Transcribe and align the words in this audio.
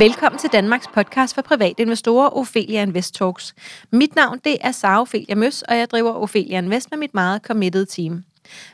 Velkommen 0.00 0.38
til 0.38 0.50
Danmarks 0.52 0.86
podcast 0.94 1.34
for 1.34 1.42
private 1.42 1.82
investorer, 1.82 2.36
Ophelia 2.36 2.82
Invest 2.82 3.14
Talks. 3.14 3.54
Mit 3.90 4.16
navn 4.16 4.38
det 4.44 4.56
er 4.60 4.72
Sara 4.72 5.00
Ophelia 5.00 5.34
Møs, 5.34 5.62
og 5.62 5.78
jeg 5.78 5.90
driver 5.90 6.12
Ophelia 6.12 6.58
Invest 6.58 6.90
med 6.90 6.98
mit 6.98 7.14
meget 7.14 7.42
committed 7.42 7.86
team. 7.86 8.24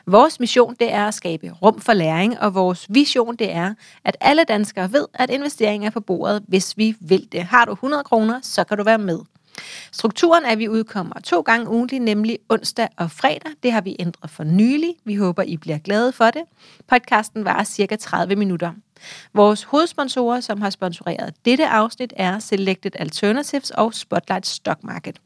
Vores 0.05 0.39
mission 0.39 0.75
det 0.79 0.93
er 0.93 1.07
at 1.07 1.13
skabe 1.13 1.51
rum 1.61 1.79
for 1.79 1.93
læring, 1.93 2.39
og 2.39 2.53
vores 2.53 2.85
vision 2.89 3.35
det 3.35 3.51
er, 3.51 3.73
at 4.03 4.17
alle 4.21 4.43
danskere 4.43 4.93
ved, 4.93 5.05
at 5.13 5.29
investering 5.29 5.85
er 5.85 5.89
på 5.89 5.99
bordet, 5.99 6.43
hvis 6.47 6.77
vi 6.77 6.95
vil 6.99 7.27
det. 7.31 7.43
Har 7.43 7.65
du 7.65 7.71
100 7.71 8.03
kroner, 8.03 8.39
så 8.43 8.63
kan 8.63 8.77
du 8.77 8.83
være 8.83 8.97
med. 8.97 9.19
Strukturen 9.91 10.45
er, 10.45 10.49
at 10.49 10.59
vi 10.59 10.69
udkommer 10.69 11.13
to 11.23 11.41
gange 11.41 11.69
ugentlig, 11.69 11.99
nemlig 11.99 12.39
onsdag 12.49 12.87
og 12.97 13.11
fredag. 13.11 13.51
Det 13.63 13.71
har 13.71 13.81
vi 13.81 13.95
ændret 13.99 14.31
for 14.31 14.43
nylig. 14.43 14.93
Vi 15.05 15.15
håber, 15.15 15.43
I 15.43 15.57
bliver 15.57 15.77
glade 15.77 16.11
for 16.11 16.25
det. 16.25 16.41
Podcasten 16.87 17.45
varer 17.45 17.63
cirka 17.63 17.95
30 17.95 18.35
minutter. 18.35 18.71
Vores 19.33 19.63
hovedsponsorer, 19.63 20.39
som 20.39 20.61
har 20.61 20.69
sponsoreret 20.69 21.33
dette 21.45 21.67
afsnit, 21.67 22.13
er 22.15 22.39
Selected 22.39 22.91
Alternatives 22.95 23.71
og 23.71 23.93
Spotlight 23.93 24.47
Stock 24.47 24.83
Market. 24.83 25.19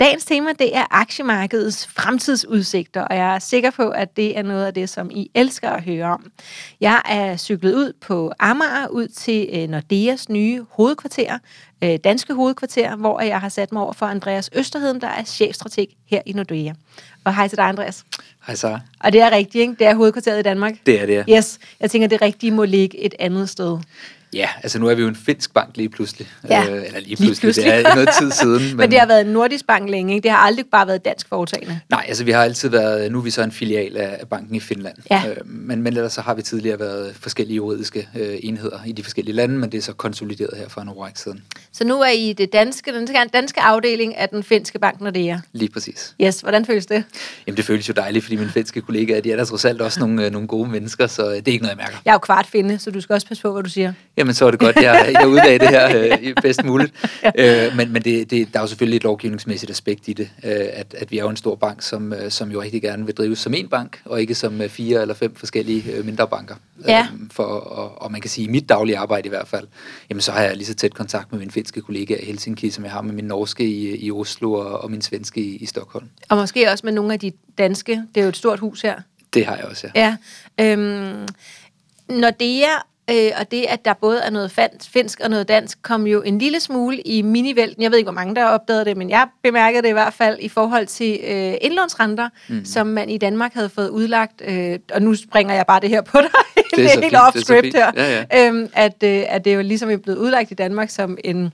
Dagens 0.00 0.24
tema 0.24 0.52
det 0.58 0.76
er 0.76 0.84
aktiemarkedets 0.90 1.86
fremtidsudsigter, 1.86 3.02
og 3.02 3.16
jeg 3.16 3.34
er 3.34 3.38
sikker 3.38 3.70
på, 3.70 3.88
at 3.88 4.16
det 4.16 4.38
er 4.38 4.42
noget 4.42 4.66
af 4.66 4.74
det, 4.74 4.88
som 4.88 5.10
I 5.10 5.30
elsker 5.34 5.70
at 5.70 5.82
høre 5.82 6.04
om. 6.04 6.30
Jeg 6.80 7.02
er 7.04 7.36
cyklet 7.36 7.74
ud 7.74 7.92
på 8.00 8.32
Amager, 8.38 8.88
ud 8.88 9.08
til 9.08 9.48
øh, 9.52 9.68
Nordeas 9.68 10.28
nye 10.28 10.64
hovedkvarter, 10.70 11.38
øh, 11.84 11.98
danske 12.04 12.34
hovedkvarter, 12.34 12.96
hvor 12.96 13.20
jeg 13.20 13.40
har 13.40 13.48
sat 13.48 13.72
mig 13.72 13.82
over 13.82 13.92
for 13.92 14.06
Andreas 14.06 14.50
Østerheden, 14.52 15.00
der 15.00 15.08
er 15.08 15.24
chefstrateg 15.24 15.86
her 16.06 16.22
i 16.26 16.32
Nordea. 16.32 16.72
Og 17.24 17.34
hej 17.34 17.48
til 17.48 17.58
dig, 17.58 17.64
Andreas. 17.64 18.04
Hej 18.46 18.54
Sara. 18.54 18.80
Og 19.00 19.12
det 19.12 19.20
er 19.20 19.30
rigtigt, 19.30 19.62
ikke? 19.62 19.74
Det 19.78 19.86
er 19.86 19.94
hovedkvarteret 19.94 20.38
i 20.38 20.42
Danmark? 20.42 20.74
Det 20.86 21.00
er 21.02 21.06
det, 21.06 21.24
ja. 21.28 21.36
Yes. 21.36 21.58
Jeg 21.80 21.90
tænker, 21.90 22.08
det 22.08 22.22
rigtige 22.22 22.50
må 22.50 22.64
ligge 22.64 22.98
et 22.98 23.14
andet 23.18 23.48
sted. 23.48 23.78
Ja, 24.32 24.48
altså 24.62 24.78
nu 24.78 24.88
er 24.88 24.94
vi 24.94 25.02
jo 25.02 25.08
en 25.08 25.16
finsk 25.16 25.54
bank 25.54 25.76
lige 25.76 25.88
pludselig. 25.88 26.28
Ja, 26.48 26.62
øh, 26.62 26.86
eller 26.86 27.00
lige 27.00 27.08
lige 27.08 27.16
pludselig, 27.16 27.40
pludselig. 27.40 27.72
det 27.72 27.86
er 27.86 27.94
noget 27.94 28.08
tid 28.18 28.30
siden. 28.30 28.62
Men, 28.68 28.76
men 28.76 28.90
det 28.90 28.98
har 28.98 29.06
været 29.06 29.20
en 29.20 29.32
nordisk 29.32 29.66
bank 29.66 29.90
længe, 29.90 30.14
ikke? 30.14 30.22
Det 30.22 30.30
har 30.30 30.38
aldrig 30.38 30.66
bare 30.72 30.86
været 30.86 31.04
dansk 31.04 31.28
foretagende. 31.28 31.80
Nej, 31.90 32.04
altså 32.08 32.24
vi 32.24 32.30
har 32.30 32.42
altid 32.42 32.68
været, 32.68 33.12
nu 33.12 33.18
er 33.18 33.22
vi 33.22 33.30
så 33.30 33.42
en 33.42 33.52
filial 33.52 33.96
af, 33.96 34.28
banken 34.30 34.54
i 34.54 34.60
Finland. 34.60 34.96
Ja. 35.10 35.22
Øh, 35.28 35.36
men, 35.44 35.82
men 35.82 35.96
ellers 35.96 36.12
så 36.12 36.20
har 36.20 36.34
vi 36.34 36.42
tidligere 36.42 36.78
været 36.78 37.16
forskellige 37.20 37.56
juridiske 37.56 38.08
øh, 38.18 38.38
enheder 38.42 38.78
i 38.86 38.92
de 38.92 39.02
forskellige 39.02 39.34
lande, 39.36 39.58
men 39.58 39.72
det 39.72 39.78
er 39.78 39.82
så 39.82 39.92
konsolideret 39.92 40.58
her 40.58 40.68
for 40.68 40.80
en 40.80 40.88
år 40.88 41.08
siden. 41.14 41.42
Så 41.72 41.84
nu 41.84 42.00
er 42.00 42.10
I 42.10 42.32
det 42.32 42.52
danske, 42.52 42.92
den 42.92 43.08
danske 43.32 43.60
afdeling 43.60 44.16
af 44.16 44.28
den 44.28 44.42
finske 44.42 44.78
bank 44.78 45.00
Nordea. 45.00 45.38
Lige 45.52 45.72
præcis. 45.72 46.14
Yes, 46.22 46.40
hvordan 46.40 46.66
føles 46.66 46.86
det? 46.86 47.04
Jamen 47.46 47.56
det 47.56 47.64
føles 47.64 47.88
jo 47.88 47.94
dejligt, 47.96 48.24
fordi 48.24 48.36
mine 48.36 48.50
finske 48.50 48.80
kollegaer, 48.80 49.20
de 49.20 49.32
er 49.32 49.36
der 49.36 49.44
trods 49.44 49.64
alt 49.64 49.80
også 49.80 50.00
nogle, 50.00 50.24
øh, 50.24 50.32
nogle 50.32 50.48
gode 50.48 50.68
mennesker, 50.70 51.06
så 51.06 51.30
øh, 51.30 51.36
det 51.36 51.48
er 51.48 51.52
ikke 51.52 51.62
noget, 51.62 51.76
jeg 51.76 51.84
mærker. 51.84 51.98
Jeg 52.04 52.10
er 52.10 52.14
jo 52.14 52.18
kvart 52.18 52.46
finde, 52.46 52.78
så 52.78 52.90
du 52.90 53.00
skal 53.00 53.14
også 53.14 53.26
passe 53.26 53.42
på, 53.42 53.52
hvad 53.52 53.62
du 53.62 53.70
siger. 53.70 53.92
Jamen, 54.18 54.34
så 54.34 54.46
er 54.46 54.50
det 54.50 54.60
godt, 54.60 54.76
jeg, 54.76 55.14
jeg 55.20 55.28
udlagde 55.28 55.58
det 55.58 55.68
her 55.68 55.98
øh, 56.22 56.34
bedst 56.42 56.64
muligt. 56.64 56.92
ja. 57.22 57.66
øh, 57.66 57.76
men 57.76 57.92
men 57.92 58.02
det, 58.02 58.30
det, 58.30 58.48
der 58.52 58.58
er 58.58 58.62
jo 58.62 58.66
selvfølgelig 58.66 58.96
et 58.96 59.04
lovgivningsmæssigt 59.04 59.70
aspekt 59.70 60.08
i 60.08 60.12
det, 60.12 60.30
øh, 60.44 60.66
at, 60.72 60.94
at 60.98 61.10
vi 61.10 61.18
er 61.18 61.22
jo 61.22 61.28
en 61.28 61.36
stor 61.36 61.54
bank, 61.54 61.82
som, 61.82 62.12
øh, 62.12 62.30
som 62.30 62.50
jo 62.50 62.62
rigtig 62.62 62.82
gerne 62.82 63.06
vil 63.06 63.14
drives 63.14 63.38
som 63.38 63.54
en 63.54 63.68
bank, 63.68 64.00
og 64.04 64.20
ikke 64.20 64.34
som 64.34 64.60
øh, 64.60 64.68
fire 64.68 65.02
eller 65.02 65.14
fem 65.14 65.34
forskellige 65.34 65.92
øh, 65.92 66.04
mindre 66.04 66.28
banker. 66.28 66.54
Ja. 66.88 67.00
Øh, 67.00 67.30
for, 67.30 67.44
og, 67.44 68.02
og 68.02 68.12
man 68.12 68.20
kan 68.20 68.30
sige, 68.30 68.44
i 68.44 68.50
mit 68.50 68.68
daglige 68.68 68.98
arbejde 68.98 69.26
i 69.26 69.28
hvert 69.28 69.48
fald, 69.48 69.66
jamen 70.10 70.20
så 70.20 70.32
har 70.32 70.42
jeg 70.42 70.56
lige 70.56 70.66
så 70.66 70.74
tæt 70.74 70.94
kontakt 70.94 71.32
med 71.32 71.38
mine 71.38 71.50
finske 71.50 71.80
kollegaer 71.80 72.20
i 72.20 72.24
Helsinki, 72.24 72.70
som 72.70 72.84
jeg 72.84 72.92
har 72.92 73.02
med 73.02 73.14
min 73.14 73.24
norske 73.24 73.64
i, 73.64 74.06
i 74.06 74.10
Oslo 74.10 74.52
og, 74.52 74.80
og 74.82 74.90
min 74.90 75.02
svenske 75.02 75.40
i, 75.40 75.56
i 75.56 75.66
Stockholm. 75.66 76.06
Og 76.28 76.36
måske 76.36 76.70
også 76.70 76.86
med 76.86 76.92
nogle 76.92 77.12
af 77.12 77.20
de 77.20 77.32
danske. 77.58 77.92
Det 78.14 78.20
er 78.20 78.24
jo 78.24 78.28
et 78.28 78.36
stort 78.36 78.58
hus 78.58 78.80
her. 78.80 79.00
Det 79.34 79.46
har 79.46 79.56
jeg 79.56 79.64
også, 79.64 79.90
ja. 79.94 80.16
Ja. 80.58 80.72
Øhm, 80.72 81.26
Nordea 82.08 82.68
øh, 83.10 83.30
og 83.40 83.50
det, 83.50 83.64
at 83.68 83.84
der 83.84 83.92
både 83.92 84.20
er 84.20 84.30
noget 84.30 84.52
finsk 84.92 85.20
og 85.20 85.30
noget 85.30 85.48
dansk, 85.48 85.82
kom 85.82 86.06
jo 86.06 86.22
en 86.22 86.38
lille 86.38 86.60
smule 86.60 87.00
i 87.00 87.22
minivælten. 87.22 87.82
Jeg 87.82 87.90
ved 87.90 87.98
ikke, 87.98 88.06
hvor 88.06 88.20
mange 88.20 88.34
der 88.34 88.40
har 88.40 88.50
opdaget 88.50 88.86
det, 88.86 88.96
men 88.96 89.10
jeg 89.10 89.28
bemærkede 89.42 89.82
det 89.82 89.88
i 89.88 89.92
hvert 89.92 90.14
fald 90.14 90.38
i 90.40 90.48
forhold 90.48 90.86
til 90.86 91.20
øh, 91.24 91.54
indlånsrenter, 91.60 92.28
mm. 92.48 92.64
som 92.64 92.86
man 92.86 93.10
i 93.10 93.18
Danmark 93.18 93.54
havde 93.54 93.68
fået 93.68 93.88
udlagt. 93.88 94.42
Øh, 94.44 94.78
og 94.92 95.02
nu 95.02 95.14
springer 95.14 95.54
jeg 95.54 95.64
bare 95.68 95.80
det 95.80 95.88
her 95.88 96.00
på 96.00 96.18
dig. 96.20 96.30
Det 96.76 96.84
er 96.84 96.90
helt 96.90 97.02
det 97.02 97.12
er 97.12 97.30
så 97.34 97.40
script 97.40 97.64
fint. 97.64 97.76
her. 97.76 97.92
Ja, 97.96 98.24
ja. 98.30 98.48
Øhm, 98.48 98.68
at, 98.72 99.02
øh, 99.02 99.24
at 99.28 99.44
det 99.44 99.54
jo 99.54 99.62
ligesom 99.62 99.90
er 99.90 99.96
blevet 99.96 100.18
udlagt 100.18 100.50
i 100.50 100.54
Danmark 100.54 100.90
som 100.90 101.18
en... 101.24 101.52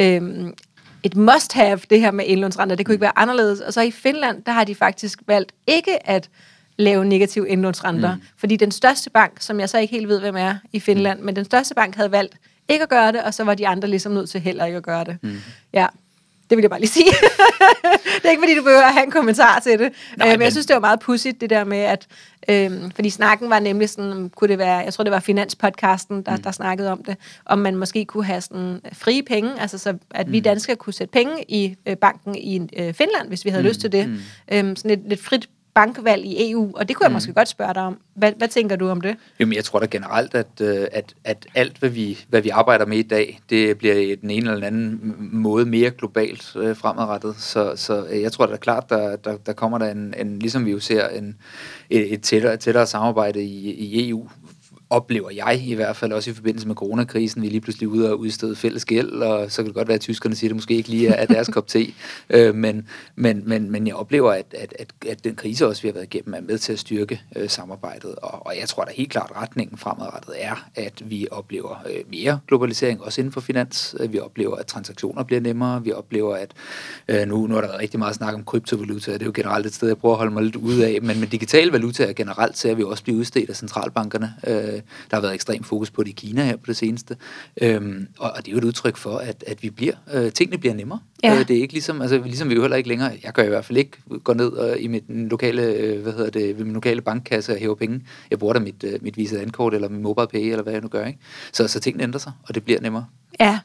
Øh, 0.00 0.22
et 1.02 1.16
must-have, 1.16 1.80
det 1.90 2.00
her 2.00 2.10
med 2.10 2.24
indlånsrenter. 2.24 2.76
Det 2.76 2.86
kunne 2.86 2.94
ikke 2.94 3.02
være 3.02 3.18
anderledes. 3.18 3.60
Og 3.60 3.72
så 3.72 3.80
i 3.80 3.90
Finland, 3.90 4.42
der 4.42 4.52
har 4.52 4.64
de 4.64 4.74
faktisk 4.74 5.18
valgt 5.26 5.52
ikke 5.66 6.08
at 6.08 6.28
lave 6.78 7.04
negative 7.04 7.48
indlånsrenter. 7.48 8.14
Mm. 8.14 8.22
Fordi 8.36 8.56
den 8.56 8.70
største 8.70 9.10
bank, 9.10 9.40
som 9.40 9.60
jeg 9.60 9.68
så 9.68 9.78
ikke 9.78 9.94
helt 9.94 10.08
ved, 10.08 10.20
hvem 10.20 10.36
er 10.36 10.54
i 10.72 10.80
Finland, 10.80 11.20
men 11.20 11.36
den 11.36 11.44
største 11.44 11.74
bank 11.74 11.96
havde 11.96 12.12
valgt 12.12 12.36
ikke 12.68 12.82
at 12.82 12.88
gøre 12.88 13.12
det, 13.12 13.22
og 13.22 13.34
så 13.34 13.44
var 13.44 13.54
de 13.54 13.68
andre 13.68 13.88
ligesom 13.88 14.12
nødt 14.12 14.30
til 14.30 14.40
heller 14.40 14.64
ikke 14.64 14.76
at 14.76 14.82
gøre 14.82 15.04
det. 15.04 15.18
Mm. 15.22 15.38
Ja, 15.72 15.86
det 16.50 16.56
vil 16.56 16.62
jeg 16.62 16.70
bare 16.70 16.80
lige 16.80 16.90
sige. 16.90 17.06
det 18.16 18.24
er 18.24 18.30
ikke, 18.30 18.42
fordi 18.42 18.54
du 18.54 18.62
behøver 18.62 18.82
at 18.82 18.92
have 18.92 19.04
en 19.04 19.10
kommentar 19.10 19.60
til 19.60 19.72
det. 19.72 19.80
Nej, 19.80 19.90
Nej, 20.16 20.36
men 20.36 20.42
jeg 20.42 20.52
synes, 20.52 20.66
det 20.66 20.74
var 20.74 20.80
meget 20.80 21.00
pudsigt, 21.00 21.40
det 21.40 21.50
der 21.50 21.64
med, 21.64 21.78
at... 21.78 22.06
Øhm, 22.48 22.90
fordi 22.90 23.10
snakken 23.10 23.50
var 23.50 23.58
nemlig 23.58 23.88
sådan, 23.88 24.30
kunne 24.36 24.48
det 24.48 24.58
være, 24.58 24.76
jeg 24.76 24.94
tror, 24.94 25.04
det 25.04 25.12
var 25.12 25.20
Finanspodcasten, 25.20 26.22
der, 26.22 26.36
mm. 26.36 26.42
der 26.42 26.50
snakkede 26.50 26.92
om 26.92 27.04
det, 27.04 27.16
om 27.44 27.58
man 27.58 27.76
måske 27.76 28.04
kunne 28.04 28.24
have 28.24 28.40
sådan 28.40 28.80
frie 28.92 29.22
penge, 29.22 29.60
altså 29.60 29.78
så, 29.78 29.94
at 30.10 30.32
vi 30.32 30.40
danskere 30.40 30.76
kunne 30.76 30.92
sætte 30.92 31.12
penge 31.12 31.44
i 31.48 31.76
øh, 31.86 31.96
banken 31.96 32.34
i 32.34 32.60
øh, 32.76 32.94
Finland, 32.94 33.28
hvis 33.28 33.44
vi 33.44 33.50
havde 33.50 33.62
mm. 33.62 33.68
lyst 33.68 33.80
til 33.80 33.92
det. 33.92 34.08
Mm. 34.08 34.18
Øhm, 34.52 34.76
sådan 34.76 34.90
et 34.90 35.02
lidt 35.08 35.24
frit 35.24 35.48
bankvalg 35.76 36.24
i 36.24 36.50
EU, 36.50 36.72
og 36.76 36.88
det 36.88 36.96
kunne 36.96 37.04
jeg 37.04 37.12
måske 37.12 37.32
godt 37.32 37.48
spørge 37.48 37.74
dig 37.74 37.82
om. 37.82 37.98
Hvad, 38.14 38.32
hvad 38.38 38.48
tænker 38.48 38.76
du 38.76 38.88
om 38.88 39.00
det? 39.00 39.16
Jamen, 39.40 39.56
jeg 39.56 39.64
tror 39.64 39.78
da 39.78 39.86
generelt, 39.86 40.34
at, 40.34 40.46
øh, 40.60 40.86
at, 40.92 41.14
at 41.24 41.46
alt, 41.54 41.78
hvad 41.78 41.88
vi, 41.88 42.18
hvad 42.28 42.40
vi 42.42 42.48
arbejder 42.48 42.86
med 42.86 42.98
i 42.98 43.02
dag, 43.02 43.40
det 43.50 43.78
bliver 43.78 43.94
i 43.94 44.14
den 44.14 44.30
ene 44.30 44.52
eller 44.52 44.66
anden 44.66 45.00
m- 45.02 45.36
måde 45.36 45.66
mere 45.66 45.90
globalt 45.90 46.56
øh, 46.56 46.76
fremadrettet. 46.76 47.36
Så, 47.38 47.72
så 47.76 48.06
øh, 48.10 48.22
jeg 48.22 48.32
tror 48.32 48.46
da 48.46 48.56
klart, 48.56 48.90
der, 48.90 49.16
der, 49.16 49.36
der 49.36 49.52
kommer 49.52 49.78
der 49.78 49.90
en, 49.90 50.14
en, 50.18 50.38
ligesom 50.38 50.66
vi 50.66 50.70
jo 50.70 50.80
ser, 50.80 51.08
en, 51.08 51.36
et, 51.90 52.12
et 52.12 52.22
tættere, 52.22 52.56
tættere 52.56 52.86
samarbejde 52.86 53.42
i, 53.44 53.70
i 53.70 54.08
EU, 54.10 54.28
oplever 54.90 55.30
jeg 55.30 55.62
i 55.64 55.74
hvert 55.74 55.96
fald 55.96 56.12
også 56.12 56.30
i 56.30 56.34
forbindelse 56.34 56.66
med 56.66 56.74
coronakrisen. 56.74 57.42
Vi 57.42 57.46
er 57.46 57.50
lige 57.50 57.60
pludselig 57.60 57.88
ude 57.88 58.10
og 58.10 58.18
udstede 58.18 58.56
fælles 58.56 58.84
gæld, 58.84 59.10
og 59.10 59.52
så 59.52 59.56
kan 59.56 59.66
det 59.66 59.74
godt 59.74 59.88
være, 59.88 59.94
at 59.94 60.00
tyskerne 60.00 60.34
siger, 60.34 60.48
at 60.48 60.50
det 60.50 60.56
måske 60.56 60.74
ikke 60.74 60.88
lige 60.88 61.08
er 61.08 61.26
er 61.26 61.26
deres 61.26 61.48
kop 61.48 61.66
te. 61.66 61.86
Øh, 62.30 62.54
men, 62.54 62.88
men, 63.16 63.42
men, 63.48 63.70
men 63.70 63.86
jeg 63.86 63.94
oplever, 63.94 64.32
at, 64.32 64.46
at, 64.58 64.74
at, 64.78 64.88
at 65.08 65.24
den 65.24 65.34
krise 65.34 65.66
også, 65.66 65.82
vi 65.82 65.88
har 65.88 65.92
været 65.92 66.04
igennem, 66.14 66.34
er 66.34 66.40
med 66.40 66.58
til 66.58 66.72
at 66.72 66.78
styrke 66.78 67.20
øh, 67.36 67.48
samarbejdet. 67.48 68.14
Og, 68.14 68.46
og 68.46 68.56
jeg 68.60 68.68
tror 68.68 68.84
da 68.84 68.92
helt 68.94 69.10
klart, 69.10 69.30
at 69.34 69.42
retningen 69.42 69.78
fremadrettet 69.78 70.34
er, 70.38 70.68
at 70.74 71.10
vi 71.10 71.26
oplever 71.30 71.82
øh, 71.90 72.10
mere 72.10 72.40
globalisering, 72.48 73.02
også 73.02 73.20
inden 73.20 73.32
for 73.32 73.40
finans. 73.40 73.94
Øh, 74.00 74.12
Vi 74.12 74.18
oplever, 74.18 74.56
at 74.56 74.66
transaktioner 74.66 75.22
bliver 75.22 75.40
nemmere. 75.40 75.84
Vi 75.84 75.92
oplever, 75.92 76.36
at 76.36 76.50
øh, 77.08 77.28
nu, 77.28 77.46
nu 77.46 77.54
har 77.54 77.60
der 77.60 77.78
rigtig 77.78 77.98
meget 77.98 78.14
snak 78.14 78.34
om 78.34 78.44
kryptovaluta, 78.44 79.12
det 79.12 79.22
er 79.22 79.26
jo 79.26 79.32
generelt 79.34 79.66
et 79.66 79.74
sted, 79.74 79.88
jeg 79.88 79.98
prøver 79.98 80.14
at 80.14 80.18
holde 80.18 80.32
mig 80.32 80.42
lidt 80.42 80.56
ude 80.56 80.86
af. 80.86 81.02
Men 81.02 81.20
med 81.20 81.26
digitale 81.26 81.72
valutaer 81.72 82.12
generelt 82.12 82.58
ser 82.58 82.74
vi 82.74 82.82
også 82.82 83.02
blive 83.02 83.18
udstedt 83.18 83.50
af 83.50 83.56
centralbankerne. 83.56 84.34
Øh, 84.46 84.75
der 85.10 85.16
har 85.16 85.20
været 85.20 85.34
ekstrem 85.34 85.62
fokus 85.64 85.90
på 85.90 86.02
det 86.02 86.10
i 86.10 86.12
Kina 86.12 86.44
her 86.44 86.56
på 86.56 86.66
det 86.66 86.76
seneste. 86.76 87.16
Øhm, 87.62 88.08
og, 88.18 88.30
og 88.30 88.36
det 88.38 88.48
er 88.48 88.52
jo 88.52 88.58
et 88.58 88.64
udtryk 88.64 88.96
for, 88.96 89.16
at, 89.18 89.44
at 89.46 89.62
vi 89.62 89.70
bliver, 89.70 89.94
øh, 90.14 90.32
tingene 90.32 90.58
bliver 90.58 90.74
nemmere. 90.74 90.98
Ja. 91.24 91.34
Øh, 91.34 91.48
det 91.48 91.56
er 91.56 91.60
ikke 91.60 91.74
ligesom, 91.74 92.02
altså 92.02 92.22
ligesom 92.24 92.48
vi 92.48 92.54
jo 92.54 92.60
heller 92.60 92.76
ikke 92.76 92.88
længere, 92.88 93.12
jeg 93.24 93.32
gør 93.32 93.42
i 93.42 93.48
hvert 93.48 93.64
fald 93.64 93.78
ikke, 93.78 93.96
gå 94.24 94.32
ned 94.32 94.48
og, 94.48 94.78
i 94.78 94.86
mit 94.88 95.04
lokale, 95.08 95.62
øh, 95.62 96.02
hvad 96.02 96.12
hedder 96.12 96.30
det, 96.30 96.58
ved 96.58 96.64
min 96.64 96.74
lokale 96.74 97.00
bankkasse 97.00 97.52
og 97.52 97.58
hæver 97.58 97.74
penge. 97.74 98.00
Jeg 98.30 98.38
bruger 98.38 98.54
da 98.54 98.60
mit, 98.60 98.84
øh, 98.84 98.98
mit 99.02 99.16
Visa 99.16 99.36
Dankort 99.36 99.74
eller 99.74 99.88
min 99.88 100.02
mobile 100.02 100.26
pay, 100.26 100.50
eller 100.50 100.62
hvad 100.62 100.72
jeg 100.72 100.82
nu 100.82 100.88
gør. 100.88 101.06
Ikke? 101.06 101.18
Så, 101.52 101.68
så 101.68 101.80
tingene 101.80 102.02
ændrer 102.02 102.18
sig, 102.18 102.32
og 102.42 102.54
det 102.54 102.64
bliver 102.64 102.80
nemmere. 102.80 103.06
Ja. 103.40 103.58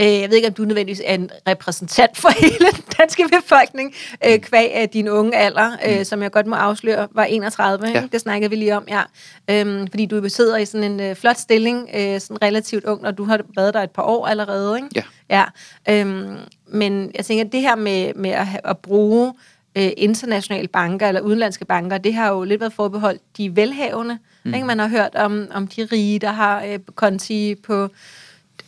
Øh, 0.00 0.20
jeg 0.20 0.30
ved 0.30 0.36
ikke, 0.36 0.48
om 0.48 0.54
du 0.54 0.64
nødvendigvis 0.64 1.02
er 1.04 1.14
en 1.14 1.30
repræsentant 1.48 2.16
for 2.16 2.28
hele 2.40 2.66
den 2.72 2.84
danske 2.98 3.24
befolkning, 3.32 3.94
øh, 4.26 4.38
kvæg 4.38 4.74
af 4.74 4.88
din 4.88 5.08
unge 5.08 5.36
alder, 5.36 5.70
øh, 5.88 6.04
som 6.04 6.22
jeg 6.22 6.30
godt 6.30 6.46
må 6.46 6.56
afsløre, 6.56 7.08
var 7.10 7.24
31. 7.24 7.86
Ikke? 7.88 8.00
Ja. 8.00 8.06
Det 8.12 8.20
snakkede 8.20 8.50
vi 8.50 8.56
lige 8.56 8.76
om, 8.76 8.84
ja. 8.88 9.02
Øhm, 9.50 9.86
fordi 9.88 10.06
du 10.06 10.28
sidder 10.28 10.56
i 10.56 10.64
sådan 10.64 10.92
en 10.92 11.00
øh, 11.00 11.16
flot 11.16 11.36
stilling, 11.36 11.88
øh, 11.94 12.20
sådan 12.20 12.42
relativt 12.42 12.84
ung, 12.84 13.06
og 13.06 13.18
du 13.18 13.24
har 13.24 13.40
været 13.56 13.74
der 13.74 13.82
et 13.82 13.90
par 13.90 14.02
år 14.02 14.26
allerede. 14.26 14.76
Ikke? 14.76 14.88
Ja. 14.94 15.44
ja. 15.88 16.00
Øhm, 16.00 16.36
men 16.66 17.10
jeg 17.14 17.24
tænker, 17.24 17.44
det 17.44 17.60
her 17.60 17.76
med, 17.76 18.14
med 18.14 18.30
at, 18.30 18.46
at 18.64 18.78
bruge 18.78 19.32
øh, 19.76 19.90
internationale 19.96 20.68
banker 20.68 21.08
eller 21.08 21.20
udenlandske 21.20 21.64
banker, 21.64 21.98
det 21.98 22.14
har 22.14 22.28
jo 22.32 22.44
lidt 22.44 22.60
været 22.60 22.72
forbeholdt 22.72 23.22
de 23.36 23.56
velhavende. 23.56 24.18
Mm. 24.44 24.54
Ikke? 24.54 24.66
Man 24.66 24.78
har 24.78 24.88
hørt 24.88 25.14
om, 25.14 25.48
om 25.54 25.66
de 25.66 25.88
rige, 25.92 26.18
der 26.18 26.32
har 26.32 26.64
øh, 26.64 26.78
konti 26.94 27.54
på 27.54 27.88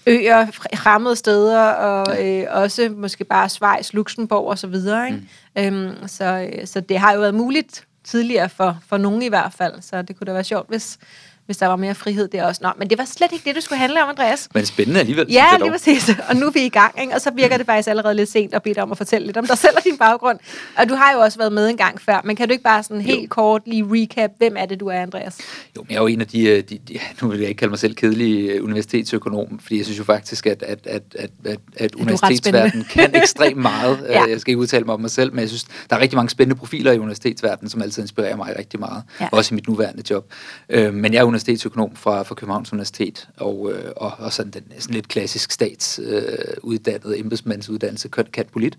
øer, 0.06 0.46
fremmede 0.76 1.16
steder, 1.16 1.60
og 1.60 2.24
øh, 2.24 2.46
også 2.50 2.94
måske 2.96 3.24
bare 3.24 3.48
Schweiz, 3.48 3.92
Luxembourg 3.92 4.48
og 4.48 4.58
så 4.58 4.66
videre. 4.66 5.06
Ikke? 5.06 5.22
Mm. 5.70 5.86
Øhm, 5.86 6.08
så, 6.08 6.48
øh, 6.52 6.66
så 6.66 6.80
det 6.80 6.98
har 6.98 7.12
jo 7.12 7.20
været 7.20 7.34
muligt 7.34 7.86
tidligere 8.04 8.48
for, 8.48 8.78
for 8.86 8.96
nogen 8.96 9.22
i 9.22 9.28
hvert 9.28 9.52
fald, 9.52 9.74
så 9.80 10.02
det 10.02 10.16
kunne 10.16 10.26
da 10.26 10.32
være 10.32 10.44
sjovt, 10.44 10.68
hvis, 10.68 10.98
hvis 11.46 11.56
der 11.56 11.67
var 11.67 11.76
mere 11.76 11.94
frihed 11.94 12.29
der 12.29 12.44
også. 12.44 12.61
Nå, 12.64 12.69
men 12.79 12.91
det 12.91 12.99
var 12.99 13.05
slet 13.05 13.32
ikke 13.32 13.44
det, 13.44 13.56
du 13.56 13.61
skulle 13.61 13.79
handle 13.79 14.02
om, 14.02 14.08
Andreas. 14.08 14.49
Men 14.55 14.67
spændende 14.67 15.00
alligevel. 15.00 15.26
Ja, 15.31 15.46
lige 15.61 15.70
præcis. 15.70 16.08
Og 16.29 16.37
nu 16.37 16.46
er 16.46 16.50
vi 16.50 16.64
i 16.64 16.69
gang, 16.69 17.00
ikke? 17.00 17.14
og 17.14 17.20
så 17.20 17.31
virker 17.31 17.56
det 17.56 17.67
faktisk 17.67 17.88
allerede 17.88 18.14
lidt 18.14 18.31
sent 18.31 18.55
at 18.55 18.62
bede 18.62 18.75
dig 18.75 18.82
om 18.82 18.91
at 18.93 18.99
fortælle 18.99 19.26
lidt 19.26 19.37
om 19.37 19.46
dig 19.46 19.58
selv 19.58 19.73
og 19.76 19.85
din 19.85 19.99
baggrund. 19.99 20.38
Og 20.76 20.88
du 20.88 20.94
har 20.94 21.12
jo 21.12 21.19
også 21.19 21.38
været 21.38 21.52
med 21.52 21.69
en 21.69 21.76
gang 21.76 22.00
før, 22.00 22.20
men 22.25 22.37
kan 22.37 22.49
du 22.49 22.52
ikke 22.52 22.64
bare 22.64 22.82
sådan 22.82 23.00
helt 23.00 23.23
jo. 23.23 23.26
kort 23.31 23.62
lige 23.67 23.85
recap, 23.91 24.31
hvem 24.38 24.55
er 24.56 24.67
det, 24.67 24.81
du 24.81 24.87
er, 24.87 25.00
Andreas? 25.00 25.38
Jo, 25.76 25.82
men 25.82 25.91
jeg 25.91 25.96
er 25.96 26.00
jo 26.00 26.06
en 26.06 26.20
af 26.20 26.26
de, 26.26 26.43
øh, 26.43 26.62
de, 26.69 26.79
de 26.88 26.99
nu 27.23 27.29
vil 27.29 27.38
jeg 27.41 27.49
ikke 27.49 27.58
kalde 27.58 27.70
mig 27.70 27.79
selv 27.79 27.94
kedelig 27.94 28.50
øh, 28.50 28.64
universitetsøkonom, 28.64 29.58
fordi 29.62 29.76
jeg 29.76 29.85
synes 29.85 29.99
jo 29.99 30.05
faktisk, 30.05 30.46
at, 30.46 30.62
at, 30.62 30.79
at, 30.87 31.02
at, 31.19 31.31
at, 31.44 31.58
at 31.76 31.94
universitetsverdenen 31.94 32.87
kan 32.91 33.17
ekstremt 33.17 33.56
meget. 33.56 34.06
ja. 34.11 34.25
Jeg 34.29 34.41
skal 34.41 34.50
ikke 34.50 34.61
udtale 34.61 34.85
mig 34.85 34.94
om 34.94 35.00
mig 35.00 35.11
selv, 35.11 35.32
men 35.32 35.41
jeg 35.41 35.49
synes, 35.49 35.64
der 35.91 35.96
er 35.96 36.00
rigtig 36.00 36.17
mange 36.17 36.31
spændende 36.31 36.58
profiler 36.58 36.93
i 36.93 36.99
universitetsverdenen, 36.99 37.70
som 37.70 37.82
altid 37.82 38.02
inspirerer 38.02 38.37
mig 38.37 38.55
rigtig 38.58 38.81
meget. 38.81 39.02
Ja. 39.20 39.29
Også 39.32 39.55
i 39.55 39.56
mit 39.56 39.69
nuværende 39.69 40.02
job. 40.11 40.32
Men 40.70 41.12
jeg 41.12 41.20
er 41.20 41.25
universitetsøkonom 41.34 41.96
fra, 41.96 42.22
fra 42.22 42.34
Københavns 42.34 42.72
Universitet, 42.72 43.28
og, 43.36 43.72
og, 43.96 44.12
og 44.19 44.32
sådan 44.32 44.52
den 44.52 44.62
sådan 44.78 44.94
lidt 44.94 45.08
klassisk 45.08 45.52
statsuddannet 45.52 47.12
øh, 47.14 47.20
embedsmandsuddannelse, 47.20 48.08
katpolit, 48.08 48.78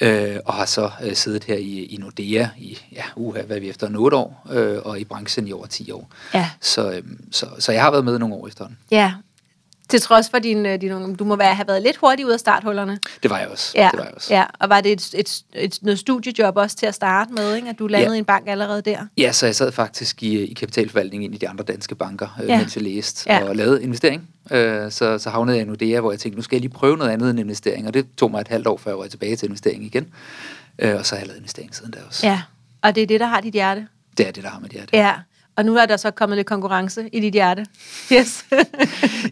øh, 0.00 0.36
og 0.44 0.54
har 0.54 0.64
så 0.64 0.90
øh, 1.04 1.14
siddet 1.14 1.44
her 1.44 1.56
i, 1.56 1.84
i 1.84 1.96
Nordea 1.96 2.48
i, 2.58 2.78
ja, 2.92 3.04
uha, 3.16 3.42
hvad 3.42 3.56
er 3.56 3.60
vi 3.60 3.68
efter, 3.68 3.96
8 3.96 4.16
år, 4.16 4.46
øh, 4.50 4.78
og 4.84 5.00
i 5.00 5.04
branchen 5.04 5.48
i 5.48 5.52
over 5.52 5.66
10 5.66 5.90
år. 5.90 6.10
Ja. 6.34 6.50
Så, 6.60 6.90
øh, 6.90 7.02
så, 7.30 7.46
så 7.58 7.72
jeg 7.72 7.82
har 7.82 7.90
været 7.90 8.04
med 8.04 8.18
nogle 8.18 8.34
år 8.34 8.46
efterhånden. 8.46 8.78
Ja, 8.90 9.14
til 9.90 10.00
trods 10.00 10.30
for 10.30 10.38
din, 10.38 10.66
øh, 10.66 10.80
din 10.80 11.14
du 11.14 11.24
må 11.24 11.36
være, 11.36 11.54
have 11.54 11.68
været 11.68 11.82
lidt 11.82 11.96
hurtig 11.96 12.26
ud 12.26 12.30
af 12.30 12.40
starthullerne. 12.40 12.98
Det 13.22 13.30
var 13.30 13.38
jeg 13.38 13.48
også. 13.48 13.72
Ja, 13.74 13.88
det 13.92 13.98
var 13.98 14.04
jeg 14.04 14.14
også. 14.14 14.34
ja. 14.34 14.44
og 14.58 14.68
var 14.68 14.80
det 14.80 14.92
et, 14.92 15.14
et, 15.14 15.42
et, 15.54 15.78
noget 15.82 15.98
studiejob 15.98 16.56
også 16.56 16.76
til 16.76 16.86
at 16.86 16.94
starte 16.94 17.32
med, 17.32 17.54
ikke? 17.56 17.68
at 17.68 17.78
du 17.78 17.86
landede 17.86 18.12
ja. 18.12 18.16
i 18.16 18.18
en 18.18 18.24
bank 18.24 18.48
allerede 18.48 18.82
der? 18.82 19.06
Ja, 19.18 19.32
så 19.32 19.46
jeg 19.46 19.56
sad 19.56 19.72
faktisk 19.72 20.22
i, 20.22 20.44
i 20.44 20.54
kapitalforvaltningen 20.54 21.34
i 21.34 21.36
de 21.36 21.48
andre 21.48 21.64
danske 21.64 21.94
banker, 21.94 22.38
øh, 22.42 22.48
ja. 22.48 22.58
mens 22.58 22.76
jeg 22.76 22.84
læste 22.84 23.32
ja. 23.32 23.44
og 23.48 23.56
lavede 23.56 23.82
investering. 23.82 24.28
Øh, 24.50 24.90
så, 24.90 25.18
så 25.18 25.30
havnede 25.30 25.56
jeg 25.56 25.66
i 25.66 25.68
Nordea, 25.68 26.00
hvor 26.00 26.12
jeg 26.12 26.20
tænkte, 26.20 26.36
nu 26.36 26.42
skal 26.42 26.56
jeg 26.56 26.60
lige 26.60 26.72
prøve 26.72 26.96
noget 26.96 27.10
andet 27.10 27.30
end 27.30 27.40
investering, 27.40 27.86
og 27.86 27.94
det 27.94 28.06
tog 28.16 28.30
mig 28.30 28.40
et 28.40 28.48
halvt 28.48 28.66
år, 28.66 28.76
før 28.76 28.90
jeg 28.90 28.98
var 28.98 29.06
tilbage 29.06 29.36
til 29.36 29.46
investering 29.46 29.84
igen. 29.84 30.06
og 30.82 31.06
så 31.06 31.14
har 31.14 31.20
jeg 31.20 31.26
lavet 31.26 31.38
investering 31.38 31.74
siden 31.74 31.90
da 31.90 31.98
også. 32.08 32.26
Ja, 32.26 32.42
og 32.82 32.94
det 32.94 33.02
er 33.02 33.06
det, 33.06 33.20
der 33.20 33.26
har 33.26 33.40
dit 33.40 33.52
hjerte? 33.52 33.86
Det 34.18 34.28
er 34.28 34.30
det, 34.30 34.44
der 34.44 34.50
har 34.50 34.60
mit 34.60 34.70
hjerte. 34.70 34.96
Ja, 34.96 35.14
og 35.60 35.66
nu 35.66 35.76
er 35.76 35.86
der 35.86 35.96
så 35.96 36.10
kommet 36.10 36.36
lidt 36.36 36.46
konkurrence 36.46 37.08
i 37.12 37.20
dit 37.20 37.32
hjerte. 37.32 37.66
Yes. 38.12 38.44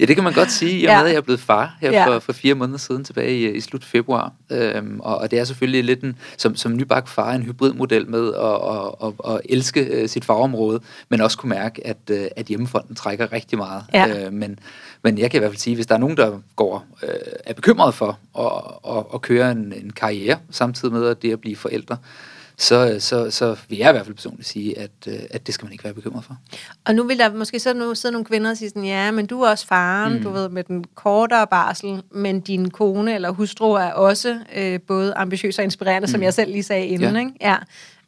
ja, 0.00 0.04
det 0.04 0.14
kan 0.14 0.24
man 0.24 0.32
godt 0.32 0.50
sige. 0.50 0.82
Jeg, 0.82 0.88
ja. 0.88 0.98
med, 0.98 1.06
at 1.06 1.12
jeg 1.12 1.16
er 1.16 1.22
blevet 1.22 1.40
far 1.40 1.76
her 1.80 1.92
ja. 1.92 2.06
for, 2.06 2.18
for 2.18 2.32
fire 2.32 2.54
måneder 2.54 2.78
siden 2.78 3.04
tilbage 3.04 3.38
i, 3.38 3.56
i 3.56 3.60
slut 3.60 3.84
februar. 3.84 4.32
Øhm, 4.50 5.00
og, 5.00 5.18
og 5.18 5.30
det 5.30 5.38
er 5.38 5.44
selvfølgelig 5.44 5.84
lidt 5.84 6.04
en, 6.04 6.16
som, 6.36 6.56
som 6.56 6.76
nybagt 6.76 7.08
far, 7.08 7.32
en 7.32 7.42
hybridmodel 7.42 8.08
med 8.08 8.34
at, 8.34 8.44
at, 8.44 9.08
at, 9.08 9.34
at 9.34 9.40
elske 9.44 10.02
uh, 10.02 10.08
sit 10.08 10.24
farområde, 10.24 10.80
men 11.08 11.20
også 11.20 11.38
kunne 11.38 11.50
mærke, 11.50 11.86
at, 11.86 11.96
uh, 12.10 12.16
at 12.36 12.46
hjemmefonden 12.46 12.94
trækker 12.94 13.32
rigtig 13.32 13.58
meget. 13.58 13.84
Ja. 13.94 14.26
Uh, 14.26 14.32
men, 14.32 14.58
men 15.02 15.18
jeg 15.18 15.30
kan 15.30 15.38
i 15.38 15.40
hvert 15.40 15.50
fald 15.50 15.60
sige, 15.60 15.74
hvis 15.74 15.86
der 15.86 15.94
er 15.94 15.98
nogen, 15.98 16.16
der 16.16 16.38
går 16.56 16.86
uh, 17.02 17.08
er 17.44 17.54
bekymret 17.54 17.94
for 17.94 18.18
at, 18.38 18.96
at, 18.96 19.04
at 19.14 19.20
køre 19.20 19.52
en, 19.52 19.72
en 19.72 19.90
karriere, 19.90 20.38
samtidig 20.50 20.94
med 20.94 21.06
at 21.06 21.22
det 21.22 21.32
at 21.32 21.40
blive 21.40 21.56
forældre, 21.56 21.96
så, 22.58 22.96
så, 22.98 23.30
så 23.30 23.56
vil 23.68 23.78
jeg 23.78 23.88
i 23.88 23.92
hvert 23.92 24.04
fald 24.04 24.14
personligt 24.14 24.48
sige, 24.48 24.78
at, 24.78 24.90
øh, 25.06 25.14
at 25.30 25.46
det 25.46 25.54
skal 25.54 25.66
man 25.66 25.72
ikke 25.72 25.84
være 25.84 25.94
bekymret 25.94 26.24
for. 26.24 26.36
Og 26.84 26.94
nu 26.94 27.02
vil 27.02 27.18
der 27.18 27.34
måske 27.34 27.60
så 27.60 27.74
nu 27.74 27.94
sidde 27.94 28.12
nogle 28.12 28.24
kvinder 28.24 28.50
og 28.50 28.56
sige 28.56 28.68
sådan, 28.68 28.84
ja, 28.84 29.10
men 29.10 29.26
du 29.26 29.42
er 29.42 29.50
også 29.50 29.66
faren, 29.66 30.12
mm. 30.12 30.22
du 30.22 30.30
ved, 30.30 30.48
med 30.48 30.64
den 30.64 30.84
kortere 30.94 31.46
barsel, 31.46 32.02
men 32.10 32.40
din 32.40 32.70
kone 32.70 33.14
eller 33.14 33.30
hustru 33.30 33.72
er 33.72 33.92
også 33.92 34.40
øh, 34.56 34.80
både 34.80 35.14
ambitiøs 35.14 35.58
og 35.58 35.64
inspirerende, 35.64 36.06
mm. 36.06 36.10
som 36.10 36.22
jeg 36.22 36.34
selv 36.34 36.52
lige 36.52 36.62
sagde 36.62 36.86
inden, 36.86 37.14
ja. 37.14 37.20
ikke? 37.20 37.32
Ja. 37.40 37.56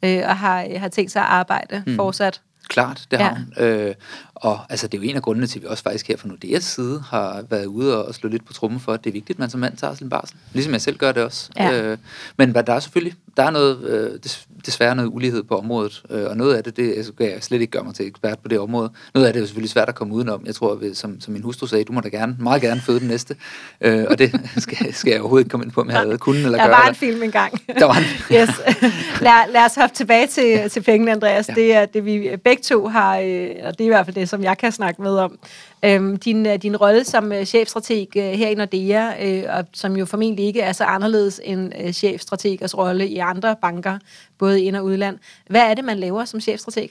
Øh, 0.05 0.29
og 0.29 0.37
har, 0.37 0.79
har 0.79 0.88
tænkt 0.88 1.12
sig 1.12 1.23
at 1.23 1.29
arbejde 1.29 1.82
mm. 1.87 1.97
fortsat. 1.97 2.41
Klart, 2.70 3.06
det 3.11 3.19
har 3.19 3.44
ja. 3.58 3.64
hun. 3.64 3.88
Øh, 3.88 3.94
og 4.34 4.61
altså, 4.69 4.87
det 4.87 4.99
er 4.99 5.02
jo 5.02 5.08
en 5.08 5.17
af 5.17 5.22
grundene 5.22 5.46
til, 5.46 5.58
at 5.58 5.62
vi 5.62 5.69
også 5.69 5.82
faktisk 5.82 6.08
her 6.08 6.17
fra 6.17 6.28
Nordeas 6.28 6.64
side 6.64 7.02
har 7.08 7.44
været 7.50 7.67
ude 7.67 8.06
og 8.06 8.14
slå 8.14 8.28
lidt 8.28 8.44
på 8.44 8.52
trummen 8.52 8.81
for, 8.81 8.93
at 8.93 9.05
det 9.05 9.11
er 9.11 9.12
vigtigt, 9.12 9.37
at 9.37 9.38
man 9.38 9.50
som 9.50 9.61
mand 9.61 9.76
tager 9.76 9.94
sin 9.94 10.08
barsel. 10.08 10.37
Ligesom 10.52 10.72
jeg 10.72 10.81
selv 10.81 10.96
gør 10.96 11.12
det 11.12 11.22
også. 11.22 11.50
Ja. 11.56 11.82
Øh, 11.82 11.99
men 12.37 12.55
der 12.55 12.72
er 12.72 12.81
selvfølgelig 12.81 13.17
der 13.37 13.43
er 13.43 13.50
noget, 13.50 13.84
øh, 13.84 14.19
desværre 14.67 14.94
noget 14.94 15.11
ulighed 15.12 15.43
på 15.43 15.58
området, 15.58 16.02
øh, 16.11 16.26
og 16.26 16.37
noget 16.37 16.55
af 16.55 16.64
det, 16.64 16.76
det 16.76 17.06
skal 17.06 17.26
jeg 17.26 17.37
slet 17.40 17.61
ikke 17.61 17.70
gøre 17.70 17.84
mig 17.84 17.94
til 17.94 18.06
ekspert 18.06 18.38
på 18.38 18.49
det 18.49 18.58
område. 18.58 18.90
Noget 19.14 19.26
af 19.26 19.32
det 19.32 19.40
er 19.40 19.43
jo 19.43 19.46
selvfølgelig 19.46 19.70
svært 19.70 19.88
at 19.88 19.94
komme 19.94 20.14
udenom. 20.14 20.43
Jeg 20.46 20.55
tror, 20.55 20.78
at, 20.82 20.96
som, 20.96 21.20
som 21.20 21.32
min 21.32 21.43
hustru 21.43 21.66
sagde, 21.66 21.84
du 21.84 21.93
må 21.93 22.00
da 22.00 22.08
gerne, 22.08 22.37
meget 22.38 22.62
gerne 22.62 22.81
føde 22.81 23.00
den 23.00 23.08
næste. 23.08 23.37
Øh, 23.81 24.05
og 24.11 24.19
det 24.19 24.40
skal, 24.56 24.94
skal 24.94 25.11
jeg 25.11 25.20
overhovedet 25.20 25.44
ikke 25.44 25.50
komme 25.50 25.64
ind 25.64 25.73
på, 25.73 25.81
om 25.81 25.90
jeg 25.90 25.99
havde 25.99 26.19
kunnet 26.19 26.44
eller 26.44 26.58
gøre 26.58 26.66
Der 26.66 26.76
var 26.76 26.88
en 26.88 26.94
film 26.94 27.23
engang. 27.23 27.61
Der 27.78 27.84
var 27.84 27.96
en 27.96 28.05
yes. 28.37 28.49
lad, 29.20 29.52
lad 29.52 29.64
os 29.64 29.75
hoppe 29.75 29.96
tilbage 29.96 30.26
til, 30.26 30.70
til 30.70 30.81
pengene, 30.81 31.12
Andreas. 31.12 31.49
Ja. 31.49 31.55
Det 31.55 31.75
er 31.75 31.87
det, 31.87 32.05
vi 32.05 32.31
begge 32.44 32.60
to 32.62 32.89
har, 32.89 33.19
øh, 33.19 33.51
og 33.65 33.79
det 33.79 33.81
er 33.81 33.85
i 33.85 33.89
hvert 33.89 34.07
fald 34.07 34.15
det, 34.15 34.29
som 34.29 34.43
jeg 34.43 34.59
kan 34.59 34.73
snakke 34.73 35.03
med 35.03 35.17
om. 35.17 35.39
Øhm, 35.85 36.17
din, 36.17 36.47
øh, 36.47 36.57
din 36.62 36.77
rolle 36.77 37.05
som 37.05 37.33
øh, 37.33 37.45
chefstrateg 37.45 38.17
øh, 38.17 38.23
her 38.23 38.49
i 38.49 38.55
Nordea, 38.55 39.27
øh, 39.29 39.45
og, 39.57 39.65
som 39.73 39.97
jo 39.97 40.07
formentlig 40.07 40.45
ikke 40.47 40.61
er 40.61 40.73
så 40.73 40.85
anderledes 40.85 41.41
end 41.45 41.73
øh, 41.81 41.93
chefstrategers 41.93 42.79
rolle 42.79 43.09
i 43.09 43.19
andre 43.19 43.57
banker, 43.62 43.99
både 44.39 44.62
ind- 44.62 44.77
og 44.77 44.85
udland. 44.85 45.19
Hvad 45.47 45.61
er 45.61 45.75
det, 45.75 45.85
man 45.85 45.99
laver 45.99 46.25
som 46.25 46.41
chefstrateg? 46.41 46.89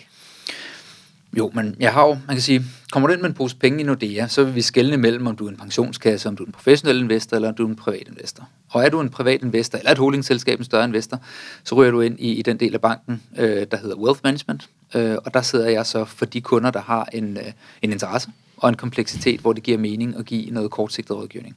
Jo, 1.37 1.51
men 1.53 1.75
jeg 1.79 1.93
har 1.93 2.07
jo, 2.07 2.17
man 2.27 2.35
kan 2.35 2.41
sige, 2.41 2.63
kommer 2.91 3.07
du 3.07 3.13
ind 3.13 3.21
med 3.21 3.29
en 3.29 3.35
pose 3.35 3.55
penge 3.55 3.79
i 3.79 3.83
Nordea, 3.83 4.27
så 4.27 4.43
vil 4.43 4.55
vi 4.55 4.61
skelne 4.61 4.97
mellem, 4.97 5.27
om 5.27 5.35
du 5.35 5.45
er 5.45 5.49
en 5.49 5.57
pensionskasse, 5.57 6.29
om 6.29 6.35
du 6.35 6.43
er 6.43 6.47
en 6.47 6.53
professionel 6.53 6.99
investor, 6.99 7.35
eller 7.35 7.49
om 7.49 7.55
du 7.55 7.65
er 7.65 7.69
en 7.69 7.75
privat 7.75 8.07
investor. 8.07 8.49
Og 8.69 8.85
er 8.85 8.89
du 8.89 9.01
en 9.01 9.09
privat 9.09 9.41
investor, 9.41 9.77
eller 9.77 9.91
et 9.91 9.97
holdingselskab, 9.97 10.59
en 10.59 10.65
større 10.65 10.85
investor, 10.85 11.19
så 11.63 11.75
ryger 11.75 11.91
du 11.91 12.01
ind 12.01 12.19
i, 12.19 12.31
i 12.31 12.41
den 12.41 12.59
del 12.59 12.73
af 12.73 12.81
banken, 12.81 13.21
øh, 13.37 13.67
der 13.71 13.77
hedder 13.77 13.95
Wealth 13.95 14.19
Management. 14.23 14.69
Øh, 14.95 15.17
og 15.25 15.33
der 15.33 15.41
sidder 15.41 15.69
jeg 15.69 15.85
så 15.85 16.05
for 16.05 16.25
de 16.25 16.41
kunder, 16.41 16.71
der 16.71 16.81
har 16.81 17.09
en, 17.13 17.37
øh, 17.37 17.51
en 17.81 17.91
interesse 17.91 18.29
og 18.57 18.69
en 18.69 18.75
kompleksitet, 18.75 19.39
hvor 19.39 19.53
det 19.53 19.63
giver 19.63 19.77
mening 19.77 20.15
at 20.17 20.25
give 20.25 20.51
noget 20.51 20.71
kortsigtet 20.71 21.17
rådgivning. 21.17 21.55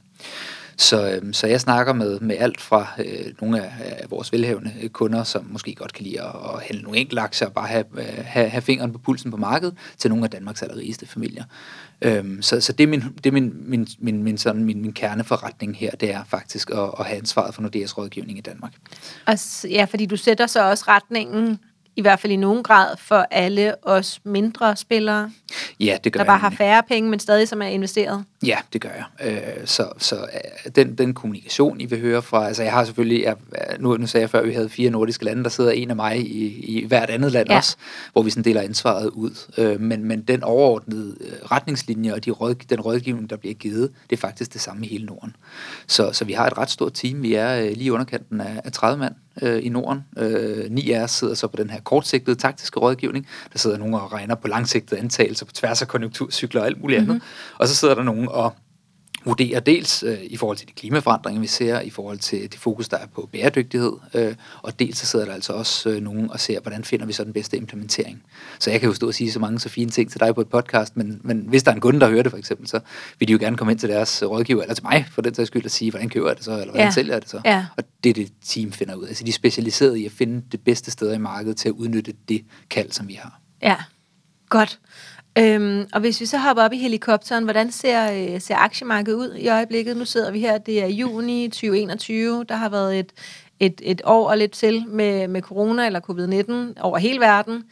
Så, 0.82 1.10
øh, 1.10 1.34
så 1.34 1.46
jeg 1.46 1.60
snakker 1.60 1.92
med, 1.92 2.20
med 2.20 2.36
alt 2.38 2.60
fra 2.60 2.86
øh, 2.98 3.32
nogle 3.40 3.62
af, 3.62 3.72
af 3.80 4.10
vores 4.10 4.32
velhavende 4.32 4.88
kunder, 4.88 5.24
som 5.24 5.46
måske 5.50 5.74
godt 5.74 5.92
kan 5.92 6.04
lide 6.04 6.20
at, 6.20 6.26
at 6.26 6.62
handle 6.62 6.82
nogle 6.82 6.98
enkelte 6.98 7.20
aktier 7.20 7.48
og 7.48 7.54
bare 7.54 7.66
have, 7.66 7.84
øh, 7.94 8.24
have, 8.24 8.48
have 8.48 8.62
fingeren 8.62 8.92
på 8.92 8.98
pulsen 8.98 9.30
på 9.30 9.36
markedet, 9.36 9.74
til 9.98 10.10
nogle 10.10 10.24
af 10.24 10.30
Danmarks 10.30 10.62
allerrigeste 10.62 11.06
familier. 11.06 11.44
Øhm, 12.02 12.42
så, 12.42 12.60
så 12.60 12.72
det 12.72 12.84
er, 12.84 12.88
min, 12.88 13.00
det 13.00 13.26
er 13.26 13.32
min, 13.32 13.52
min, 13.56 13.86
min, 13.98 14.22
min, 14.22 14.38
sådan, 14.38 14.64
min, 14.64 14.82
min 14.82 14.92
kerneforretning 14.92 15.76
her, 15.76 15.90
det 15.90 16.12
er 16.12 16.24
faktisk 16.24 16.70
at, 16.70 16.90
at 16.98 17.06
have 17.06 17.18
ansvaret 17.18 17.54
for 17.54 17.62
Nordeas 17.62 17.98
rådgivning 17.98 18.38
i 18.38 18.40
Danmark. 18.40 18.72
Og, 19.26 19.34
ja, 19.70 19.84
fordi 19.84 20.06
du 20.06 20.16
sætter 20.16 20.46
så 20.46 20.70
også 20.70 20.84
retningen 20.88 21.58
i 21.96 22.02
hvert 22.02 22.20
fald 22.20 22.32
i 22.32 22.36
nogen 22.36 22.62
grad 22.62 22.96
for 22.96 23.26
alle 23.30 23.74
os 23.82 24.20
mindre 24.24 24.76
spillere? 24.76 25.30
Ja, 25.80 25.98
det 26.04 26.12
gør 26.12 26.18
Der 26.18 26.24
bare 26.24 26.38
har 26.38 26.50
færre 26.50 26.82
penge, 26.88 27.10
men 27.10 27.18
stadig 27.18 27.48
som 27.48 27.62
er 27.62 27.66
investeret? 27.66 28.24
Ja, 28.46 28.58
det 28.72 28.80
gør 28.80 28.88
jeg. 28.88 29.32
Øh, 29.60 29.66
så 29.66 29.88
så 29.98 30.16
øh, 30.16 30.72
den, 30.76 30.98
den 30.98 31.14
kommunikation, 31.14 31.80
I 31.80 31.86
vil 31.86 32.00
høre 32.00 32.22
fra... 32.22 32.46
Altså, 32.46 32.62
jeg 32.62 32.72
har 32.72 32.84
selvfølgelig... 32.84 33.22
Jeg, 33.22 33.36
nu, 33.78 33.96
nu 33.96 34.06
sagde 34.06 34.22
jeg 34.22 34.30
før, 34.30 34.40
at 34.40 34.48
vi 34.48 34.52
havde 34.52 34.68
fire 34.68 34.90
nordiske 34.90 35.24
lande. 35.24 35.44
Der 35.44 35.50
sidder 35.50 35.70
en 35.70 35.90
af 35.90 35.96
mig 35.96 36.18
i, 36.18 36.64
i 36.78 36.86
hvert 36.86 37.10
andet 37.10 37.32
land 37.32 37.50
ja. 37.50 37.56
også, 37.56 37.76
hvor 38.12 38.22
vi 38.22 38.30
sådan 38.30 38.44
deler 38.44 38.60
ansvaret 38.60 39.06
ud. 39.08 39.50
Øh, 39.58 39.80
men, 39.80 40.04
men 40.04 40.22
den 40.22 40.42
overordnede 40.42 41.16
retningslinje 41.52 42.14
og 42.14 42.24
de 42.24 42.30
råd, 42.30 42.54
den 42.54 42.80
rådgivning, 42.80 43.30
der 43.30 43.36
bliver 43.36 43.54
givet, 43.54 43.92
det 44.10 44.16
er 44.16 44.20
faktisk 44.20 44.52
det 44.52 44.60
samme 44.60 44.86
i 44.86 44.88
hele 44.88 45.06
Norden. 45.06 45.36
Så, 45.86 46.12
så 46.12 46.24
vi 46.24 46.32
har 46.32 46.46
et 46.46 46.58
ret 46.58 46.70
stort 46.70 46.92
team. 46.92 47.22
Vi 47.22 47.34
er 47.34 47.74
lige 47.74 47.92
underkanten 47.92 48.40
af, 48.40 48.60
af 48.64 48.72
30 48.72 48.98
mand 48.98 49.14
øh, 49.42 49.66
i 49.66 49.68
Norden. 49.68 50.04
Øh, 50.18 50.70
ni 50.70 50.90
af 50.90 51.02
os 51.02 51.10
sidder 51.10 51.34
så 51.34 51.46
på 51.46 51.56
den 51.56 51.70
her 51.70 51.80
kortsigtede 51.80 52.36
taktiske 52.36 52.80
rådgivning. 52.80 53.26
Der 53.52 53.58
sidder 53.58 53.78
nogen 53.78 53.94
og 53.94 54.12
regner 54.12 54.34
på 54.34 54.48
langsigtede 54.48 55.00
antagelser 55.00 55.46
på 55.46 55.52
tværs 55.52 55.82
af 55.82 55.88
konjunkturcykler 55.88 56.60
og 56.60 56.66
alt 56.66 56.80
muligt 56.80 57.00
mm-hmm. 57.00 57.10
andet. 57.10 57.28
Og 57.58 57.68
så 57.68 57.74
sidder 57.74 57.94
der 57.94 58.02
nogen 58.02 58.28
og 58.28 58.54
vurderer 59.24 59.60
dels 59.60 60.02
øh, 60.02 60.18
i 60.22 60.36
forhold 60.36 60.56
til 60.56 60.68
de 60.68 60.72
klimaforandringer, 60.72 61.40
vi 61.40 61.46
ser, 61.46 61.80
i 61.80 61.90
forhold 61.90 62.18
til 62.18 62.42
det 62.42 62.54
fokus, 62.54 62.88
der 62.88 62.96
er 62.96 63.06
på 63.06 63.28
bæredygtighed, 63.32 63.92
øh, 64.14 64.34
og 64.62 64.78
dels 64.78 64.98
så 64.98 65.06
sidder 65.06 65.24
der 65.24 65.34
altså 65.34 65.52
også 65.52 65.90
øh, 65.90 66.00
nogen 66.00 66.30
og 66.30 66.40
ser, 66.40 66.60
hvordan 66.60 66.84
finder 66.84 67.06
vi 67.06 67.12
så 67.12 67.24
den 67.24 67.32
bedste 67.32 67.56
implementering. 67.56 68.22
Så 68.58 68.70
jeg 68.70 68.80
kan 68.80 68.88
jo 68.88 68.94
stå 68.94 69.06
og 69.06 69.14
sige 69.14 69.32
så 69.32 69.38
mange 69.38 69.58
så 69.58 69.68
fine 69.68 69.90
ting 69.90 70.10
til 70.10 70.20
dig 70.20 70.34
på 70.34 70.40
et 70.40 70.48
podcast, 70.48 70.96
men, 70.96 71.20
men 71.24 71.44
hvis 71.48 71.62
der 71.62 71.70
er 71.70 71.74
en 71.74 71.80
kunde, 71.80 72.00
der 72.00 72.08
hører 72.08 72.22
det 72.22 72.32
for 72.32 72.38
eksempel, 72.38 72.68
så 72.68 72.80
vil 73.18 73.28
de 73.28 73.32
jo 73.32 73.38
gerne 73.38 73.56
komme 73.56 73.72
ind 73.72 73.78
til 73.78 73.88
deres 73.88 74.22
rådgiver, 74.22 74.62
eller 74.62 74.74
til 74.74 74.84
mig 74.84 75.06
for 75.10 75.22
den 75.22 75.34
sags 75.34 75.46
skyld, 75.46 75.64
og 75.64 75.70
sige, 75.70 75.90
hvordan 75.90 76.08
køber 76.08 76.28
jeg 76.28 76.36
det 76.36 76.44
så, 76.44 76.52
eller 76.52 76.64
hvordan 76.64 76.86
ja. 76.86 76.90
sælger 76.90 77.12
jeg 77.12 77.22
det 77.22 77.30
så. 77.30 77.40
Ja. 77.44 77.66
Og 77.76 77.84
det 78.04 78.10
er 78.10 78.14
det, 78.14 78.32
team 78.44 78.72
finder 78.72 78.94
ud 78.94 79.04
af. 79.04 79.08
Altså 79.08 79.24
de 79.24 79.28
er 79.28 79.32
specialiseret 79.32 79.96
i 79.96 80.06
at 80.06 80.12
finde 80.12 80.42
det 80.52 80.60
bedste 80.60 80.90
sted 80.90 81.14
i 81.14 81.18
markedet 81.18 81.56
til 81.56 81.68
at 81.68 81.72
udnytte 81.72 82.14
det 82.28 82.44
kald, 82.70 82.90
som 82.90 83.08
vi 83.08 83.14
har. 83.14 83.40
Ja, 83.62 83.76
godt. 84.48 84.78
Øhm, 85.38 85.86
og 85.92 86.00
hvis 86.00 86.20
vi 86.20 86.26
så 86.26 86.38
hopper 86.38 86.62
op 86.62 86.72
i 86.72 86.78
helikopteren, 86.78 87.44
hvordan 87.44 87.70
ser, 87.70 88.12
øh, 88.12 88.40
ser 88.40 88.56
aktiemarkedet 88.56 89.18
ud 89.18 89.34
i 89.34 89.48
øjeblikket? 89.48 89.96
Nu 89.96 90.04
sidder 90.04 90.30
vi 90.30 90.40
her, 90.40 90.58
det 90.58 90.82
er 90.82 90.86
juni 90.86 91.48
2021, 91.48 92.44
der 92.44 92.54
har 92.54 92.68
været 92.68 92.98
et, 92.98 93.12
et, 93.60 93.80
et 93.84 94.02
år 94.04 94.30
og 94.30 94.38
lidt 94.38 94.52
til 94.52 94.84
med, 94.88 95.28
med 95.28 95.42
corona 95.42 95.86
eller 95.86 96.00
covid-19 96.00 96.82
over 96.82 96.98
hele 96.98 97.20
verden. 97.20 97.64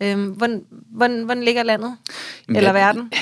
Øhm, 0.00 0.30
hvordan, 0.30 0.64
hvordan, 0.70 1.22
hvordan 1.22 1.44
ligger 1.44 1.62
landet? 1.62 1.96
Eller 2.48 2.72
verden? 2.72 3.12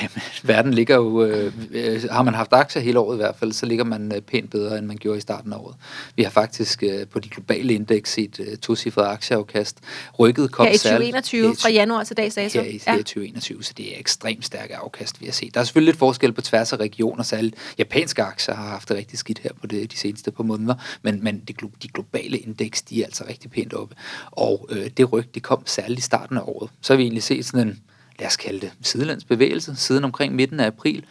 verden 0.43 0.73
ligger 0.73 0.95
jo, 0.95 1.23
øh, 1.23 1.53
øh, 1.71 2.03
har 2.11 2.23
man 2.23 2.33
haft 2.33 2.53
aktier 2.53 2.81
hele 2.81 2.99
året 2.99 3.15
i 3.15 3.17
hvert 3.17 3.35
fald, 3.39 3.53
så 3.53 3.65
ligger 3.65 3.85
man 3.85 4.11
øh, 4.15 4.21
pænt 4.21 4.49
bedre, 4.49 4.77
end 4.77 4.85
man 4.85 4.97
gjorde 4.97 5.17
i 5.17 5.21
starten 5.21 5.53
af 5.53 5.57
året. 5.57 5.75
Vi 6.15 6.23
har 6.23 6.29
faktisk 6.29 6.83
øh, 6.83 7.07
på 7.07 7.19
de 7.19 7.29
globale 7.29 7.73
indeks 7.73 8.11
set 8.11 8.39
øh, 8.39 8.57
to-cifrede 8.57 9.07
aktieafkast. 9.07 9.77
Rykket 10.19 10.51
kom 10.51 10.65
Her 10.65 10.73
i 10.73 10.77
2021, 10.77 11.55
fra 11.55 11.69
januar 11.69 12.03
til 12.03 12.17
dags 12.17 12.35
dato. 12.35 12.61
Her 12.61 12.69
i, 12.69 12.81
ja. 12.87 12.97
2021, 12.97 13.63
så 13.63 13.73
det 13.77 13.95
er 13.95 13.99
ekstremt 13.99 14.45
stærke 14.45 14.75
afkast, 14.75 15.21
vi 15.21 15.25
har 15.25 15.33
set. 15.33 15.53
Der 15.53 15.59
er 15.59 15.63
selvfølgelig 15.63 15.91
lidt 15.91 15.99
forskel 15.99 16.33
på 16.33 16.41
tværs 16.41 16.73
af 16.73 16.77
regioner, 16.77 17.23
særligt 17.23 17.55
japanske 17.77 18.23
aktier 18.23 18.55
har 18.55 18.69
haft 18.69 18.89
det 18.89 18.97
rigtig 18.97 19.19
skidt 19.19 19.39
her 19.39 19.51
på 19.61 19.67
det, 19.67 19.91
de 19.91 19.97
seneste 19.97 20.31
par 20.31 20.43
måneder, 20.43 20.75
men, 21.01 21.23
men 21.23 21.39
de, 21.47 21.53
de 21.83 21.87
globale 21.87 22.37
indeks, 22.37 22.81
de 22.81 23.01
er 23.01 23.05
altså 23.05 23.23
rigtig 23.29 23.51
pænt 23.51 23.73
oppe. 23.73 23.95
Og 24.31 24.67
øh, 24.71 24.89
det 24.97 25.13
ryg, 25.13 25.35
det 25.35 25.43
kom 25.43 25.63
særligt 25.65 25.99
i 25.99 26.01
starten 26.01 26.37
af 26.37 26.41
året. 26.45 26.66
Så 26.81 26.93
har 26.93 26.97
vi 26.97 27.03
egentlig 27.03 27.23
set 27.23 27.45
sådan 27.45 27.67
en, 27.67 27.79
lad 28.19 28.27
os 28.27 28.37
kalde 28.37 28.59
det, 28.59 28.71
sidelandsbevægelse 28.81 29.75
siden 29.75 30.03
omkring 30.03 30.35
midten 30.35 30.59
af 30.59 30.67
april, 30.67 31.05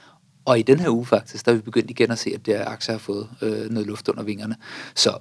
og 0.44 0.58
i 0.58 0.62
den 0.62 0.80
her 0.80 0.88
uge 0.88 1.06
faktisk, 1.06 1.46
der 1.46 1.52
er 1.52 1.56
vi 1.56 1.62
begyndt 1.62 1.90
igen 1.90 2.10
at 2.10 2.18
se, 2.18 2.30
at 2.34 2.46
der 2.46 2.68
aktier 2.68 2.92
har 2.94 2.98
fået 2.98 3.28
øh, 3.42 3.70
noget 3.70 3.86
luft 3.86 4.08
under 4.08 4.22
vingerne. 4.22 4.56
Så 4.94 5.18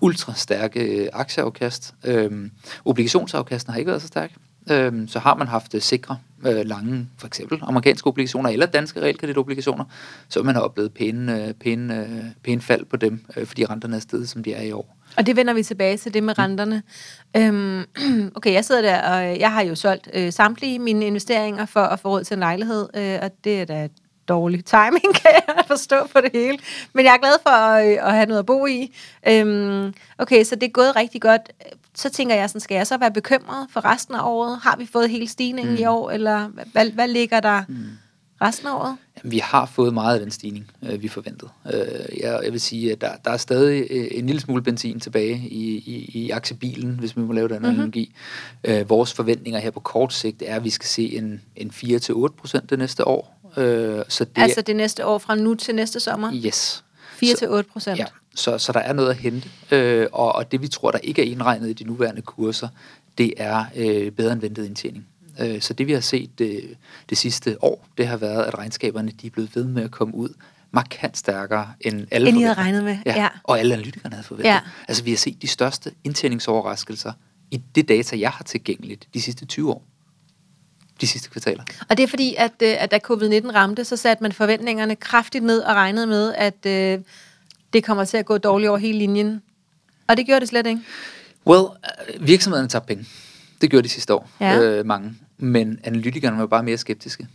ultra 0.00 0.34
stærke 0.34 0.80
øh, 0.80 1.08
aktieafkast. 1.12 1.94
Øhm, 2.04 2.50
obligationsafkasten 2.84 3.72
har 3.72 3.78
ikke 3.78 3.88
været 3.88 4.02
så 4.02 4.08
stærk. 4.08 4.32
Øhm, 4.70 5.08
så 5.08 5.18
har 5.18 5.34
man 5.34 5.46
haft 5.48 5.74
øh, 5.74 5.80
sikre, 5.80 6.18
øh, 6.46 6.66
lange, 6.66 7.08
for 7.18 7.26
eksempel 7.26 7.58
amerikanske 7.62 8.06
obligationer 8.06 8.50
eller 8.50 8.66
danske 8.66 9.00
realkreditobligationer, 9.00 9.84
så 10.28 10.42
man 10.42 10.54
har 10.54 10.62
oplevet 10.62 10.94
pæne, 10.94 11.46
øh, 11.46 11.54
pæne, 11.54 12.00
øh, 12.00 12.24
pæne 12.44 12.60
fald 12.60 12.84
på 12.84 12.96
dem, 12.96 13.24
øh, 13.36 13.46
fordi 13.46 13.64
renterne 13.64 13.96
er 13.96 14.00
steget, 14.00 14.28
som 14.28 14.42
de 14.42 14.52
er 14.52 14.62
i 14.62 14.72
år. 14.72 14.95
Og 15.16 15.26
det 15.26 15.36
vender 15.36 15.54
vi 15.54 15.62
tilbage 15.62 15.96
til, 15.96 16.14
det 16.14 16.22
med 16.22 16.38
renterne. 16.38 16.82
Øhm, 17.36 17.84
okay, 18.36 18.52
jeg 18.52 18.64
sidder 18.64 18.82
der, 18.82 19.02
og 19.02 19.40
jeg 19.40 19.52
har 19.52 19.62
jo 19.62 19.74
solgt 19.74 20.08
øh, 20.14 20.32
samtlige 20.32 20.78
mine 20.78 21.06
investeringer 21.06 21.66
for 21.66 21.80
at 21.80 22.00
få 22.00 22.08
råd 22.08 22.24
til 22.24 22.34
en 22.34 22.40
lejlighed, 22.40 22.88
øh, 22.94 23.18
og 23.22 23.30
det 23.44 23.60
er 23.60 23.64
da 23.64 23.88
dårlig 24.28 24.64
timing, 24.64 25.14
kan 25.22 25.30
jeg 25.46 25.64
forstå 25.66 25.96
på 26.12 26.20
det 26.20 26.30
hele. 26.32 26.58
Men 26.92 27.04
jeg 27.04 27.14
er 27.14 27.18
glad 27.18 27.34
for 27.42 27.50
at, 27.50 27.86
øh, 27.86 28.08
at 28.08 28.14
have 28.14 28.26
noget 28.26 28.38
at 28.38 28.46
bo 28.46 28.66
i. 28.66 28.96
Øhm, 29.28 29.94
okay, 30.18 30.44
så 30.44 30.54
det 30.54 30.62
er 30.62 30.70
gået 30.70 30.96
rigtig 30.96 31.22
godt. 31.22 31.52
Så 31.94 32.10
tænker 32.10 32.34
jeg 32.34 32.50
sådan, 32.50 32.60
skal 32.60 32.74
jeg 32.74 32.86
så 32.86 32.96
være 32.98 33.10
bekymret 33.10 33.66
for 33.70 33.84
resten 33.84 34.14
af 34.14 34.20
året? 34.22 34.58
Har 34.62 34.76
vi 34.76 34.86
fået 34.86 35.10
hele 35.10 35.28
stigningen 35.28 35.74
mm. 35.74 35.80
i 35.80 35.84
år, 35.84 36.10
eller 36.10 36.48
hvad, 36.72 36.90
hvad 36.90 37.08
ligger 37.08 37.40
der 37.40 37.62
mm. 37.68 37.88
Resten 38.42 38.68
af 38.68 38.74
året? 38.74 38.96
Jamen, 39.16 39.32
vi 39.32 39.38
har 39.38 39.66
fået 39.66 39.94
meget 39.94 40.14
af 40.14 40.20
den 40.20 40.30
stigning, 40.30 40.70
øh, 40.82 41.02
vi 41.02 41.08
forventede. 41.08 41.50
Øh, 41.74 42.20
jeg, 42.20 42.40
jeg 42.44 42.52
vil 42.52 42.60
sige, 42.60 42.92
at 42.92 43.00
der, 43.00 43.10
der 43.24 43.30
er 43.30 43.36
stadig 43.36 43.86
øh, 43.90 44.06
en 44.10 44.26
lille 44.26 44.40
smule 44.40 44.62
benzin 44.62 45.00
tilbage 45.00 45.48
i, 45.50 45.76
i, 45.76 46.10
i 46.14 46.30
aktiebilen, 46.30 46.90
hvis 46.98 47.16
vi 47.16 47.22
må 47.22 47.32
lave 47.32 47.48
den 47.48 47.56
mm-hmm. 47.56 47.70
analogi. 47.70 48.14
Øh, 48.64 48.90
vores 48.90 49.12
forventninger 49.12 49.60
her 49.60 49.70
på 49.70 49.80
kort 49.80 50.12
sigt 50.12 50.42
er, 50.46 50.56
at 50.56 50.64
vi 50.64 50.70
skal 50.70 50.86
se 50.86 51.16
en, 51.16 51.42
en 51.56 51.70
4-8 51.74 52.26
procent 52.26 52.70
det 52.70 52.78
næste 52.78 53.08
år. 53.08 53.40
Øh, 53.56 54.04
så 54.08 54.24
det, 54.24 54.42
altså 54.42 54.60
det 54.60 54.76
næste 54.76 55.06
år 55.06 55.18
fra 55.18 55.34
nu 55.34 55.54
til 55.54 55.74
næste 55.74 56.00
sommer? 56.00 56.32
Yes. 56.34 56.84
4-8 57.24 57.62
procent? 57.72 57.98
Ja, 57.98 58.06
så, 58.34 58.58
så 58.58 58.72
der 58.72 58.80
er 58.80 58.92
noget 58.92 59.10
at 59.10 59.16
hente. 59.16 59.48
Øh, 59.70 60.06
og, 60.12 60.34
og 60.34 60.52
det 60.52 60.62
vi 60.62 60.68
tror, 60.68 60.90
der 60.90 60.98
ikke 60.98 61.22
er 61.22 61.26
indregnet 61.26 61.70
i 61.70 61.72
de 61.72 61.84
nuværende 61.84 62.22
kurser, 62.22 62.68
det 63.18 63.34
er 63.36 63.64
øh, 63.76 64.10
bedre 64.10 64.32
end 64.32 64.40
ventet 64.40 64.66
indtjening. 64.66 65.06
Øh, 65.40 65.60
så 65.60 65.74
det 65.74 65.86
vi 65.86 65.92
har 65.92 66.00
set 66.00 66.38
det, 66.38 66.60
øh, 66.64 66.76
det 67.08 67.18
sidste 67.18 67.64
år, 67.64 67.86
det 67.98 68.06
har 68.06 68.16
været, 68.16 68.44
at 68.44 68.58
regnskaberne 68.58 69.12
de 69.22 69.26
er 69.26 69.30
blevet 69.30 69.56
ved 69.56 69.64
med 69.64 69.82
at 69.82 69.90
komme 69.90 70.14
ud 70.14 70.28
markant 70.70 71.18
stærkere 71.18 71.72
end 71.80 72.06
alle 72.10 72.28
end 72.28 72.38
I 72.38 72.42
havde 72.42 72.54
regnet 72.54 72.84
med. 72.84 72.98
Ja, 73.06 73.22
ja. 73.22 73.28
Og 73.42 73.58
alle 73.58 73.74
analytikerne 73.74 74.14
havde 74.14 74.26
forventet. 74.26 74.50
Ja. 74.50 74.60
Altså 74.88 75.04
vi 75.04 75.10
har 75.10 75.16
set 75.16 75.42
de 75.42 75.48
største 75.48 75.92
indtjeningsoverraskelser 76.04 77.12
i 77.50 77.62
det 77.74 77.88
data, 77.88 78.18
jeg 78.18 78.30
har 78.30 78.44
tilgængeligt 78.44 79.08
de 79.14 79.22
sidste 79.22 79.44
20 79.44 79.70
år 79.70 79.82
de 81.00 81.06
sidste 81.06 81.30
kvartaler. 81.30 81.62
Og 81.88 81.96
det 81.96 82.02
er 82.02 82.06
fordi, 82.06 82.34
at, 82.38 82.52
øh, 82.62 82.82
at 82.82 82.90
da 82.90 82.98
covid-19 83.10 83.54
ramte, 83.54 83.84
så 83.84 83.96
satte 83.96 84.22
man 84.22 84.32
forventningerne 84.32 84.96
kraftigt 84.96 85.44
ned 85.44 85.60
og 85.60 85.74
regnede 85.74 86.06
med, 86.06 86.34
at 86.34 86.66
øh, 86.66 87.04
det 87.72 87.84
kommer 87.84 88.04
til 88.04 88.16
at 88.16 88.26
gå 88.26 88.38
dårligt 88.38 88.68
over 88.68 88.78
hele 88.78 88.98
linjen. 88.98 89.42
Og 90.06 90.16
det 90.16 90.26
gjorde 90.26 90.40
det 90.40 90.48
slet 90.48 90.66
ikke? 90.66 90.80
Well, 91.46 91.64
øh, 92.14 92.26
virksomhederne 92.26 92.68
tabte 92.68 92.86
penge. 92.86 93.06
Det 93.60 93.70
gjorde 93.70 93.84
de 93.84 93.88
sidste 93.88 94.14
år, 94.14 94.30
ja. 94.40 94.60
øh, 94.60 94.86
mange. 94.86 95.14
Men 95.38 95.78
analytikerne 95.84 96.38
var 96.38 96.46
bare 96.46 96.62
mere 96.62 96.76
skeptiske. 96.78 97.28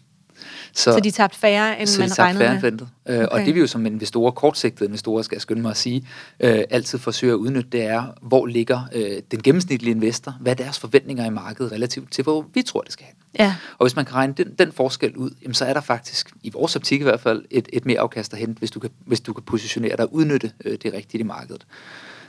Så, 0.74 0.94
så 0.94 1.00
de 1.00 1.12
tabte 1.12 1.40
færre, 1.40 1.82
end 1.82 2.00
man 2.00 2.20
regnede 2.20 2.60
færre 2.62 2.72
med? 2.72 2.82
Øh, 3.10 3.16
okay. 3.16 3.28
Og 3.28 3.40
det 3.40 3.56
vi 3.56 3.60
jo 3.60 3.68
som 3.68 3.86
investorer, 3.86 4.32
kortsigtede 4.32 4.86
investorer, 4.86 5.22
skal 5.22 5.36
jeg 5.36 5.42
skynde 5.42 5.62
mig 5.62 5.70
at 5.70 5.78
sige, 5.78 6.08
øh, 6.40 6.64
altid 6.70 7.00
forsøger 7.00 7.34
at 7.34 7.38
udnytte, 7.38 7.70
det 7.70 7.82
er, 7.82 8.04
hvor 8.22 8.46
ligger 8.46 8.82
øh, 8.94 9.22
den 9.32 9.42
gennemsnitlige 9.42 9.96
investor, 9.96 10.38
hvad 10.40 10.52
er 10.52 10.64
deres 10.64 10.80
forventninger 10.80 11.26
i 11.26 11.30
markedet 11.30 11.72
relativt 11.72 12.12
til, 12.12 12.24
hvor 12.24 12.46
vi 12.54 12.62
tror, 12.62 12.82
det 12.82 12.94
skal 12.94 13.06
have. 13.06 13.46
Ja. 13.46 13.56
Og 13.78 13.86
hvis 13.86 13.96
man 13.96 14.06
kan 14.06 14.16
regne 14.16 14.34
den, 14.38 14.54
den 14.60 14.72
forskel 14.72 15.18
ud, 15.18 15.32
jamen, 15.44 15.54
så 15.54 15.66
er 15.66 15.74
der 15.74 15.82
faktisk, 15.82 16.32
i 16.44 16.50
vores 16.50 16.76
optik 16.76 17.00
i 17.00 17.04
hvert 17.04 17.20
fald, 17.20 17.46
et, 17.50 17.70
et 17.74 17.86
mere 17.86 18.00
afkast 18.00 18.34
at 18.34 18.40
hente, 18.40 18.60
hvis 18.60 18.72
du 18.72 18.80
kan, 18.80 18.90
hvis 19.06 19.20
du 19.20 19.34
kan 19.34 19.44
positionere 19.44 19.98
dig 19.98 20.06
og 20.06 20.14
udnytte 20.14 20.52
øh, 20.66 20.78
det 20.84 20.94
rigtige 20.94 21.22
i 21.22 21.24
markedet. 21.24 21.66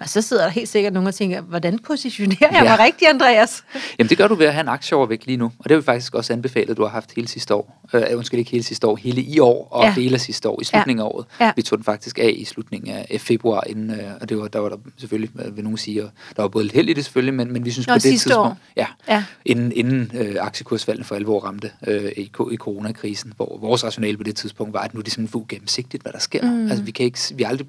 Og 0.03 0.09
så 0.09 0.23
sidder 0.23 0.43
der 0.43 0.51
helt 0.51 0.69
sikkert 0.69 0.93
nogen 0.93 1.07
og 1.07 1.15
tænker, 1.15 1.41
hvordan 1.41 1.79
positionerer 1.79 2.37
jeg 2.41 2.63
ja. 2.63 2.63
mig 2.63 2.79
rigtigt, 2.79 3.11
Andreas? 3.11 3.65
Jamen 3.99 4.09
det 4.09 4.19
gør 4.19 4.29
du 4.29 4.35
ved 4.35 4.47
at 4.47 4.53
have 4.53 4.61
en 4.61 4.69
aktieovervægt 4.69 5.27
lige 5.27 5.37
nu, 5.37 5.45
og 5.45 5.65
det 5.65 5.71
har 5.71 5.77
vi 5.77 5.85
faktisk 5.85 6.15
også 6.15 6.33
anbefalet, 6.33 6.71
at 6.71 6.77
du 6.77 6.83
har 6.83 6.91
haft 6.91 7.13
hele 7.17 7.29
sidste 7.29 7.55
år. 7.55 7.89
Øh, 7.95 8.03
undskyld, 8.17 8.39
ikke 8.39 8.51
hele 8.51 8.65
sidste 8.65 8.87
år, 8.87 8.97
hele 8.97 9.23
i 9.23 9.39
år 9.39 9.69
og 9.71 9.85
ja. 9.85 9.93
hele 9.93 10.19
sidste 10.19 10.49
år, 10.49 10.61
i 10.61 10.65
slutningen 10.65 11.01
ja. 11.01 11.05
af 11.05 11.13
året. 11.15 11.27
Ja. 11.41 11.53
Vi 11.57 11.63
tog 11.63 11.79
den 11.79 11.85
faktisk 11.85 12.19
af 12.19 12.35
i 12.37 12.45
slutningen 12.45 12.95
af 13.11 13.21
februar, 13.21 13.65
inden, 13.67 13.91
øh, 13.91 14.07
og 14.21 14.29
det 14.29 14.39
var, 14.39 14.49
der 14.49 14.59
var 14.59 14.69
der 14.69 14.77
selvfølgelig, 14.99 15.31
vil 15.53 15.65
nogen 15.65 15.79
sige, 15.79 16.01
der 16.37 16.43
var 16.43 16.49
både 16.49 16.65
lidt 16.65 16.75
held 16.75 16.89
i 16.89 16.93
det 16.93 17.05
selvfølgelig, 17.05 17.35
men, 17.35 17.53
men 17.53 17.65
vi 17.65 17.71
synes 17.71 17.87
Nå, 17.87 17.95
på 17.95 17.95
det 17.95 18.03
tidspunkt, 18.03 18.39
år. 18.39 18.57
Ja, 18.77 18.87
ja. 19.09 19.25
inden, 19.45 19.73
inden 19.73 20.11
øh, 20.15 20.37
aktiekursfaldene 20.41 21.05
for 21.05 21.15
alvor 21.15 21.41
ramte 21.41 21.71
øh, 21.87 22.13
i, 22.17 22.31
i 22.53 22.57
coronakrisen, 22.57 23.33
hvor 23.37 23.59
vores 23.61 23.85
rationale 23.85 24.17
på 24.17 24.23
det 24.23 24.37
tidspunkt 24.37 24.73
var, 24.75 24.81
at 24.81 24.95
nu 24.95 25.01
er 25.01 25.05
det 25.05 25.13
simpelthen 25.13 25.41
for 25.41 25.47
gennemsigtigt, 25.49 26.03
hvad 26.03 26.13
der 26.13 26.19
sker. 26.19 26.43
Mm. 26.43 26.71
Altså 26.71 26.83
vi 26.83 26.91
kan 26.91 27.05
ikke, 27.05 27.19
vi 27.35 27.43
aldrig, 27.43 27.67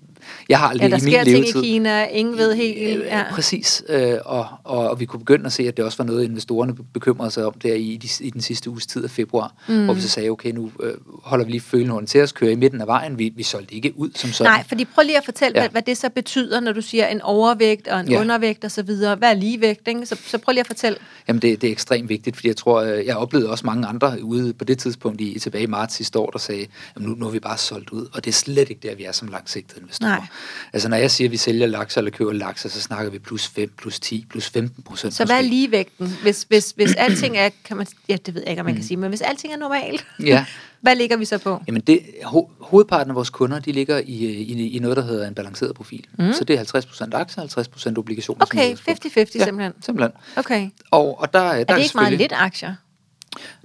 jeg 0.49 0.59
har 0.59 0.67
aldrig 0.67 0.89
ja, 0.91 0.95
der 0.95 1.01
i 1.01 1.05
min 1.05 1.13
sker 1.13 1.23
levetid, 1.23 1.53
ting 1.53 1.65
i 1.65 1.67
Kina, 1.67 2.05
ingen 2.23 2.37
ved 2.37 2.55
helt 2.55 2.73
Øh, 2.83 3.05
ja. 3.05 3.23
Præcis, 3.31 3.83
øh, 3.89 4.17
og, 4.25 4.47
og, 4.63 4.89
og 4.89 4.99
vi 4.99 5.05
kunne 5.05 5.19
begynde 5.19 5.45
at 5.45 5.53
se, 5.53 5.67
at 5.67 5.77
det 5.77 5.85
også 5.85 5.97
var 5.97 6.05
noget, 6.05 6.23
investorerne 6.23 6.75
bekymrede 6.93 7.31
sig 7.31 7.45
om 7.45 7.53
der 7.53 7.73
i, 7.73 8.01
i 8.19 8.29
den 8.29 8.41
sidste 8.41 8.69
uges 8.69 8.87
tid 8.87 9.03
af 9.03 9.09
februar, 9.09 9.53
mm. 9.67 9.85
hvor 9.85 9.93
vi 9.93 10.01
så 10.01 10.09
sagde, 10.09 10.29
okay, 10.29 10.51
nu 10.51 10.71
øh, 10.83 10.93
holder 11.23 11.45
vi 11.45 11.51
lige 11.51 11.61
følende 11.61 12.05
til 12.05 12.21
os, 12.21 12.31
kører 12.31 12.51
i 12.51 12.55
midten 12.55 12.81
af 12.81 12.87
vejen, 12.87 13.19
vi, 13.19 13.33
vi 13.35 13.43
solgte 13.43 13.75
ikke 13.75 13.93
ud 13.95 14.09
som 14.15 14.31
sådan. 14.31 14.51
Nej, 14.51 14.63
fordi 14.67 14.85
prøv 14.85 15.03
lige 15.05 15.17
at 15.17 15.25
fortælle, 15.25 15.53
ja. 15.55 15.61
hvad, 15.61 15.69
hvad 15.69 15.81
det 15.81 15.97
så 15.97 16.09
betyder, 16.09 16.59
når 16.59 16.71
du 16.71 16.81
siger 16.81 17.07
en 17.07 17.21
overvægt 17.21 17.87
og 17.87 17.99
en 17.99 18.11
ja. 18.11 18.21
undervægt 18.21 18.65
osv., 18.65 18.95
hvad 18.95 19.17
er 19.21 19.33
ligevægt, 19.33 19.87
ikke? 19.87 20.05
Så, 20.05 20.17
så 20.25 20.37
prøv 20.37 20.51
lige 20.51 20.59
at 20.59 20.67
fortælle. 20.67 20.97
Jamen 21.27 21.41
det, 21.41 21.61
det 21.61 21.67
er 21.67 21.71
ekstremt 21.71 22.09
vigtigt, 22.09 22.35
fordi 22.35 22.47
jeg 22.47 22.57
tror, 22.57 22.81
jeg 22.81 23.17
oplevede 23.17 23.49
også 23.49 23.65
mange 23.65 23.87
andre 23.87 24.23
ude 24.23 24.53
på 24.53 24.63
det 24.65 24.77
tidspunkt 24.77 25.21
i, 25.21 25.39
tilbage 25.39 25.63
i 25.63 25.67
marts 25.67 25.95
sidste 25.95 26.19
år, 26.19 26.29
der 26.29 26.39
sagde, 26.39 26.65
jamen 26.95 27.09
nu, 27.09 27.15
nu 27.15 27.27
er 27.27 27.31
vi 27.31 27.39
bare 27.39 27.57
solgt 27.57 27.89
ud, 27.89 28.07
og 28.13 28.25
det 28.25 28.31
er 28.31 28.33
slet 28.35 28.69
ikke 28.69 28.87
der, 28.87 28.95
vi 28.95 29.03
er 29.03 29.11
som 29.11 29.27
langsigtede 29.27 29.81
investorer. 29.81 30.09
Nej. 30.09 30.25
Altså 30.73 30.89
når 30.89 30.97
jeg 30.97 31.11
siger, 31.11 31.27
at 31.27 31.31
vi 31.31 31.37
sælger 31.37 31.67
laks 31.67 31.97
eller 31.97 32.11
køber 32.13 32.33
laks, 32.33 32.61
så 32.61 32.81
snakker 32.81 33.11
vi 33.11 33.19
plus 33.19 33.47
5, 33.47 33.69
plus 33.77 33.99
10, 33.99 34.25
plus 34.29 34.49
15 34.49 34.83
procent. 34.83 35.13
Så 35.13 35.25
hvad 35.25 35.37
er 35.37 35.41
ligevægten? 35.41 36.17
Hvis, 36.21 36.45
hvis, 36.49 36.73
hvis 36.75 36.93
alting 37.05 37.37
er, 37.37 37.49
kan 37.65 37.77
man, 37.77 37.87
ja, 38.09 38.17
det 38.25 38.33
ved 38.33 38.41
jeg 38.41 38.49
ikke, 38.49 38.59
om 38.59 38.65
man 38.65 38.73
mm. 38.73 38.77
kan 38.77 38.85
sige, 38.85 38.97
men 38.97 39.09
hvis 39.09 39.21
alting 39.21 39.53
er 39.53 39.57
normalt, 39.57 40.05
ja. 40.19 40.45
hvad 40.81 40.95
ligger 40.95 41.17
vi 41.17 41.25
så 41.25 41.37
på? 41.37 41.61
Jamen 41.67 41.81
det, 41.81 42.01
ho, 42.23 42.49
hovedparten 42.59 43.11
af 43.11 43.15
vores 43.15 43.29
kunder, 43.29 43.59
de 43.59 43.71
ligger 43.71 43.97
i, 43.97 44.25
i, 44.25 44.75
i 44.75 44.79
noget, 44.79 44.97
der 44.97 45.03
hedder 45.03 45.27
en 45.27 45.33
balanceret 45.33 45.75
profil. 45.75 46.05
Mm. 46.19 46.33
Så 46.33 46.43
det 46.43 46.53
er 46.53 46.57
50 46.57 46.85
procent 46.85 47.13
aktier, 47.13 47.41
50 47.41 47.67
procent 47.67 47.97
obligationer. 47.97 48.45
Okay, 48.45 48.75
50-50 48.75 48.79
ja, 48.85 49.25
simpelthen. 49.25 49.73
simpelthen. 49.81 50.11
Okay. 50.35 50.69
Og, 50.91 51.19
og 51.19 51.33
der, 51.33 51.39
der 51.39 51.49
er 51.49 51.63
det 51.63 51.83
ikke 51.83 51.97
meget 51.97 52.13
lidt 52.13 52.33
aktier? 52.35 52.75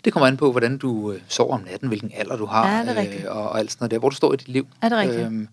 Det 0.08 0.12
kommer 0.12 0.26
an 0.26 0.36
på, 0.36 0.50
hvordan 0.50 0.78
du 0.78 1.12
øh, 1.12 1.20
sover 1.28 1.54
om 1.54 1.64
natten, 1.70 1.88
hvilken 1.88 2.10
alder 2.16 2.36
du 2.36 2.46
har, 2.46 2.76
ja, 2.76 3.02
det 3.02 3.20
øh, 3.20 3.36
og, 3.36 3.48
og 3.48 3.58
alt 3.58 3.72
sådan 3.72 3.82
noget 3.82 3.90
der, 3.90 3.98
hvor 3.98 4.08
du 4.08 4.16
står 4.16 4.32
i 4.32 4.36
dit 4.36 4.48
liv. 4.48 4.66
Er 4.82 4.88
det 4.88 4.98
rigtigt? 4.98 5.20
Øhm, 5.20 5.48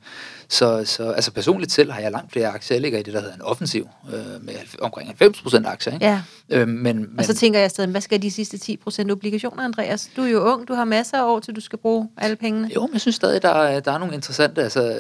så, 0.48 0.84
så 0.86 1.12
altså 1.12 1.32
personligt 1.32 1.72
selv 1.72 1.92
har 1.92 2.02
jeg 2.02 2.12
langt 2.12 2.32
flere 2.32 2.48
aktier. 2.48 2.76
Jeg 2.76 2.82
ligger 2.82 3.00
i 3.00 3.04
det, 3.04 3.14
der 3.14 3.20
hedder 3.20 3.36
en 3.36 3.42
offensiv, 3.42 3.88
øh, 4.14 4.46
med 4.46 4.54
omkring 4.82 5.10
90% 5.24 5.68
aktier. 5.68 5.94
Ikke? 5.94 6.06
Ja. 6.06 6.22
Øhm, 6.50 6.70
men, 6.70 6.98
men, 6.98 7.10
og 7.18 7.26
så 7.26 7.36
tænker 7.36 7.60
jeg 7.60 7.72
stadig, 7.72 7.92
hvad 7.92 8.02
skal 8.02 8.22
de 8.22 8.32
sidste 8.32 8.78
10% 8.88 9.12
obligationer, 9.12 9.64
Andreas? 9.64 10.10
Du 10.16 10.22
er 10.22 10.28
jo 10.28 10.40
ung, 10.40 10.68
du 10.68 10.74
har 10.74 10.86
masser 10.86 11.18
af 11.18 11.24
år, 11.24 11.40
til 11.40 11.56
du 11.56 11.62
skal 11.62 11.80
bruge 11.80 12.10
alle 12.18 12.36
pengene. 12.36 12.72
Jo, 12.76 12.82
men 12.82 12.94
jeg 12.94 13.02
synes 13.02 13.16
stadig, 13.16 13.42
der 13.42 13.50
er, 13.50 13.80
der 13.80 13.92
er 13.92 13.98
nogle 13.98 14.14
interessante 14.14 14.64
altså, 14.64 15.00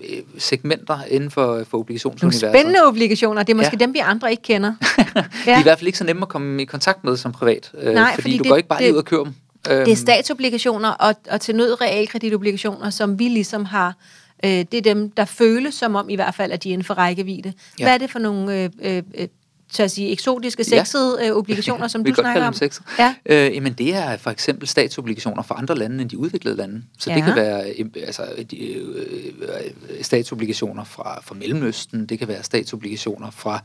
øh, 0.00 0.18
segmenter 0.38 0.98
inden 1.10 1.30
for, 1.30 1.64
for 1.70 1.78
obligationsuniverset. 1.78 2.42
Nogle 2.42 2.58
spændende 2.58 2.86
obligationer, 2.86 3.42
det 3.42 3.52
er 3.52 3.56
måske 3.56 3.76
ja. 3.80 3.84
dem, 3.84 3.94
vi 3.94 3.98
andre 3.98 4.30
ikke 4.30 4.42
kender. 4.42 4.72
ja. 5.06 5.22
De 5.44 5.50
er 5.50 5.58
i 5.58 5.62
hvert 5.62 5.78
fald 5.78 5.86
ikke 5.86 5.98
så 5.98 6.04
nemme 6.04 6.22
at 6.22 6.28
komme 6.28 6.62
i 6.62 6.64
kontakt 6.64 7.04
med 7.04 7.16
som 7.16 7.32
privat, 7.32 7.70
øh, 7.78 7.94
Nej, 7.94 8.10
fordi, 8.14 8.22
fordi 8.22 8.36
du 8.36 8.42
det, 8.42 8.50
går 8.50 8.56
ikke 8.56 8.68
bare 8.68 8.77
det, 8.78 8.84
lige 8.84 8.94
ud 8.94 8.98
og 8.98 9.04
køber 9.04 9.24
dem. 9.24 9.34
Det 9.64 9.72
er 9.72 9.80
øhm. 9.80 9.94
statsobligationer 9.94 10.90
og, 10.90 11.14
og 11.30 11.40
til 11.40 11.56
nød 11.56 11.80
realkreditobligationer, 11.80 12.90
som 12.90 13.18
vi 13.18 13.28
ligesom 13.28 13.64
har 13.64 13.94
Øh, 14.44 14.50
det 14.50 14.74
er 14.74 14.80
dem, 14.80 15.10
der 15.10 15.24
føles 15.24 15.74
som 15.74 15.94
om 15.94 16.10
i 16.10 16.14
hvert 16.14 16.34
fald, 16.34 16.52
at 16.52 16.64
de 16.64 16.68
er 16.68 16.72
inden 16.72 16.84
for 16.84 16.94
rækkevidde. 16.94 17.52
Ja. 17.78 17.84
Hvad 17.84 17.94
er 17.94 17.98
det 17.98 18.10
for 18.10 18.18
nogle 18.18 18.62
øh, 18.62 18.70
øh, 18.82 19.02
øh 19.14 19.28
tør 19.72 19.86
sige, 19.86 20.10
eksotiske, 20.10 20.64
sexede 20.64 21.18
ja. 21.20 21.28
øh, 21.28 21.36
obligationer, 21.36 21.88
som 21.88 22.04
du 22.04 22.14
snakker 22.14 22.46
om? 22.46 22.52
Sexet. 22.52 22.82
Ja. 22.98 23.14
Øh, 23.26 23.54
jamen 23.54 23.72
det 23.72 23.94
er 23.94 24.16
for 24.16 24.30
eksempel 24.30 24.68
statsobligationer 24.68 25.42
fra 25.42 25.54
andre 25.58 25.74
lande 25.74 26.02
end 26.02 26.10
de 26.10 26.18
udviklede 26.18 26.56
lande. 26.56 26.82
Så 26.98 27.10
ja. 27.10 27.16
det 27.16 27.24
kan 27.24 27.36
være 27.36 27.70
øh, 27.78 27.86
altså, 28.06 28.22
de, 28.50 28.72
øh, 28.74 28.92
statsobligationer 30.02 30.84
fra, 30.84 31.20
fra 31.22 31.34
Mellemøsten, 31.34 32.06
det 32.06 32.18
kan 32.18 32.28
være 32.28 32.42
statsobligationer 32.42 33.30
fra 33.30 33.62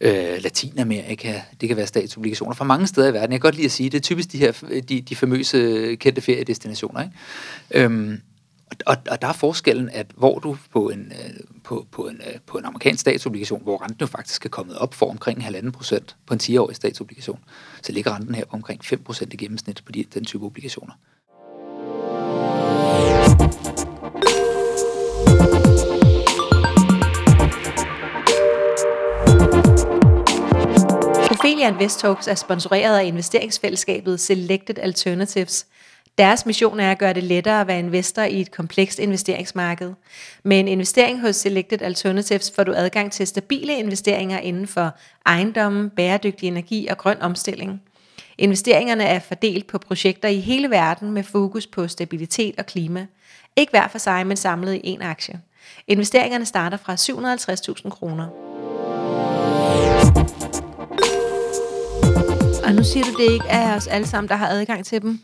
øh, 0.00 0.42
Latinamerika, 0.42 1.40
det 1.60 1.68
kan 1.68 1.76
være 1.76 1.86
statsobligationer 1.86 2.54
fra 2.54 2.64
mange 2.64 2.86
steder 2.86 3.08
i 3.08 3.12
verden. 3.12 3.32
Jeg 3.32 3.40
kan 3.40 3.46
godt 3.46 3.54
lide 3.54 3.64
at 3.64 3.72
sige, 3.72 3.90
det 3.90 3.96
er 3.96 4.02
typisk 4.02 4.32
de 4.32 4.38
her 4.38 4.52
de, 4.88 5.00
de 5.00 5.16
famøse 5.16 5.94
kendte 5.94 6.20
feriedestinationer. 6.20 7.02
Ikke? 7.02 7.84
Øhm, 7.84 8.20
og, 8.86 8.96
og 9.10 9.22
der 9.22 9.28
er 9.28 9.32
forskellen, 9.32 9.90
at 9.90 10.06
hvor 10.16 10.38
du 10.38 10.56
på 10.72 10.88
en, 10.88 11.12
øh, 11.12 11.40
på, 11.64 11.86
på 11.90 12.08
en, 12.08 12.20
øh, 12.26 12.40
på 12.46 12.58
en 12.58 12.64
amerikansk 12.64 13.00
statsobligation, 13.00 13.62
hvor 13.62 13.82
renten 13.82 14.00
jo 14.00 14.06
faktisk 14.06 14.44
er 14.44 14.48
kommet 14.48 14.78
op 14.78 14.94
for 14.94 15.10
omkring 15.10 15.38
1,5 15.38 15.70
procent 15.70 16.16
på 16.26 16.34
en 16.34 16.40
10-årig 16.42 16.76
statsobligation, 16.76 17.38
så 17.82 17.92
ligger 17.92 18.14
renten 18.16 18.34
her 18.34 18.44
på 18.44 18.56
omkring 18.56 18.84
5 18.84 19.02
procent 19.04 19.34
i 19.34 19.36
gennemsnit 19.36 19.82
på 19.86 19.92
de, 19.92 20.04
den 20.14 20.24
type 20.24 20.44
obligationer. 20.44 20.92
Ophelia 31.30 31.68
Invest 31.68 32.00
Talks 32.00 32.28
er 32.28 32.34
sponsoreret 32.34 32.98
af 32.98 33.04
investeringsfællesskabet 33.04 34.20
Selected 34.20 34.78
Alternatives– 34.78 35.66
deres 36.18 36.46
mission 36.46 36.80
er 36.80 36.90
at 36.90 36.98
gøre 36.98 37.12
det 37.12 37.22
lettere 37.22 37.60
at 37.60 37.66
være 37.66 37.78
investor 37.78 38.22
i 38.22 38.40
et 38.40 38.50
komplekst 38.50 38.98
investeringsmarked. 38.98 39.92
Med 40.42 40.60
en 40.60 40.68
investering 40.68 41.20
hos 41.20 41.36
Selected 41.36 41.82
Alternatives 41.82 42.52
får 42.56 42.64
du 42.64 42.72
adgang 42.76 43.12
til 43.12 43.26
stabile 43.26 43.78
investeringer 43.78 44.38
inden 44.38 44.66
for 44.66 44.96
ejendomme, 45.26 45.90
bæredygtig 45.90 46.46
energi 46.46 46.86
og 46.86 46.98
grøn 46.98 47.22
omstilling. 47.22 47.82
Investeringerne 48.38 49.04
er 49.04 49.18
fordelt 49.18 49.66
på 49.66 49.78
projekter 49.78 50.28
i 50.28 50.40
hele 50.40 50.70
verden 50.70 51.12
med 51.12 51.22
fokus 51.22 51.66
på 51.66 51.88
stabilitet 51.88 52.54
og 52.58 52.66
klima. 52.66 53.06
Ikke 53.56 53.70
hver 53.70 53.88
for 53.88 53.98
sig, 53.98 54.26
men 54.26 54.36
samlet 54.36 54.80
i 54.84 54.96
én 54.96 55.04
aktie. 55.04 55.40
Investeringerne 55.88 56.44
starter 56.44 56.76
fra 56.76 56.94
750.000 56.94 57.88
kroner. 57.88 58.26
Og 62.64 62.74
nu 62.74 62.84
siger 62.84 63.04
du, 63.04 63.22
det 63.22 63.32
ikke 63.32 63.48
er 63.48 63.76
os 63.76 63.86
alle 63.86 64.06
sammen, 64.06 64.28
der 64.28 64.36
har 64.36 64.48
adgang 64.48 64.84
til 64.84 65.02
dem. 65.02 65.20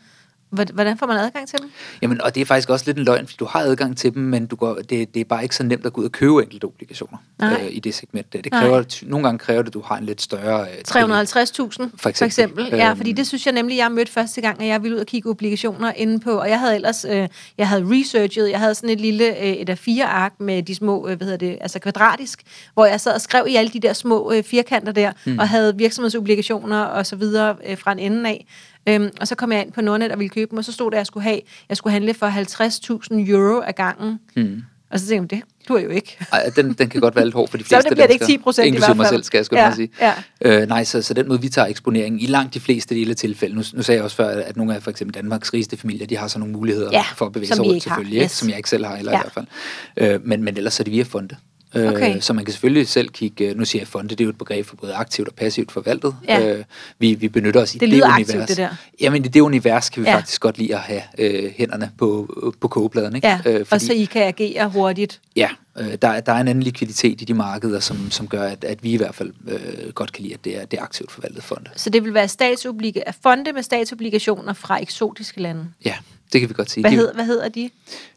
Hvordan 0.51 0.97
får 0.97 1.05
man 1.07 1.17
adgang 1.17 1.47
til 1.47 1.59
dem? 1.59 1.71
Jamen, 2.01 2.21
og 2.21 2.35
det 2.35 2.41
er 2.41 2.45
faktisk 2.45 2.69
også 2.69 2.85
lidt 2.87 2.97
en 2.97 3.03
løgn, 3.03 3.25
fordi 3.27 3.37
du 3.39 3.45
har 3.45 3.59
adgang 3.59 3.97
til 3.97 4.13
dem, 4.13 4.23
men 4.23 4.45
du 4.45 4.55
går, 4.55 4.73
det, 4.73 5.13
det 5.13 5.19
er 5.19 5.23
bare 5.23 5.43
ikke 5.43 5.55
så 5.55 5.63
nemt 5.63 5.85
at 5.85 5.93
gå 5.93 6.01
ud 6.01 6.05
og 6.05 6.11
købe 6.11 6.43
enkelte 6.43 6.65
obligationer 6.65 7.17
øh, 7.43 7.67
i 7.69 7.79
det 7.79 7.93
segment. 7.95 8.33
Det 8.33 8.51
kræver, 8.51 9.03
nogle 9.07 9.27
gange 9.27 9.39
kræver 9.39 9.61
det, 9.61 9.69
at 9.69 9.73
du 9.73 9.81
har 9.81 9.97
en 9.97 10.05
lidt 10.05 10.21
større... 10.21 10.61
Øh, 10.61 10.67
350.000 10.67 10.91
for 10.91 11.63
eksempel. 11.65 11.89
For 11.97 12.25
eksempel. 12.25 12.67
Ja, 12.71 12.89
øhm. 12.89 12.97
fordi 12.97 13.11
det 13.11 13.27
synes 13.27 13.45
jeg 13.45 13.53
nemlig, 13.53 13.77
jeg 13.77 13.91
mødte 13.91 14.11
første 14.11 14.41
gang, 14.41 14.61
at 14.61 14.67
jeg 14.67 14.83
ville 14.83 14.95
ud 14.95 15.01
og 15.01 15.07
kigge 15.07 15.29
obligationer 15.29 15.91
inde 15.95 16.19
på, 16.19 16.31
og 16.31 16.49
jeg 16.49 16.59
havde 16.59 16.75
ellers, 16.75 17.05
øh, 17.09 17.27
jeg 17.57 17.67
havde 17.67 17.85
researchet, 17.85 18.49
jeg 18.49 18.59
havde 18.59 18.75
sådan 18.75 18.89
et 18.89 19.01
lille, 19.01 19.37
øh, 19.39 19.47
et 19.47 19.69
af 19.69 19.77
fire 19.77 20.05
ark 20.05 20.33
med 20.39 20.63
de 20.63 20.75
små, 20.75 21.07
øh, 21.07 21.17
hvad 21.17 21.25
hedder 21.25 21.37
det, 21.37 21.57
altså 21.61 21.79
kvadratisk, 21.79 22.41
hvor 22.73 22.85
jeg 22.85 23.01
sad 23.01 23.13
og 23.13 23.21
skrev 23.21 23.45
i 23.49 23.55
alle 23.55 23.71
de 23.71 23.79
der 23.79 23.93
små 23.93 24.31
øh, 24.31 24.43
firkanter 24.43 24.91
der, 24.91 25.11
mm. 25.25 25.39
og 25.39 25.49
havde 25.49 25.77
virksomhedsobligationer 25.77 26.81
og 26.83 27.05
så 27.05 27.15
videre 27.15 27.55
øh, 27.67 27.77
fra 27.77 27.91
en 27.91 27.99
ende 27.99 28.29
af. 28.29 28.45
Øhm, 28.89 29.09
og 29.19 29.27
så 29.27 29.35
kom 29.35 29.51
jeg 29.51 29.61
ind 29.61 29.71
på 29.71 29.81
Nordnet 29.81 30.11
og 30.11 30.19
ville 30.19 30.29
købe 30.29 30.49
dem, 30.51 30.57
og 30.57 30.65
så 30.65 30.71
stod 30.71 30.91
der, 30.91 30.97
at 30.97 30.99
jeg 30.99 31.05
skulle, 31.05 31.23
have, 31.23 31.41
jeg 31.69 31.77
skulle 31.77 31.93
handle 31.93 32.13
for 32.13 32.27
50.000 32.27 33.29
euro 33.31 33.61
ad 33.61 33.73
gangen. 33.73 34.19
Mm. 34.35 34.61
Og 34.91 34.99
så 34.99 35.07
tænkte 35.07 35.35
jeg, 35.35 35.43
det 35.67 35.75
er 35.75 35.83
jo 35.83 35.89
ikke. 35.89 36.17
Ej, 36.31 36.51
den, 36.55 36.73
den 36.73 36.89
kan 36.89 37.01
godt 37.01 37.15
være 37.15 37.25
lidt 37.25 37.35
hård 37.35 37.49
for 37.49 37.57
de 37.57 37.63
fleste 37.63 37.75
Så 37.81 37.89
det 37.89 37.97
bliver 37.97 38.07
det 38.07 38.13
ikke 38.13 38.25
10 38.25 38.37
procent 38.37 38.67
i 38.67 38.71
hvert 38.71 38.83
fald. 38.83 38.97
mig 38.97 39.07
selv, 39.07 39.23
skal 39.23 39.37
jeg 39.37 39.45
skulle 39.45 39.63
ja, 39.63 39.75
sige. 39.75 39.89
Ja. 40.01 40.13
Øh, 40.41 40.67
nej, 40.67 40.83
så, 40.83 41.01
så 41.01 41.13
den 41.13 41.27
måde, 41.27 41.41
vi 41.41 41.49
tager 41.49 41.67
eksponeringen 41.67 42.19
i 42.19 42.25
langt 42.25 42.53
de 42.53 42.59
fleste 42.59 42.95
dele 42.95 43.09
af 43.09 43.15
tilfælde. 43.15 43.55
Nu, 43.55 43.63
nu 43.73 43.81
sagde 43.83 43.97
jeg 43.97 44.03
også 44.03 44.15
før, 44.15 44.27
at 44.27 44.57
nogle 44.57 44.75
af 44.75 44.83
for 44.83 44.91
eksempel 44.91 45.15
Danmarks 45.15 45.53
rigeste 45.53 45.77
familier, 45.77 46.07
de 46.07 46.17
har 46.17 46.27
så 46.27 46.39
nogle 46.39 46.53
muligheder 46.53 46.89
ja, 46.91 47.05
for 47.15 47.25
at 47.25 47.31
bevæge 47.31 47.47
sig 47.47 47.65
rundt 47.65 47.83
selvfølgelig, 47.83 48.21
yes. 48.21 48.31
som 48.31 48.49
jeg 48.49 48.57
ikke 48.57 48.69
selv 48.69 48.85
har, 48.85 48.97
eller 48.97 49.11
ja. 49.11 49.17
i 49.17 49.21
hvert 49.21 49.33
fald. 49.33 50.13
Øh, 50.13 50.27
men, 50.27 50.43
men 50.43 50.57
ellers 50.57 50.79
er 50.79 50.83
det 50.83 50.93
via 50.93 51.03
fonde. 51.03 51.35
Øh, 51.75 51.91
okay. 51.91 52.15
Øh, 52.15 52.21
så 52.21 52.33
man 52.33 52.45
kan 52.45 52.51
selvfølgelig 52.51 52.87
selv 52.87 53.09
kigge, 53.09 53.53
nu 53.53 53.65
siger 53.65 53.81
jeg 53.81 53.87
fonde, 53.87 54.09
det 54.09 54.21
er 54.21 54.23
jo 54.23 54.29
et 54.29 54.37
begreb 54.37 54.65
for 54.65 54.75
både 54.75 54.93
aktivt 54.93 55.27
og 55.27 55.33
passivt 55.33 55.71
forvaltet. 55.71 56.15
Ja. 56.27 56.55
Øh, 56.55 56.63
vi, 56.99 57.13
vi 57.13 57.29
benytter 57.29 57.61
os 57.61 57.75
i 57.75 57.77
det, 57.77 57.91
det 57.91 58.01
univers. 58.03 58.29
Aktivt, 58.29 58.47
det 58.47 58.57
der. 58.57 58.69
Jamen 59.01 59.25
i 59.25 59.27
det 59.27 59.39
univers 59.39 59.89
kan 59.89 60.03
vi 60.03 60.09
ja. 60.09 60.15
faktisk 60.15 60.41
godt 60.41 60.57
lide 60.57 60.75
at 60.75 60.81
have 60.81 61.01
øh, 61.17 61.51
hænderne 61.55 61.91
på, 61.97 62.33
på 62.61 62.67
kogepladen. 62.67 63.15
Ikke? 63.15 63.27
Ja, 63.27 63.39
øh, 63.45 63.65
fordi, 63.65 63.65
og 63.71 63.81
så 63.81 63.93
I 63.93 64.05
kan 64.05 64.23
agere 64.23 64.69
hurtigt. 64.69 65.21
Ja, 65.35 65.49
øh, 65.79 65.93
der, 66.01 66.19
der 66.19 66.31
er 66.33 66.41
en 66.41 66.47
anden 66.47 66.63
likviditet 66.63 67.21
i 67.21 67.25
de 67.25 67.33
markeder, 67.33 67.79
som, 67.79 68.11
som 68.11 68.27
gør, 68.27 68.43
at, 68.43 68.63
at 68.63 68.83
vi 68.83 68.91
i 68.91 68.97
hvert 68.97 69.15
fald 69.15 69.33
øh, 69.47 69.93
godt 69.93 70.11
kan 70.11 70.23
lide, 70.23 70.33
at 70.33 70.45
det 70.45 70.57
er, 70.61 70.65
det 70.65 70.79
er 70.79 70.83
aktivt 70.83 71.11
forvaltet 71.11 71.43
fonde. 71.43 71.69
Så 71.75 71.89
det 71.89 72.03
vil 72.03 72.13
være 72.13 72.25
statsobliga- 72.27 73.11
fonde 73.23 73.53
med 73.53 73.63
statsobligationer 73.63 74.53
fra 74.53 74.81
eksotiske 74.81 75.41
lande? 75.41 75.65
Ja, 75.85 75.95
det 76.33 76.41
kan 76.41 76.49
vi 76.49 76.53
godt 76.53 76.71
sige. 76.71 76.83
Hvad, 76.83 76.91
hed, 76.91 77.13
hvad 77.13 77.25
hedder 77.25 77.49
de? 77.49 77.69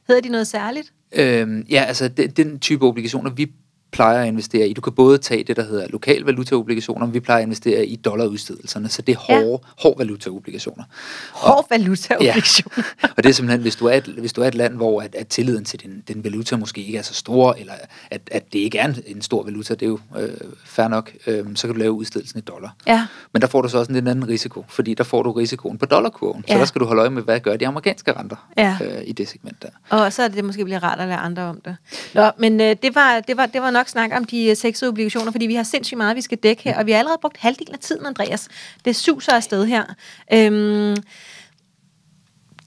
Hedder 0.08 0.22
de 0.22 0.28
noget 0.28 0.46
særligt? 0.46 0.92
Øhm, 1.16 1.66
ja, 1.70 1.82
altså 1.82 2.08
den, 2.08 2.30
den 2.30 2.58
type 2.58 2.84
obligationer, 2.86 3.30
vi 3.30 3.52
plejer 3.94 4.20
at 4.22 4.26
investere 4.26 4.68
i. 4.68 4.72
Du 4.72 4.80
kan 4.80 4.92
både 4.92 5.18
tage 5.18 5.44
det, 5.44 5.56
der 5.56 5.64
hedder 5.64 5.86
lokal 5.90 6.22
valutaobligationer, 6.22 7.06
men 7.06 7.14
vi 7.14 7.20
plejer 7.20 7.38
at 7.38 7.44
investere 7.44 7.86
i 7.86 7.96
dollarudstedelserne, 7.96 8.88
så 8.88 9.02
det 9.02 9.12
er 9.12 9.18
hårde, 9.18 9.50
ja. 9.50 9.56
hårde 9.82 9.98
valutaobligationer. 9.98 10.84
Hårde 11.32 11.66
valutaobligationer? 11.70 12.84
Ja. 13.02 13.08
og 13.16 13.22
det 13.22 13.30
er 13.30 13.32
simpelthen, 13.32 13.60
hvis 13.60 13.76
du 13.76 13.86
er 13.86 13.92
et, 13.92 14.04
hvis 14.04 14.32
du 14.32 14.42
er 14.42 14.48
et 14.48 14.54
land, 14.54 14.76
hvor 14.76 15.02
at, 15.02 15.14
at 15.14 15.28
tilliden 15.28 15.64
til 15.64 15.82
den, 15.82 16.02
den 16.08 16.24
valuta 16.24 16.56
måske 16.56 16.80
ikke 16.80 16.98
er 16.98 17.02
så 17.02 17.14
stor, 17.14 17.52
eller 17.58 17.72
at, 18.10 18.20
at 18.30 18.52
det 18.52 18.58
ikke 18.58 18.78
er 18.78 18.84
en, 18.84 18.96
en 19.06 19.22
stor 19.22 19.42
valuta, 19.42 19.74
det 19.74 19.82
er 19.82 19.86
jo 19.86 19.98
øh, 20.18 20.30
fair 20.64 20.88
nok, 20.88 21.12
øh, 21.26 21.44
så 21.54 21.66
kan 21.66 21.74
du 21.74 21.80
lave 21.80 21.92
udstedelsen 21.92 22.38
i 22.38 22.42
dollar. 22.42 22.74
Ja. 22.86 23.06
Men 23.32 23.42
der 23.42 23.48
får 23.48 23.62
du 23.62 23.68
så 23.68 23.78
også 23.78 23.88
en 23.88 23.94
lidt 23.94 24.08
anden 24.08 24.28
risiko, 24.28 24.64
fordi 24.68 24.94
der 24.94 25.04
får 25.04 25.22
du 25.22 25.32
risikoen 25.32 25.78
på 25.78 25.86
dollarkurven, 25.86 26.44
ja. 26.48 26.52
så 26.52 26.58
der 26.58 26.64
skal 26.64 26.80
du 26.80 26.86
holde 26.86 27.00
øje 27.00 27.10
med, 27.10 27.22
hvad 27.22 27.40
gør 27.40 27.56
de 27.56 27.66
amerikanske 27.66 28.12
renter 28.12 28.48
ja. 28.56 28.76
øh, 28.84 29.02
i 29.06 29.12
det 29.12 29.28
segment 29.28 29.62
der. 29.62 29.68
Og 29.90 30.12
så 30.12 30.22
er 30.22 30.28
det, 30.28 30.36
det 30.36 30.44
måske 30.44 30.64
bliver 30.64 30.82
rart 30.82 31.00
at 31.00 31.08
lære 31.08 31.18
andre 31.18 31.42
om 31.42 31.60
det. 31.64 31.76
Nå, 32.14 32.30
men 32.38 32.60
øh, 32.60 32.76
det, 32.82 32.94
var, 32.94 33.20
det, 33.20 33.36
var, 33.36 33.46
det 33.46 33.62
var 33.62 33.70
nok 33.70 33.83
nok 33.84 33.88
snakke 33.88 34.16
om 34.16 34.24
de 34.24 34.46
øh, 34.46 34.56
sexede 34.56 34.88
obligationer, 34.88 35.32
fordi 35.32 35.46
vi 35.46 35.54
har 35.54 35.62
sindssygt 35.62 35.98
meget, 35.98 36.16
vi 36.16 36.20
skal 36.20 36.38
dække 36.38 36.62
her, 36.62 36.78
og 36.78 36.86
vi 36.86 36.92
har 36.92 36.98
allerede 36.98 37.18
brugt 37.20 37.36
halvdelen 37.36 37.74
af 37.74 37.78
tiden, 37.78 38.06
Andreas. 38.06 38.48
Det 38.84 38.96
suser 38.96 39.32
afsted 39.32 39.66
her. 39.66 39.84
Øhm, 40.32 40.96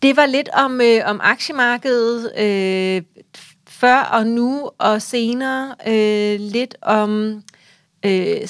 det 0.01 0.15
var 0.15 0.25
lidt 0.25 0.49
om, 0.53 0.81
øh, 0.81 1.01
om 1.05 1.19
aktiemarkedet 1.23 2.31
øh, 2.39 3.23
før 3.67 3.99
og 3.99 4.27
nu, 4.27 4.69
og 4.77 5.01
senere 5.01 5.75
øh, 5.87 6.39
lidt 6.39 6.75
om 6.81 7.43
øh, 8.05 8.47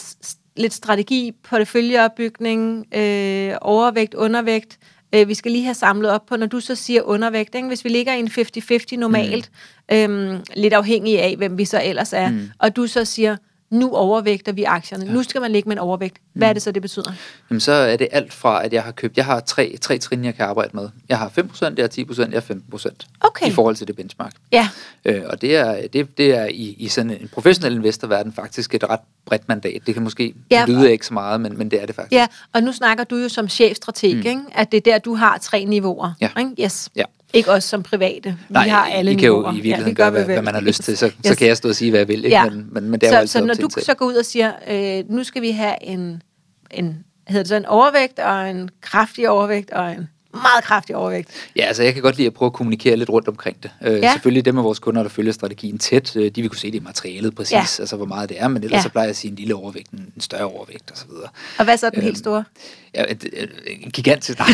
lidt 0.58 0.74
strategi, 0.74 1.32
porteføljeopbygning, 1.44 2.86
øh, 2.96 3.56
overvægt, 3.62 4.14
undervægt, 4.14 4.80
Øh, 5.14 5.28
vi 5.28 5.34
skal 5.34 5.52
lige 5.52 5.64
have 5.64 5.74
samlet 5.74 6.12
op 6.12 6.26
på, 6.26 6.36
når 6.36 6.46
du 6.46 6.60
så 6.60 6.76
siger 6.76 7.02
undervægt, 7.02 7.56
ikke? 7.56 7.68
hvis 7.68 7.84
vi 7.84 7.90
ligger 7.90 8.14
i 8.14 8.20
en 8.20 8.28
50-50 8.28 8.98
normalt, 8.98 9.52
mm. 9.92 9.96
øhm, 9.96 10.44
lidt 10.56 10.74
afhængig 10.74 11.22
af, 11.22 11.36
hvem 11.38 11.58
vi 11.58 11.66
så 11.66 11.82
ellers 11.84 12.14
er, 12.14 12.30
mm. 12.30 12.50
og 12.60 12.76
du 12.76 12.88
så 12.88 13.06
siger, 13.06 13.38
nu 13.70 13.96
overvægter 13.96 14.52
vi 14.52 14.64
aktierne. 14.64 15.06
Ja. 15.06 15.12
Nu 15.12 15.24
skal 15.24 15.42
man 15.42 15.52
ligge 15.52 15.70
med 15.70 15.76
en 15.76 15.80
overvægt. 15.80 16.18
Hvad 16.34 16.48
mm. 16.48 16.50
er 16.50 16.54
det 16.54 16.62
så, 16.62 16.72
det 16.72 16.82
betyder? 16.82 17.12
Jamen, 17.50 17.62
så 17.62 17.72
er 17.72 17.98
det 17.98 18.08
alt 18.12 18.34
fra, 18.34 18.66
at 18.66 18.74
jeg 18.74 18.84
har 18.84 18.92
købt... 18.92 19.18
Jeg 19.18 19.26
har 19.26 19.40
tre, 19.40 19.78
tre 19.82 19.98
trin, 19.98 20.26
jeg 20.26 20.36
kan 20.36 20.46
arbejde 20.46 20.70
med. 20.74 20.90
Jeg 21.10 21.18
har 21.18 21.30
5%, 21.30 21.74
jeg 21.78 21.84
har 21.84 22.04
10%, 22.14 22.32
jeg 22.32 22.44
har 22.48 22.56
15%. 22.78 23.18
Okay. 23.20 23.48
I 23.48 23.52
forhold 23.52 23.76
til 23.76 23.88
det 23.88 23.96
benchmark. 23.96 24.34
Ja. 24.52 24.70
Øh, 25.06 25.24
og 25.26 25.42
det 25.42 25.56
er, 25.56 25.88
det, 25.88 26.18
det 26.18 26.36
er 26.36 26.46
i, 26.46 26.76
i 26.78 26.88
sådan 26.88 27.12
en 27.12 27.30
professionel 27.34 27.76
investorverden 27.76 28.34
faktisk 28.34 28.76
et 28.76 28.90
ret 28.90 29.00
bredt 29.28 29.48
mandat. 29.48 29.82
Det 29.86 29.94
kan 29.94 30.04
måske 30.04 30.34
ja. 30.52 30.66
lyde 30.68 30.92
ikke 30.92 31.06
så 31.06 31.14
meget, 31.14 31.42
men, 31.42 31.58
men 31.58 31.72
det 31.72 31.82
er 31.82 31.86
det 31.86 31.96
faktisk. 31.96 32.14
Ja, 32.14 32.28
og 32.54 32.64
nu 32.64 32.72
snakker 32.72 33.04
du 33.04 33.16
jo 33.16 33.30
som 33.30 33.50
chefstrateg, 33.50 34.14
mm. 34.14 34.18
ikke? 34.18 34.42
at 34.52 34.72
det 34.72 34.78
er 34.78 34.92
der, 34.92 34.98
du 34.98 35.16
har 35.16 35.38
tre 35.38 35.66
niveauer. 35.66 36.14
Ja. 36.22 36.30
Ikke? 36.40 36.64
Yes. 36.64 36.90
Ja. 36.96 37.04
Ikke 37.34 37.52
os 37.52 37.64
som 37.64 37.84
private. 37.84 38.30
Vi 38.30 38.54
Nej, 38.54 38.68
har 38.68 38.86
alle 38.86 39.12
I 39.12 39.16
kan 39.16 39.28
jo 39.28 39.52
i 39.52 39.54
virkeligheden 39.54 39.88
ja, 39.88 39.94
gøre, 39.94 40.10
hvad, 40.10 40.26
hvad 40.26 40.42
man 40.42 40.54
har 40.54 40.62
lyst 40.62 40.84
til. 40.84 40.98
Så, 40.98 41.06
yes. 41.06 41.14
så 41.24 41.36
kan 41.36 41.48
jeg 41.48 41.58
stå 41.58 41.70
og 41.70 41.76
sige, 41.76 41.92
hvad 41.92 42.00
jeg 42.00 42.08
vil. 42.08 42.26
Ikke? 42.26 42.38
Ja. 42.38 42.50
Men, 42.50 42.68
men, 42.72 42.90
men 42.90 43.00
det 43.00 43.08
er 43.08 43.12
så, 43.12 43.20
jo 43.20 43.28
så 43.28 43.46
når 43.46 43.54
du 43.54 43.70
så 43.82 43.94
går 43.94 44.06
ud 44.06 44.14
og 44.14 44.26
siger, 44.26 44.52
øh, 44.70 45.04
nu 45.10 45.24
skal 45.24 45.42
vi 45.42 45.52
have 45.52 45.76
en, 45.84 46.22
en, 46.72 47.04
hedder 47.28 47.44
det 47.44 47.48
så 47.48 47.56
en 47.56 47.66
overvægt, 47.66 48.20
og 48.20 48.50
en 48.50 48.70
kraftig 48.82 49.30
overvægt, 49.30 49.72
og 49.72 49.92
en 49.92 50.10
meget 50.42 50.64
kraftig 50.64 50.96
overvægt. 50.96 51.30
Ja, 51.56 51.66
altså 51.66 51.84
jeg 51.84 51.94
kan 51.94 52.04
godt 52.04 52.18
lide 52.18 52.28
at 52.28 52.34
prøve 52.34 52.48
at 52.48 52.54
kommunikere 52.54 52.96
lidt 52.96 53.10
rundt 53.10 53.28
omkring 53.28 53.64
det. 53.64 53.72
Øh, 53.82 54.00
ja. 54.00 54.12
Selvfølgelig 54.14 54.46
dem 54.46 54.58
af 54.58 54.64
vores 54.64 54.80
kunder, 54.80 55.02
der 55.04 55.10
følger 55.10 55.32
strategien 55.32 55.78
tæt, 55.78 56.16
øh, 56.16 56.32
de 56.32 56.42
vil 56.42 56.50
kunne 56.50 56.58
se 56.58 56.72
det 56.72 56.78
i 56.78 56.84
materialet 56.84 57.36
præcis, 57.36 57.52
ja. 57.52 57.60
altså 57.60 57.96
hvor 57.96 58.06
meget 58.06 58.30
det 58.30 58.42
er, 58.42 58.48
men 58.48 58.64
ellers 58.64 58.78
ja. 58.78 58.84
så 58.84 58.90
plejer 58.90 59.06
jeg 59.06 59.10
at 59.10 59.16
sige 59.16 59.32
en 59.32 59.38
lille 59.38 59.56
overvægt, 59.56 59.92
en, 59.92 60.14
større 60.20 60.46
overvægt 60.46 60.92
osv. 60.92 61.10
Og, 61.10 61.30
og 61.58 61.66
hvad 61.66 61.78
så 61.78 61.90
den 61.90 62.00
øh, 62.00 62.04
helt 62.04 62.18
store? 62.18 62.44
Ja, 62.96 63.04
en 63.68 63.92
gigantisk, 63.92 64.40
nej. 64.40 64.50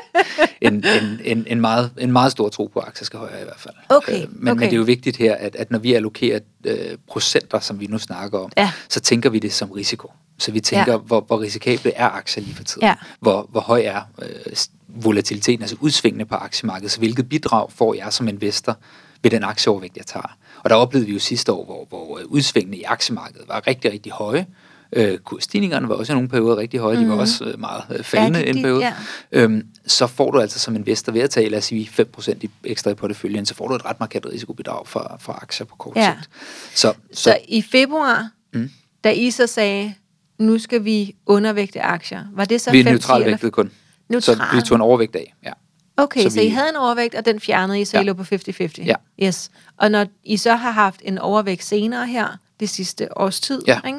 en, 0.60 0.74
en, 0.74 1.20
en, 1.24 1.46
en, 1.46 1.60
meget, 1.60 1.90
en 1.98 2.12
meget 2.12 2.32
stor 2.32 2.48
tro 2.48 2.70
på 2.72 2.80
aktier 2.80 3.04
skal 3.04 3.18
højere 3.18 3.40
i 3.40 3.44
hvert 3.44 3.60
fald. 3.60 3.74
Okay, 3.88 4.22
øh, 4.22 4.28
men, 4.30 4.48
okay. 4.48 4.60
men 4.60 4.70
det 4.70 4.72
er 4.72 4.76
jo 4.76 4.82
vigtigt 4.82 5.16
her, 5.16 5.34
at, 5.34 5.56
at 5.56 5.70
når 5.70 5.78
vi 5.78 5.94
allokerer 5.94 6.40
øh, 6.64 6.76
procenter, 7.08 7.60
som 7.60 7.80
vi 7.80 7.86
nu 7.86 7.98
snakker 7.98 8.38
om, 8.38 8.52
ja. 8.56 8.72
så 8.88 9.00
tænker 9.00 9.30
vi 9.30 9.38
det 9.38 9.52
som 9.52 9.70
risiko. 9.70 10.12
Så 10.38 10.52
vi 10.52 10.60
tænker, 10.60 10.92
ja. 10.92 10.98
hvor, 10.98 11.20
hvor 11.20 11.40
risikable 11.40 11.92
er 11.94 12.08
aktier 12.08 12.44
lige 12.44 12.54
for 12.54 12.64
tiden? 12.64 12.86
Ja. 12.86 12.94
Hvor, 13.20 13.48
hvor 13.50 13.60
høj 13.60 13.82
er 13.84 14.02
øh, 14.22 14.56
volatiliteten, 14.94 15.62
altså 15.62 15.76
udsvingende 15.80 16.24
på 16.24 16.34
aktiemarkedet? 16.34 16.90
Så 16.92 16.98
hvilket 16.98 17.28
bidrag 17.28 17.72
får 17.72 17.94
jeg 17.94 18.12
som 18.12 18.28
investor 18.28 18.78
ved 19.22 19.30
den 19.30 19.44
aktieovervægt, 19.44 19.96
jeg 19.96 20.06
tager? 20.06 20.36
Og 20.64 20.70
der 20.70 20.76
oplevede 20.76 21.06
vi 21.06 21.12
jo 21.12 21.18
sidste 21.18 21.52
år, 21.52 21.64
hvor, 21.64 21.86
hvor 21.88 22.20
udsvingene 22.26 22.76
i 22.76 22.82
aktiemarkedet 22.82 23.48
var 23.48 23.66
rigtig, 23.66 23.92
rigtig 23.92 24.12
høje, 24.12 24.46
øh, 24.92 25.18
kursstigningerne 25.18 25.88
var 25.88 25.94
også 25.94 26.12
i 26.12 26.14
nogle 26.14 26.28
perioder 26.28 26.56
rigtig 26.56 26.80
høje, 26.80 26.96
mm. 26.96 27.02
de 27.02 27.08
var 27.08 27.16
også 27.16 27.44
øh, 27.44 27.60
meget 27.60 27.82
øh, 27.90 28.04
faldende 28.04 28.38
Ja, 28.38 28.44
de- 28.44 28.48
en 28.50 28.56
de- 28.56 28.62
periode, 28.62 28.84
ja. 28.84 28.92
øhm, 29.32 29.66
så 29.86 30.06
får 30.06 30.30
du 30.30 30.40
altså 30.40 30.58
som 30.58 30.76
investor 30.76 31.12
ved 31.12 31.20
at 31.20 31.30
tage, 31.30 31.48
lad 31.48 31.58
os 31.58 31.64
sige, 31.64 31.90
5% 32.18 32.32
i 32.42 32.50
ekstra 32.64 32.90
i 32.90 32.94
porteføljen, 32.94 33.46
så 33.46 33.54
får 33.54 33.68
du 33.68 33.74
et 33.74 33.84
ret 33.84 34.00
markant 34.00 34.26
risikobidrag 34.26 34.86
fra, 34.88 35.16
fra 35.20 35.38
aktier 35.42 35.66
på 35.66 35.76
kort 35.76 35.96
Ja. 35.96 36.14
sigt. 36.20 36.30
Så, 36.74 36.92
Så, 37.12 37.22
så, 37.22 37.38
i 37.48 37.62
februar, 37.62 38.30
Mm. 38.54 38.60
mm. 38.60 38.70
da 39.04 39.10
I 39.10 39.30
så 39.30 39.46
sagde, 39.46 39.94
nu 40.38 40.58
skal 40.58 40.84
vi 40.84 41.14
undervægte 41.26 41.80
aktier, 41.82 42.24
var 42.32 42.44
det 42.44 42.60
så 42.60 42.70
vi 42.70 42.80
er 42.80 42.84
5, 42.84 42.90
10 42.90 42.92
neutralt 42.92 43.24
eller- 43.24 43.36
vægtet 43.36 43.52
kun. 43.52 43.70
Neutral. 44.10 44.36
Så 44.36 44.42
vi 44.56 44.60
tog 44.62 44.74
en 44.76 44.80
overvægt 44.82 45.16
af, 45.16 45.34
ja. 45.44 45.52
Okay, 45.96 46.22
Så 46.22 46.28
så, 46.28 46.34
så 46.34 46.40
I 46.40 46.44
vi- 46.44 46.48
havde 46.50 46.68
en 46.68 46.76
overvægt, 46.76 47.14
og 47.14 47.24
den 47.24 47.40
fjernede 47.40 47.80
I, 47.80 47.84
så 47.84 47.96
Ja. 47.96 48.02
I 48.02 48.06
lå 48.06 48.12
på 48.14 48.22
50-50? 48.22 48.84
Ja. 48.86 48.94
Yes. 49.22 49.50
Og 49.76 49.90
når 49.90 50.06
I 50.24 50.36
så 50.36 50.54
har 50.54 50.70
haft 50.70 51.00
en 51.04 51.18
overvægt 51.18 51.64
senere 51.64 52.06
her, 52.06 52.26
det 52.60 52.68
sidste 52.70 53.18
års 53.18 53.40
tid, 53.40 53.62
Ja, 53.66 53.80
ikke? 53.86 53.98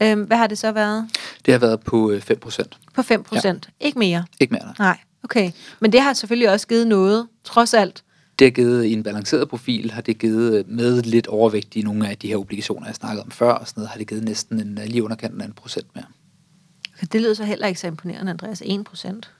ja. 0.00 0.12
Øhm, 0.12 0.22
hvad 0.22 0.36
har 0.36 0.46
det 0.46 0.58
så 0.58 0.72
været? 0.72 1.08
Det 1.46 1.52
har 1.52 1.58
været 1.58 1.80
på 1.80 2.10
øh, 2.10 2.22
5%. 2.22 2.62
På 2.94 3.02
5 3.02 3.22
procent? 3.22 3.68
Ja. 3.80 3.86
Ikke 3.86 3.98
mere? 3.98 4.24
Ikke 4.40 4.52
mere, 4.54 4.62
nej. 4.64 4.74
Nej, 4.78 4.98
okay. 5.24 5.50
Men 5.80 5.92
det 5.92 6.00
har 6.00 6.12
selvfølgelig 6.12 6.50
også 6.50 6.66
givet 6.66 6.86
noget, 6.86 7.26
trods 7.44 7.74
alt. 7.74 8.02
Det 8.38 8.44
har 8.46 8.50
givet 8.50 8.92
en 8.92 9.02
balanceret 9.02 9.48
profil, 9.48 9.90
har 9.90 10.02
det 10.02 10.18
givet 10.18 10.58
øh, 10.58 10.64
med 10.68 11.02
lidt 11.02 11.26
overvægt 11.26 11.74
i 11.76 11.82
nogle 11.82 12.08
af 12.08 12.18
de 12.18 12.28
her 12.28 12.36
obligationer, 12.36 12.86
jeg 12.86 12.94
snakkede 12.94 13.22
om 13.22 13.30
før, 13.30 13.52
og 13.52 13.68
sådan 13.68 13.80
noget, 13.80 13.90
har 13.90 13.98
det 13.98 14.08
givet 14.08 14.24
næsten 14.24 14.60
en, 14.60 14.78
øh, 14.78 14.84
lige 14.86 15.02
underkanten 15.04 15.40
af 15.40 15.46
en 15.46 15.52
procent 15.52 15.86
mere. 15.94 16.04
Det 17.12 17.20
lyder 17.20 17.34
så 17.34 17.44
heller 17.44 17.66
ikke 17.66 17.80
så 17.80 17.86
imponerende, 17.86 18.30
Andreas. 18.30 18.62
1 18.66 18.84
procent. 18.84 19.30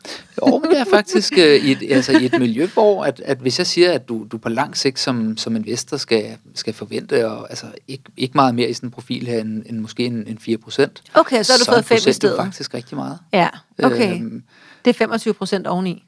Jo, 0.42 0.58
men 0.58 0.70
det 0.70 0.80
er 0.80 0.84
faktisk 0.90 1.32
øh, 1.38 1.54
i, 1.64 1.72
et, 1.72 1.92
altså, 1.92 2.12
i 2.18 2.24
et 2.24 2.38
miljø, 2.38 2.66
hvor 2.66 3.04
at, 3.04 3.20
at 3.24 3.38
hvis 3.38 3.58
jeg 3.58 3.66
siger, 3.66 3.92
at 3.92 4.08
du, 4.08 4.26
du 4.32 4.38
på 4.38 4.48
lang 4.48 4.76
sigt 4.76 4.98
som, 4.98 5.36
som 5.36 5.56
investor 5.56 5.96
skal, 5.96 6.36
skal 6.54 6.74
forvente, 6.74 7.28
og, 7.30 7.50
altså, 7.50 7.66
ikke, 7.88 8.04
ikke 8.16 8.32
meget 8.34 8.54
mere 8.54 8.68
i 8.68 8.72
sådan 8.72 8.86
en 8.86 8.90
profil 8.90 9.26
her, 9.26 9.40
end, 9.40 9.62
end 9.66 9.78
måske 9.78 10.04
en, 10.06 10.24
en 10.26 10.38
4 10.38 10.58
procent. 10.58 11.02
Okay, 11.14 11.42
så 11.42 11.52
har 11.52 11.58
du 11.58 11.64
fået 11.64 11.84
5 11.84 11.96
i 11.96 12.00
Det 12.00 12.14
stedet. 12.14 12.38
er 12.38 12.44
faktisk 12.44 12.74
rigtig 12.74 12.96
meget. 12.96 13.18
Ja, 13.32 13.48
okay. 13.82 14.14
Øhm, 14.14 14.42
Det 14.84 14.90
er 14.90 14.94
25 14.94 15.34
procent 15.34 15.66
oveni. 15.66 16.04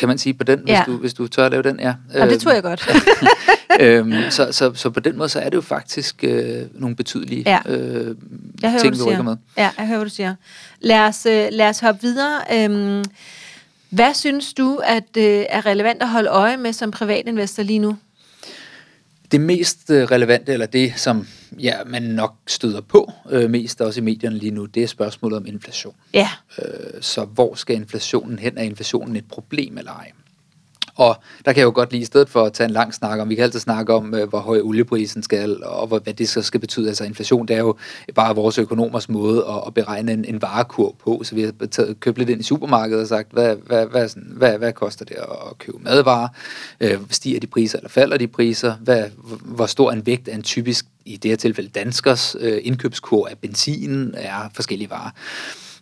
Kan 0.00 0.08
man 0.08 0.18
sige 0.18 0.34
på 0.34 0.44
den, 0.44 0.58
hvis, 0.58 0.70
Ja. 0.72 0.82
du, 0.86 0.96
hvis 0.96 1.14
du 1.14 1.26
tør 1.28 1.44
at 1.46 1.50
lave 1.50 1.62
den, 1.62 1.80
ja. 1.80 1.94
Og 2.20 2.28
det 2.28 2.40
tror 2.40 2.52
jeg 2.52 2.62
godt. 2.62 2.88
øhm, 3.80 4.12
så, 4.30 4.48
så, 4.52 4.72
så 4.74 4.90
på 4.90 5.00
den 5.00 5.16
måde, 5.18 5.28
så 5.28 5.40
er 5.40 5.44
det 5.48 5.56
jo 5.56 5.60
faktisk 5.60 6.24
øh, 6.24 6.62
nogle 6.74 6.96
betydelige 6.96 7.42
Ja. 7.46 7.58
øh, 7.66 8.16
Jeg 8.62 8.70
hører, 8.70 8.80
ting, 8.82 8.94
vi 8.94 8.98
du 8.98 9.06
rykker 9.10 9.22
med. 9.22 9.36
Ja, 9.56 9.70
jeg 9.78 9.86
hører, 9.86 9.98
hvad 9.98 10.06
du 10.08 10.14
siger. 10.14 10.34
Lad 10.80 11.00
os, 11.00 11.26
øh, 11.26 11.48
lad 11.52 11.68
os 11.68 11.80
hoppe 11.80 12.02
videre. 12.02 12.40
Øhm, 12.54 13.04
hvad 13.90 14.14
synes 14.14 14.52
du, 14.54 14.80
at 14.84 15.16
øh, 15.16 15.44
er 15.48 15.66
relevant 15.66 16.02
at 16.02 16.08
holde 16.08 16.28
øje 16.28 16.56
med 16.56 16.72
som 16.72 16.90
privatinvestor 16.90 17.62
lige 17.62 17.78
nu? 17.78 17.96
Det 19.32 19.40
mest 19.40 19.90
øh, 19.90 20.04
relevante, 20.04 20.52
eller 20.52 20.66
det, 20.66 20.92
som 20.96 21.26
ja, 21.58 21.84
man 21.86 22.02
nok 22.02 22.34
støder 22.46 22.80
på 22.80 23.12
øh, 23.30 23.50
mest 23.50 23.80
også 23.80 24.00
i 24.00 24.02
medierne 24.02 24.38
lige 24.38 24.50
nu, 24.50 24.64
det 24.66 24.82
er 24.82 24.86
spørgsmålet 24.86 25.36
om 25.36 25.46
inflation. 25.46 25.94
Ja, 26.14 26.28
Øh, 26.58 27.02
så 27.02 27.24
hvor 27.24 27.54
skal 27.54 27.76
inflationen 27.76 28.38
hen? 28.38 28.58
Er 28.58 28.62
inflationen 28.62 29.16
et 29.16 29.28
problem 29.28 29.78
eller 29.78 29.92
ej? 29.92 30.12
Og 31.00 31.16
der 31.44 31.52
kan 31.52 31.60
jeg 31.60 31.64
jo 31.64 31.72
godt 31.74 31.92
lige, 31.92 32.02
i 32.02 32.04
stedet 32.04 32.28
for 32.28 32.44
at 32.44 32.52
tage 32.52 32.64
en 32.64 32.72
lang 32.72 32.94
snak 32.94 33.20
om, 33.20 33.28
vi 33.28 33.34
kan 33.34 33.44
altid 33.44 33.60
snakke 33.60 33.94
om, 33.94 34.14
øh, 34.14 34.28
hvor 34.28 34.38
høj 34.38 34.60
olieprisen 34.60 35.22
skal, 35.22 35.64
og 35.64 35.86
hvad 35.86 36.14
det 36.14 36.28
så 36.28 36.42
skal 36.42 36.60
betyde. 36.60 36.88
Altså 36.88 37.04
inflation, 37.04 37.48
det 37.48 37.56
er 37.56 37.60
jo 37.60 37.76
bare 38.14 38.34
vores 38.34 38.58
økonomers 38.58 39.08
måde 39.08 39.44
at, 39.48 39.62
at 39.66 39.74
beregne 39.74 40.12
en, 40.12 40.24
en 40.24 40.42
varekurv 40.42 40.94
på. 41.04 41.20
Så 41.24 41.34
vi 41.34 41.42
har 41.42 41.52
taget, 41.70 42.00
købt 42.00 42.18
lidt 42.18 42.30
ind 42.30 42.40
i 42.40 42.42
supermarkedet 42.42 43.02
og 43.02 43.08
sagt, 43.08 43.32
hvad, 43.32 43.56
hvad, 43.66 43.86
hvad, 43.86 44.08
sådan, 44.08 44.32
hvad, 44.36 44.58
hvad 44.58 44.72
koster 44.72 45.04
det 45.04 45.16
at 45.16 45.58
købe 45.58 45.78
madvarer? 45.80 46.28
Øh, 46.80 46.98
stiger 47.10 47.40
de 47.40 47.46
priser 47.46 47.78
eller 47.78 47.88
falder 47.88 48.16
de 48.16 48.28
priser? 48.28 48.74
Hvad, 48.74 49.04
hvor 49.44 49.66
stor 49.66 49.92
en 49.92 50.06
vægt 50.06 50.28
er 50.28 50.34
en 50.34 50.42
typisk, 50.42 50.86
i 51.04 51.16
det 51.16 51.30
her 51.30 51.36
tilfælde 51.36 51.70
danskers 51.70 52.36
øh, 52.40 52.58
indkøbskurv 52.62 53.26
af 53.30 53.38
benzin, 53.38 54.14
er 54.14 54.50
forskellige 54.54 54.90
varer. 54.90 55.10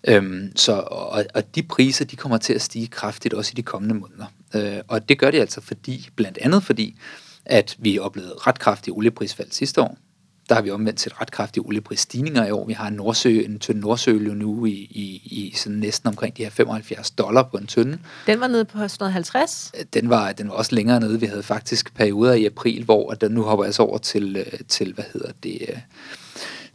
Øhm, 0.09 0.53
så, 0.57 0.73
og, 0.73 1.25
og 1.35 1.55
de 1.55 1.63
priser, 1.63 2.05
de 2.05 2.17
kommer 2.17 2.39
til 2.39 2.53
at 2.53 2.63
stige 2.63 2.87
kraftigt 2.87 3.35
også 3.35 3.51
i 3.55 3.57
de 3.57 3.63
kommende 3.63 3.95
måneder. 3.95 4.27
Øh, 4.55 4.79
og 4.89 5.09
det 5.09 5.19
gør 5.19 5.31
de 5.31 5.41
altså 5.41 5.61
fordi, 5.61 6.09
blandt 6.17 6.39
andet 6.39 6.63
fordi, 6.63 6.97
at 7.45 7.77
vi 7.79 7.99
oplevede 7.99 8.35
ret 8.35 8.59
kraftige 8.59 8.95
olieprisfald 8.95 9.51
sidste 9.51 9.83
år. 9.83 9.99
Der 10.49 10.55
har 10.55 10.63
vi 10.63 10.71
omvendt 10.71 11.01
set 11.01 11.21
ret 11.21 11.31
kraftige 11.31 11.65
olieprisstigninger 11.67 12.47
i 12.47 12.51
år. 12.51 12.67
Vi 12.67 12.73
har 12.73 12.89
en, 12.89 12.95
nordsø, 12.95 13.43
en 13.45 13.59
tynd 13.59 13.79
nordsøolie 13.79 14.35
nu 14.35 14.67
i, 14.67 14.71
i, 14.71 15.23
i 15.25 15.53
sådan 15.57 15.79
næsten 15.79 16.09
omkring 16.09 16.37
de 16.37 16.43
her 16.43 16.51
75 16.51 17.11
dollar 17.11 17.43
på 17.43 17.57
en 17.57 17.67
tynde. 17.67 17.99
den 18.27 18.41
var 18.41 18.47
nede 18.47 18.65
på 18.65 18.79
150. 18.79 19.73
Den 19.95 20.11
var, 20.11 20.33
den 20.33 20.49
var 20.49 20.55
også 20.55 20.75
længere 20.75 21.01
nede. 21.01 21.21
Vi 21.21 21.27
havde 21.27 21.43
faktisk 21.43 21.95
perioder 21.95 22.33
i 22.33 22.47
april, 22.47 22.85
hvor 22.85 23.11
at 23.11 23.21
den 23.21 23.33
nu 23.33 23.43
hopper 23.43 23.65
jeg 23.65 23.75
så 23.75 23.83
over 23.83 23.99
til, 23.99 24.37
øh, 24.37 24.59
til 24.69 24.93
hvad 24.93 25.05
hedder 25.13 25.33
det, 25.43 25.59
øh, 25.69 25.77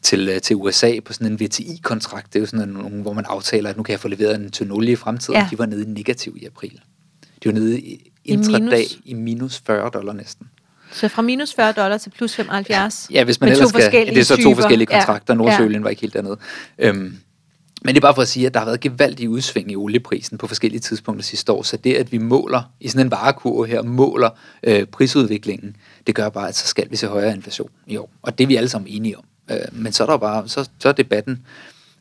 til, 0.01 0.29
øh, 0.29 0.41
til 0.41 0.55
USA 0.55 0.99
på 1.05 1.13
sådan 1.13 1.31
en 1.31 1.39
VTI-kontrakt. 1.39 2.33
Det 2.33 2.39
er 2.39 2.41
jo 2.41 2.45
sådan 2.45 2.69
nogle, 2.69 3.01
hvor 3.01 3.13
man 3.13 3.25
aftaler, 3.27 3.69
at 3.69 3.77
nu 3.77 3.83
kan 3.83 3.91
jeg 3.91 3.99
få 3.99 4.07
leveret 4.07 4.35
en 4.35 4.51
tynd 4.51 4.71
olie 4.71 4.91
i 4.91 4.95
fremtiden. 4.95 5.39
Ja. 5.39 5.47
De 5.51 5.57
var 5.59 5.65
nede 5.65 5.83
i 5.83 5.85
negativ 5.85 6.37
i 6.41 6.45
april. 6.45 6.79
De 7.43 7.49
var 7.49 7.53
nede 7.53 7.79
i, 7.79 8.11
I 8.25 8.31
intradag 8.31 8.61
minus? 8.69 8.97
i 9.05 9.13
minus 9.13 9.61
40 9.65 9.89
dollar 9.93 10.13
næsten. 10.13 10.47
Så 10.91 11.07
fra 11.07 11.21
minus 11.21 11.53
40 11.53 11.71
dollar 11.71 11.97
til 11.97 12.09
plus 12.09 12.35
75. 12.35 13.07
Ja, 13.11 13.23
hvis 13.23 13.41
man 13.41 13.49
ellers 13.51 13.69
skal, 13.69 14.07
det 14.07 14.17
er 14.17 14.23
så 14.23 14.35
to 14.35 14.41
typer. 14.41 14.55
forskellige 14.55 14.87
Ja. 14.91 14.99
kontrakter. 14.99 15.33
Nordsøolien 15.33 15.83
var 15.83 15.89
ikke 15.89 16.01
helt 16.01 16.13
dernede. 16.13 16.37
Øhm, 16.79 17.17
men 17.85 17.95
det 17.95 17.97
er 17.97 18.01
bare 18.01 18.15
for 18.15 18.21
at 18.21 18.27
sige, 18.27 18.45
at 18.45 18.53
der 18.53 18.59
har 18.59 18.65
været 18.65 18.79
gevaldige 18.79 19.29
udsving 19.29 19.71
i 19.71 19.75
olieprisen 19.75 20.37
på 20.37 20.47
forskellige 20.47 20.79
tidspunkter 20.79 21.23
sidste 21.23 21.51
år. 21.51 21.61
Så 21.63 21.77
det, 21.77 21.93
at 21.93 22.11
vi 22.11 22.17
måler 22.17 22.71
i 22.79 22.87
sådan 22.87 23.05
en 23.07 23.11
varekurve 23.11 23.67
her, 23.67 23.81
måler 23.81 24.29
øh, 24.63 24.85
prisudviklingen, 24.85 25.75
det 26.07 26.15
gør 26.15 26.29
bare, 26.29 26.47
at 26.47 26.55
så 26.55 26.67
skal 26.67 26.91
vi 26.91 26.95
se 26.95 27.07
højere 27.07 27.35
inflation 27.35 27.69
i 27.87 27.97
år. 27.97 28.09
Og 28.21 28.37
det 28.37 28.43
er 28.43 28.47
vi 28.47 28.55
alle 28.55 28.69
sammen 28.69 28.87
enige 28.93 29.17
om. 29.17 29.23
Øh, 29.51 29.57
men 29.71 29.93
så 29.93 30.03
er 30.03 30.07
der 30.07 30.17
bare, 30.17 30.47
så, 30.47 30.69
så 30.79 30.89
er 30.89 30.93
debatten, 30.93 31.45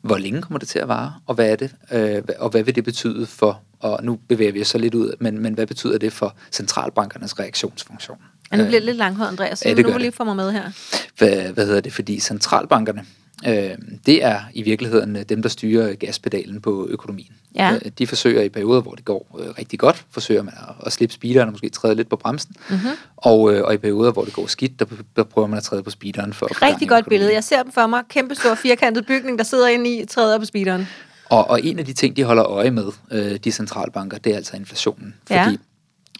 hvor 0.03 0.17
længe 0.17 0.41
kommer 0.41 0.59
det 0.59 0.67
til 0.67 0.79
at 0.79 0.87
vare, 0.87 1.13
og 1.25 1.35
hvad 1.35 1.51
er 1.51 1.55
det, 1.55 1.75
øh, 1.91 2.21
og 2.39 2.49
hvad 2.49 2.63
vil 2.63 2.75
det 2.75 2.83
betyde 2.83 3.25
for, 3.25 3.61
og 3.79 3.99
nu 4.03 4.19
bevæger 4.29 4.51
vi 4.51 4.61
os 4.61 4.67
så 4.67 4.77
lidt 4.77 4.93
ud, 4.95 5.13
men, 5.19 5.39
men 5.39 5.53
hvad 5.53 5.67
betyder 5.67 5.97
det 5.97 6.13
for 6.13 6.35
centralbankernes 6.51 7.39
reaktionsfunktion? 7.39 8.17
Ja, 8.51 8.57
nu 8.57 8.63
bliver 8.63 8.79
det 8.79 8.85
lidt 8.85 8.97
langhåret, 8.97 9.27
Andreas. 9.27 9.59
Så 9.59 9.69
Ja, 9.69 9.73
det 9.75 9.85
nu 9.85 9.91
må 9.91 9.97
lige 9.97 10.11
få 10.11 10.23
mig 10.23 10.35
med 10.35 10.51
her. 10.51 10.71
hvad, 11.17 11.53
hvad 11.53 11.65
hedder 11.65 11.81
det, 11.81 11.93
fordi 11.93 12.19
centralbankerne, 12.19 13.05
øh, 13.47 13.77
det 14.05 14.23
er 14.23 14.39
i 14.53 14.61
virkeligheden 14.61 15.15
øh, 15.15 15.23
dem, 15.23 15.41
der 15.41 15.49
styrer 15.49 15.95
gaspedalen 15.95 16.61
på 16.61 16.87
økonomien. 16.89 17.33
Ja. 17.55 17.73
Øh, 17.73 17.91
de 17.97 18.07
forsøger 18.07 18.41
i 18.41 18.49
perioder, 18.49 18.81
hvor 18.81 18.91
det 18.91 19.05
går 19.05 19.39
øh, 19.39 19.49
rigtig 19.59 19.79
godt, 19.79 20.05
forsøger 20.11 20.43
man 20.43 20.53
at, 20.57 20.85
at 20.85 20.93
slippe 20.93 21.13
speederen 21.13 21.47
og 21.47 21.51
måske 21.53 21.69
træde 21.69 21.95
lidt 21.95 22.09
på 22.09 22.15
bremsen. 22.15 22.55
Mm-hmm. 22.69 22.89
Og, 23.17 23.53
øh, 23.53 23.63
og 23.63 23.73
i 23.73 23.77
perioder, 23.77 24.11
hvor 24.11 24.23
det 24.23 24.33
går 24.33 24.47
skidt, 24.47 24.79
der, 24.79 24.85
der 25.15 25.23
prøver 25.23 25.47
man 25.47 25.57
at 25.57 25.63
træde 25.63 25.83
på 25.83 25.89
speederen 25.89 26.33
for 26.33 26.61
Rigtig 26.61 26.89
godt 26.89 27.05
billede. 27.09 27.33
Jeg 27.33 27.43
ser 27.43 27.63
dem 27.63 27.71
for 27.71 27.87
mig. 27.87 28.03
Kæmpe 28.09 28.35
stor 28.35 28.55
firkantet 28.55 29.05
bygning, 29.05 29.37
der 29.37 29.43
sidder 29.43 29.67
inde 29.67 29.97
i, 29.97 30.05
træder 30.05 30.39
på 30.39 30.45
speederen. 30.45 30.87
Og, 31.29 31.49
og 31.49 31.63
en 31.63 31.79
af 31.79 31.85
de 31.85 31.93
ting, 31.93 32.15
de 32.15 32.23
holder 32.23 32.45
øje 32.45 32.71
med, 32.71 32.85
øh, 33.11 33.35
de 33.43 33.51
centralbanker, 33.51 34.17
det 34.17 34.31
er 34.31 34.35
altså 34.35 34.55
inflationen. 34.55 35.15
Fordi 35.27 35.39
Ja. 35.39 35.55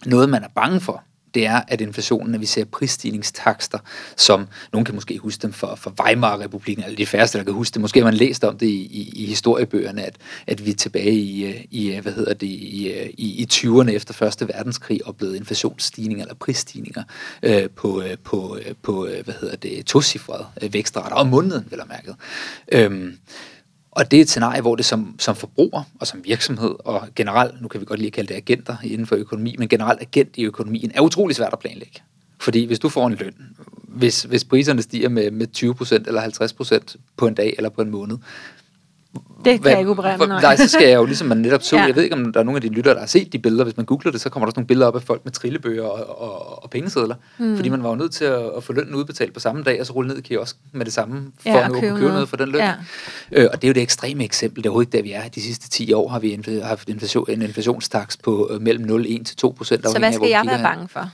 noget, 0.06 0.28
man 0.28 0.42
er 0.42 0.48
bange 0.54 0.80
for, 0.80 1.02
det 1.34 1.46
er, 1.46 1.60
at 1.68 1.80
inflationen, 1.80 2.34
at 2.34 2.40
vi 2.40 2.46
ser 2.46 2.64
prisstigningstakster, 2.64 3.78
som 4.16 4.46
nogen 4.72 4.84
kan 4.84 4.94
måske 4.94 5.18
huske 5.18 5.42
dem 5.42 5.52
for, 5.52 5.74
for 5.74 5.94
Weimar-republiken, 6.02 6.84
eller 6.84 6.96
de 6.96 7.06
færreste, 7.06 7.38
der 7.38 7.44
kan 7.44 7.52
huske 7.52 7.74
det. 7.74 7.80
Måske 7.80 8.00
har 8.00 8.04
man 8.04 8.14
læst 8.14 8.44
om 8.44 8.58
det 8.58 8.66
i, 8.66 8.82
i, 8.82 9.12
i 9.22 9.26
historiebøgerne, 9.26 10.02
at, 10.02 10.16
at 10.46 10.66
vi 10.66 10.70
er 10.70 10.74
tilbage 10.74 11.12
i, 11.12 11.44
øh, 11.46 11.64
i, 11.70 11.92
øh, 11.92 12.02
hvad 12.02 12.12
hedder 12.12 12.34
det, 12.34 12.46
i, 12.46 12.92
øh, 12.92 13.06
i, 13.18 13.42
i 13.42 13.46
20'erne 13.52 13.90
efter 13.90 14.14
Første 14.14 14.48
Verdenskrig 14.48 15.06
oplevede 15.06 15.36
inflationsstigninger 15.36 16.24
eller 16.24 16.34
prisstigninger 16.34 17.02
øh, 17.42 17.70
på, 17.76 18.02
på, 18.24 18.58
på 18.82 19.08
hvad 19.24 19.34
hedder 19.40 19.56
det, 19.56 19.86
tocifrede 19.86 20.46
vækstrater 20.72 21.16
om 21.16 21.26
måneden, 21.26 21.66
vel 21.70 21.80
og 21.80 21.88
mærket. 21.88 22.16
Øhm, 22.72 23.18
og 23.94 24.10
det 24.10 24.16
er 24.16 24.20
et 24.20 24.28
scenarie, 24.28 24.60
hvor 24.60 24.76
det 24.76 24.84
som, 24.84 25.14
som 25.18 25.36
forbruger 25.36 25.82
og 26.00 26.06
som 26.06 26.20
virksomhed, 26.24 26.74
og 26.78 27.08
generelt, 27.16 27.62
nu 27.62 27.68
kan 27.68 27.80
vi 27.80 27.84
godt 27.86 28.00
lige 28.00 28.10
kalde 28.10 28.28
det 28.28 28.34
agenter 28.34 28.76
inden 28.84 29.06
for 29.06 29.16
økonomi, 29.16 29.56
men 29.58 29.68
generelt 29.68 30.00
agent 30.00 30.36
i 30.36 30.44
økonomien, 30.44 30.92
er 30.94 31.00
utrolig 31.00 31.36
svært 31.36 31.52
at 31.52 31.58
planlægge. 31.58 32.00
Fordi 32.40 32.64
hvis 32.64 32.78
du 32.78 32.88
får 32.88 33.06
en 33.06 33.14
løn, 33.14 33.34
hvis, 33.82 34.22
hvis 34.22 34.44
priserne 34.44 34.82
stiger 34.82 35.08
med, 35.08 35.30
med 35.30 35.46
20% 35.56 35.94
eller 36.06 36.22
50% 36.92 36.96
på 37.16 37.26
en 37.26 37.34
dag 37.34 37.54
eller 37.56 37.70
på 37.70 37.82
en 37.82 37.90
måned, 37.90 38.18
det 39.44 39.62
kan 39.62 39.70
jeg 39.70 39.78
ikke 39.78 39.90
operere 39.90 40.18
med, 40.18 40.26
nej. 40.26 40.40
nej. 40.42 40.56
så 40.56 40.68
skal 40.68 40.88
jeg 40.88 40.96
jo 40.96 41.04
ligesom 41.04 41.28
man 41.28 41.38
netop 41.38 41.62
så, 41.70 41.76
Ja. 41.76 41.82
jeg 41.82 41.96
ved 41.96 42.02
ikke, 42.02 42.14
om 42.16 42.32
der 42.32 42.40
er 42.40 42.44
nogen 42.44 42.56
af 42.56 42.62
de 42.62 42.68
lyttere, 42.68 42.94
der 42.94 43.00
har 43.00 43.06
set 43.06 43.32
de 43.32 43.38
billeder. 43.38 43.64
Hvis 43.64 43.76
man 43.76 43.86
googler 43.86 44.12
det, 44.12 44.20
så 44.20 44.30
kommer 44.30 44.46
der 44.46 44.50
også 44.50 44.58
nogle 44.60 44.66
billeder 44.66 44.86
op 44.88 44.96
af 44.96 45.02
folk 45.02 45.20
med 45.24 45.32
trillebøger 45.32 45.82
og, 45.84 46.20
og, 46.22 46.62
og 46.64 46.70
pengesedler. 46.70 47.14
Mm. 47.38 47.56
Fordi 47.56 47.68
man 47.68 47.82
var 47.82 47.88
jo 47.88 47.94
nødt 47.94 48.12
til 48.12 48.24
at, 48.24 48.42
at 48.56 48.64
få 48.64 48.72
lønnen 48.72 48.94
udbetalt 48.94 49.34
på 49.34 49.40
samme 49.40 49.62
dag, 49.62 49.80
og 49.80 49.86
så 49.86 49.92
rulle 49.92 50.08
ned 50.08 50.18
i 50.18 50.20
kiosk 50.20 50.56
med 50.72 50.84
det 50.84 50.92
samme, 50.94 51.22
for 51.42 51.48
Ja, 51.50 51.64
at 51.64 51.68
nå 51.70 51.74
at 51.74 51.80
købe 51.80 51.94
noget. 51.98 52.12
noget 52.12 52.28
for 52.28 52.36
den 52.36 52.48
løn. 52.48 52.60
Ja. 52.60 52.72
Øh, 53.32 53.48
og 53.52 53.62
det 53.62 53.64
er 53.64 53.68
jo 53.68 53.74
det 53.74 53.82
ekstreme 53.82 54.24
eksempel. 54.24 54.62
Det 54.62 54.66
er 54.66 54.70
overhovedet 54.70 54.94
ikke 54.94 54.96
der, 55.10 55.18
vi 55.20 55.24
er. 55.24 55.28
De 55.28 55.42
sidste 55.42 55.68
10 55.70 55.92
år 55.92 56.08
har 56.08 56.18
vi 56.18 56.40
haft 56.62 56.88
inflation, 56.88 57.24
en 57.30 57.42
inflationstaks 57.42 58.16
på 58.16 58.48
øh, 58.52 58.62
mellem 58.62 59.00
0,1 59.00 59.24
til 59.24 59.36
2 59.36 59.54
procent. 59.58 59.90
Så 59.90 59.98
hvad 59.98 60.12
skal 60.12 60.28
jeg 60.28 60.42
være 60.46 60.62
bange 60.62 60.88
for? 60.88 61.10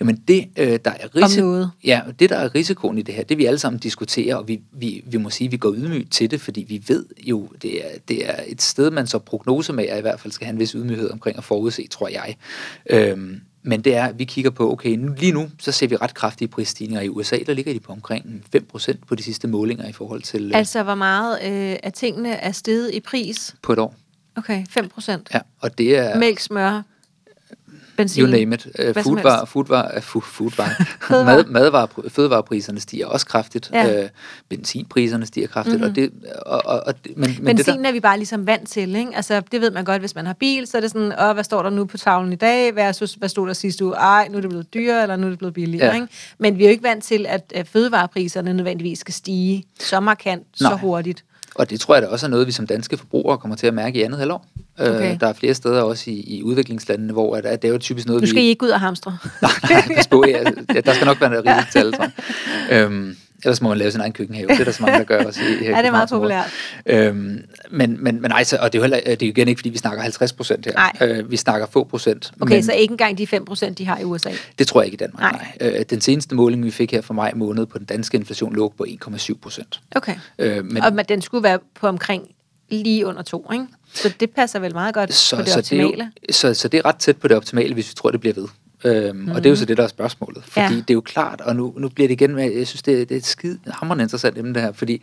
Jamen 0.00 0.16
det, 0.28 0.48
øh, 0.56 0.78
der 0.84 0.90
er 0.90 1.16
risiko, 1.16 1.64
ja, 1.84 2.00
det, 2.18 2.30
der 2.30 2.36
er 2.36 2.54
risikoen 2.54 2.98
i 2.98 3.02
det 3.02 3.14
her, 3.14 3.24
det 3.24 3.38
vi 3.38 3.44
alle 3.46 3.58
sammen 3.58 3.78
diskuterer, 3.78 4.36
og 4.36 4.48
vi, 4.48 4.60
vi, 4.72 5.04
vi 5.06 5.16
må 5.18 5.30
sige, 5.30 5.48
at 5.48 5.52
vi 5.52 5.56
går 5.56 5.72
ydmygt 5.76 6.12
til 6.12 6.30
det, 6.30 6.40
fordi 6.40 6.64
vi 6.68 6.82
ved 6.88 7.04
jo, 7.24 7.48
det 7.62 7.71
er, 7.76 7.88
det 8.08 8.28
er 8.30 8.36
et 8.46 8.62
sted, 8.62 8.90
man 8.90 9.06
så 9.06 9.18
prognosemager 9.18 9.96
i 9.96 10.00
hvert 10.00 10.20
fald 10.20 10.32
skal 10.32 10.44
have 10.44 10.52
en 10.52 10.58
vis 10.58 10.70
ydmyghed 10.70 11.10
omkring 11.10 11.38
at 11.38 11.44
forudse, 11.44 11.86
tror 11.86 12.08
jeg. 12.08 12.36
Øhm, 12.90 13.40
men 13.62 13.80
det 13.80 13.96
er, 13.96 14.04
at 14.04 14.18
vi 14.18 14.24
kigger 14.24 14.50
på, 14.50 14.72
okay, 14.72 14.90
nu, 14.90 15.14
lige 15.18 15.32
nu, 15.32 15.50
så 15.58 15.72
ser 15.72 15.86
vi 15.86 15.96
ret 15.96 16.14
kraftige 16.14 16.48
prisstigninger 16.48 17.02
i 17.02 17.08
USA, 17.08 17.38
der 17.46 17.54
ligger 17.54 17.72
de 17.72 17.80
på 17.80 17.92
omkring 17.92 18.44
5% 18.56 18.92
på 19.08 19.14
de 19.14 19.22
sidste 19.22 19.48
målinger 19.48 19.88
i 19.88 19.92
forhold 19.92 20.22
til 20.22 20.44
øh, 20.44 20.58
Altså, 20.58 20.82
hvor 20.82 20.94
meget 20.94 21.38
øh, 21.42 21.76
af 21.82 21.92
tingene 21.92 22.30
er 22.32 22.52
steget 22.52 22.94
i 22.94 23.00
pris? 23.00 23.54
på 23.62 23.72
et 23.72 23.78
år. 23.78 23.94
Okay, 24.36 24.64
5 24.70 24.88
procent. 24.88 25.28
Ja, 25.34 25.40
og 25.60 25.78
det 25.78 25.98
er, 25.98 26.18
Mælk, 26.18 26.40
smør, 26.40 26.82
benzin. 27.96 28.22
you 28.22 28.30
name 28.30 28.54
it, 28.54 28.66
uh, 28.96 29.02
foodvar, 29.02 29.44
foodvar, 29.44 29.92
uh, 29.96 30.02
food, 30.02 30.22
foodvar. 30.22 30.86
Mad, 31.24 31.44
madvarer, 31.44 31.86
fødevarepriserne 32.08 32.80
stiger 32.80 33.06
også 33.06 33.26
kraftigt, 33.26 33.70
Ja. 33.72 34.02
øh, 34.02 34.08
benzinpriserne 34.48 35.26
stiger 35.26 35.46
kraftigt, 35.46 35.80
Mhm. 35.80 35.84
mm-hmm. 35.90 36.10
og 36.12 36.24
det, 36.24 36.42
og, 36.46 36.62
og, 36.64 36.82
og, 36.86 36.94
det- 37.04 37.16
men, 37.16 37.36
men 37.40 37.56
det 37.56 37.66
Benzin 37.66 37.82
der, 37.82 37.88
er 37.88 37.92
vi 37.92 38.00
bare 38.00 38.16
ligesom 38.16 38.46
vant 38.46 38.68
til, 38.68 38.96
ikke? 38.96 39.10
Altså, 39.16 39.42
det 39.52 39.60
ved 39.60 39.70
man 39.70 39.84
godt, 39.84 40.02
hvis 40.02 40.14
man 40.14 40.26
har 40.26 40.32
bil, 40.32 40.66
så 40.66 40.76
er 40.76 40.80
det 40.80 40.90
sådan, 40.90 41.12
åh, 41.22 41.32
hvad 41.34 41.44
står 41.44 41.62
der 41.62 41.70
nu 41.70 41.84
på 41.84 41.98
tavlen 41.98 42.32
i 42.32 42.36
dag, 42.36 42.76
versus, 42.76 43.12
hvad 43.14 43.28
stod 43.28 43.46
der 43.46 43.52
sidste 43.52 43.84
uge? 43.84 43.94
Ej, 43.94 44.28
nu 44.30 44.36
er 44.36 44.40
det 44.40 44.50
blevet 44.50 44.74
dyrere, 44.74 45.02
eller 45.02 45.16
nu 45.16 45.26
er 45.26 45.30
det 45.30 45.38
blevet 45.38 45.54
billigere, 45.54 45.86
Ja. 45.86 45.94
ikke? 45.94 46.08
Men 46.38 46.58
vi 46.58 46.64
er 46.64 46.68
jo 46.68 46.70
ikke 46.70 46.82
vant 46.84 47.04
til, 47.04 47.26
at 47.28 47.68
fødevarepriserne 47.68 48.54
nødvendigvis 48.54 48.98
skal 48.98 49.14
stige 49.14 49.64
så 49.80 50.00
markant, 50.00 50.42
så 50.54 50.64
Nej. 50.68 50.78
hurtigt. 50.78 51.24
Og 51.54 51.70
det 51.70 51.80
tror 51.80 51.94
jeg 51.94 52.02
da 52.02 52.06
også 52.06 52.26
er 52.26 52.30
noget, 52.30 52.46
vi 52.46 52.52
som 52.52 52.66
danske 52.66 52.96
forbrugere 52.96 53.38
kommer 53.38 53.56
til 53.56 53.66
at 53.66 53.74
mærke 53.74 53.98
i 53.98 54.02
andet 54.02 54.18
halvår. 54.18 54.46
Okay. 54.78 55.12
Øh, 55.12 55.20
der 55.20 55.26
er 55.26 55.32
flere 55.32 55.54
steder 55.54 55.82
også 55.82 56.10
i, 56.10 56.14
i 56.14 56.42
udviklingslandene, 56.42 57.12
hvor 57.12 57.36
at, 57.36 57.46
at 57.46 57.62
det 57.62 57.68
er 57.68 57.72
jo 57.72 57.78
typisk 57.78 58.06
noget, 58.06 58.22
Nu 58.22 58.26
skal 58.26 58.40
vi... 58.40 58.46
I 58.46 58.48
ikke 58.48 58.64
ud 58.64 58.70
og 58.70 58.80
hamstre. 58.80 59.18
Nej, 59.42 59.50
nej, 59.70 59.94
pas 59.96 60.06
på, 60.06 60.24
ja, 60.28 60.44
der 60.80 60.92
skal 60.92 61.06
nok 61.06 61.20
være 61.20 61.30
noget 61.30 61.46
rigeligt 61.46 61.70
til 61.72 61.78
alle. 61.78 62.12
Øhm, 62.70 63.16
ellers 63.44 63.60
må 63.60 63.68
man 63.68 63.78
lave 63.78 63.90
sin 63.90 64.00
egen 64.00 64.12
køkkenhave. 64.12 64.48
Det 64.48 64.60
er 64.60 64.64
der 64.64 64.72
så 64.72 64.82
mange, 64.82 64.98
der 64.98 65.04
gør 65.04 65.24
også 65.24 65.40
i, 65.40 65.44
i 65.44 65.64
Ja, 65.68 65.78
det 65.78 65.86
er 65.86 65.90
meget 65.90 66.08
populært. 66.08 66.50
Øhm, 66.86 67.44
men, 67.70 68.04
men, 68.04 68.22
men 68.22 68.32
altså, 68.32 68.58
og 68.60 68.72
det 68.72 68.78
er 68.78 68.80
jo 68.80 68.82
heller, 68.82 69.00
det 69.00 69.22
er 69.22 69.26
jo 69.26 69.30
igen 69.30 69.48
ikke, 69.48 69.58
fordi 69.58 69.68
vi 69.70 69.78
snakker 69.78 70.02
50 70.02 70.32
procent 70.32 70.66
her. 70.66 70.72
Nej. 70.72 70.92
Øh, 71.00 71.30
vi 71.30 71.36
snakker 71.36 71.66
få 71.66 71.84
procent. 71.84 72.32
Okay, 72.40 72.54
men 72.54 72.62
så 72.62 72.72
ikke 72.72 72.92
engang 72.92 73.18
de 73.18 73.26
5 73.26 73.44
procent, 73.44 73.78
de 73.78 73.86
har 73.86 73.98
i 73.98 74.04
USA. 74.04 74.30
det 74.58 74.66
tror 74.66 74.80
jeg 74.80 74.86
ikke 74.86 74.94
i 74.94 75.06
Danmark, 75.06 75.32
Nej. 75.32 75.46
nej. 75.60 75.78
Øh, 75.78 75.84
den 75.90 76.00
seneste 76.00 76.34
måling, 76.34 76.64
vi 76.64 76.70
fik 76.70 76.92
her 76.92 77.00
for 77.00 77.14
maj 77.14 77.32
måned 77.34 77.66
på 77.66 77.78
den 77.78 77.86
danske 77.86 78.18
inflation, 78.18 78.56
lå 78.56 78.72
på 78.78 78.86
1,7 78.88 79.38
procent. 79.42 79.80
Okay. 79.94 80.14
Øh, 80.38 80.64
men, 80.64 80.82
Og 80.82 80.92
men 80.92 81.04
den 81.08 81.22
skulle 81.22 81.42
være 81.42 81.58
på 81.80 81.86
omkring 81.86 82.28
lige 82.70 83.06
under 83.06 83.22
to, 83.22 83.52
ikke? 83.52 83.66
Så 83.94 84.12
det 84.20 84.30
passer 84.30 84.58
vel 84.58 84.72
meget 84.72 84.94
godt 84.94 85.14
så, 85.14 85.36
på 85.36 85.42
det 85.42 85.48
så, 85.48 85.60
det 85.60 85.64
optimale. 85.84 86.10
jo, 86.28 86.32
så, 86.32 86.54
så 86.54 86.68
det 86.68 86.78
er 86.78 86.84
ret 86.84 86.96
tæt 86.96 87.16
på 87.16 87.28
det 87.28 87.36
optimale, 87.36 87.74
hvis 87.74 87.88
vi 87.90 87.94
tror, 87.94 88.10
det 88.10 88.20
bliver 88.20 88.34
ved. 88.34 88.48
Øhm, 88.84 89.16
mm. 89.16 89.28
Og 89.28 89.36
det 89.36 89.46
er 89.46 89.50
jo 89.50 89.56
så 89.56 89.64
det, 89.64 89.76
der 89.76 89.82
er 89.82 89.88
spørgsmålet. 89.88 90.44
Fordi 90.44 90.60
Ja. 90.74 90.80
det 90.80 90.90
er 90.90 90.94
jo 90.94 91.00
klart, 91.00 91.40
og 91.40 91.56
nu, 91.56 91.74
nu 91.76 91.88
bliver 91.88 92.08
det 92.08 92.12
igen 92.20 92.34
med, 92.34 92.52
jeg 92.52 92.66
synes, 92.66 92.82
det, 92.82 93.08
det 93.08 93.14
er 93.14 93.18
et 93.18 93.26
skide 93.26 93.58
hammerende 93.66 94.02
interessant 94.02 94.38
emne 94.38 94.54
det 94.54 94.62
her, 94.62 94.72
fordi 94.72 95.02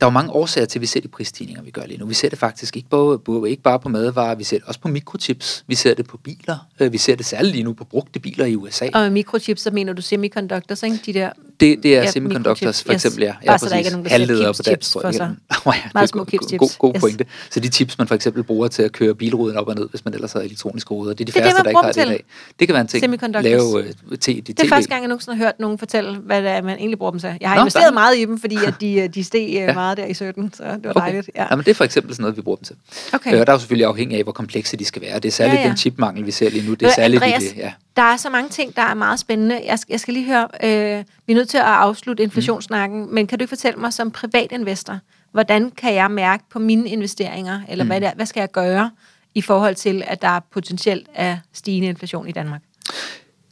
der 0.00 0.06
er 0.06 0.10
jo 0.10 0.14
mange 0.14 0.30
årsager 0.32 0.64
til, 0.66 0.78
at 0.78 0.80
vi 0.80 0.86
ser 0.86 1.00
de 1.00 1.08
prisstigninger, 1.08 1.62
vi 1.62 1.70
gør 1.70 1.82
lige 1.86 1.98
nu. 1.98 2.06
Vi 2.06 2.14
ser 2.14 2.28
det 2.28 2.38
faktisk 2.38 2.76
ikke 2.76 2.88
bare, 2.88 3.18
både- 3.18 3.50
ikke 3.50 3.62
bare 3.62 3.80
på 3.80 3.88
madvarer, 3.88 4.34
vi 4.34 4.44
ser 4.44 4.58
det 4.58 4.66
også 4.68 4.80
på 4.80 4.88
mikrochips, 4.88 5.64
vi 5.66 5.74
ser 5.74 5.94
det 5.94 6.06
på 6.06 6.16
biler, 6.16 6.66
øh, 6.80 6.92
vi 6.92 6.98
ser 6.98 7.16
det 7.16 7.26
særligt 7.26 7.52
lige 7.54 7.64
nu 7.64 7.72
på 7.72 7.84
brugte 7.84 8.20
biler 8.20 8.44
i 8.46 8.56
USA. 8.56 8.88
Og 8.94 9.00
med 9.00 9.10
mikrochips, 9.10 9.62
så 9.62 9.70
mener 9.70 9.92
du 9.92 10.02
semiconductors, 10.02 10.82
ikke? 10.82 10.98
De 11.06 11.12
der 11.12 11.30
Det, 11.60 11.82
det 11.82 11.96
er 11.96 12.02
Ja, 12.02 12.10
semiconductors, 12.10 12.82
for 12.84 12.92
eksempel, 12.92 13.22
ja. 13.22 13.32
Bare 13.46 13.52
ja 13.52 13.58
så 13.58 13.68
der 13.68 13.76
ikke 13.76 13.88
er 13.88 13.92
nogen, 13.92 14.04
der 14.04 14.10
Halvledere 14.10 14.54
på 14.54 14.62
dansk, 14.62 14.90
tror 14.92 15.06
jeg. 15.12 15.30
Oh, 15.66 15.74
ja, 15.76 15.82
Meget 15.94 16.08
små 16.08 16.18
god- 16.20 16.26
chips, 16.28 16.46
chips. 16.48 16.58
God, 16.60 16.68
god 16.78 16.94
Yes. 16.94 17.00
pointe. 17.00 17.24
Så 17.50 17.60
de 17.60 17.68
chips, 17.68 17.98
man 17.98 18.08
for 18.08 18.14
eksempel 18.14 18.42
bruger 18.42 18.68
til 18.68 18.82
at 18.82 18.92
køre 18.92 19.14
bilruden 19.14 19.56
op 19.56 19.68
og 19.68 19.74
ned, 19.74 19.88
hvis 19.90 20.04
man 20.04 20.14
ellers 20.14 20.32
har 20.32 20.40
elektroniske 20.40 20.90
ruder, 20.94 21.14
det 21.14 21.20
er 21.20 21.24
de 21.24 21.32
Det 21.32 21.38
er 21.38 21.42
det, 21.42 21.42
færreste, 21.42 21.58
man 21.58 21.64
der 21.64 21.70
ikke 21.70 21.78
har 21.86 21.92
det 21.92 22.04
i 22.04 22.14
dag. 22.16 22.24
Det 22.58 22.68
kan 22.68 22.72
være 22.72 22.80
en 22.80 22.86
ting. 22.86 23.42
Lave 23.42 23.84
øh, 24.10 24.18
te, 24.18 24.32
de 24.34 24.40
Det 24.40 24.60
er 24.60 24.68
første 24.68 24.88
gang, 24.90 25.02
jeg 25.02 25.08
nogensinde 25.08 25.36
har 25.36 25.44
hørt 25.44 25.60
nogen 25.60 25.78
fortælle, 25.78 26.16
hvad 26.18 26.42
det 26.42 26.50
er, 26.50 26.62
man 26.62 26.78
egentlig 26.78 26.98
bruger 26.98 27.10
dem 27.10 27.20
til. 27.20 27.36
Jeg 27.40 27.48
har 27.48 27.56
Nå, 27.56 27.62
investeret 27.62 27.94
meget 27.94 28.16
i 28.18 28.24
dem, 28.24 28.40
fordi 28.40 28.56
at 28.66 28.74
de, 28.80 28.92
øh, 28.94 29.08
de 29.14 29.24
steg 29.24 29.48
ja. 29.52 29.64
Ja. 29.64 29.74
meget 29.74 29.96
der 29.96 30.06
i 30.06 30.14
17, 30.14 30.52
så 30.56 30.62
det 30.64 30.80
var 30.84 30.90
Okay. 30.90 31.00
dejligt. 31.00 31.30
Ja. 31.36 31.46
Jamen, 31.50 31.64
det 31.64 31.70
er 31.70 31.74
for 31.74 31.84
eksempel 31.84 32.14
sådan 32.14 32.22
noget, 32.22 32.36
vi 32.36 32.42
bruger 32.42 32.56
dem 32.56 32.64
til. 32.64 32.76
Okay. 33.12 33.32
Øh, 33.32 33.38
der 33.38 33.44
er 33.46 33.52
jo 33.52 33.58
selvfølgelig 33.58 33.86
afhængig 33.86 34.18
af, 34.18 34.22
hvor 34.22 34.32
komplekse 34.32 34.76
de 34.76 34.84
skal 34.84 35.02
være. 35.02 35.14
Det 35.18 35.24
er 35.28 35.32
særligt 35.32 35.56
Ja, 35.56 35.62
ja. 35.62 35.68
den 35.68 35.76
chipmangel, 35.76 36.26
vi 36.26 36.30
ser 36.30 36.50
lige 36.50 36.66
nu. 36.68 36.74
Det 36.74 36.86
er 36.88 36.92
særligt 36.94 37.22
Andreas, 37.22 37.42
det, 37.42 37.56
ja. 37.56 37.72
Der 37.98 38.04
er 38.04 38.16
så 38.16 38.30
mange 38.30 38.50
ting, 38.50 38.76
der 38.76 38.82
er 38.82 38.94
meget 38.94 39.18
spændende. 39.18 39.60
Jeg 39.66 39.78
skal, 39.78 39.92
jeg 39.92 40.00
skal 40.00 40.14
lige 40.14 40.26
høre, 40.26 40.48
øh, 40.64 41.04
vi 41.26 41.32
er 41.32 41.36
nødt 41.36 41.48
til 41.48 41.58
at 41.58 41.64
afslutte 41.64 42.22
inflationssnakken, 42.22 43.06
mm. 43.06 43.12
men 43.12 43.26
kan 43.26 43.38
du 43.38 43.42
ikke 43.42 43.48
fortælle 43.48 43.80
mig 43.80 43.92
som 43.92 44.10
privatinvestor, 44.10 44.98
hvordan 45.32 45.70
kan 45.70 45.94
jeg 45.94 46.10
mærke 46.10 46.44
på 46.50 46.58
mine 46.58 46.88
investeringer, 46.88 47.60
eller 47.68 47.84
mm. 47.84 47.88
hvad, 47.88 48.00
det 48.00 48.08
er, 48.08 48.14
hvad 48.14 48.26
skal 48.26 48.40
jeg 48.40 48.50
gøre 48.50 48.90
i 49.34 49.42
forhold 49.42 49.74
til, 49.74 50.02
at 50.06 50.22
der 50.22 50.40
potentielt 50.52 51.08
er 51.14 51.36
stigende 51.52 51.88
inflation 51.88 52.28
i 52.28 52.32
Danmark? 52.32 52.60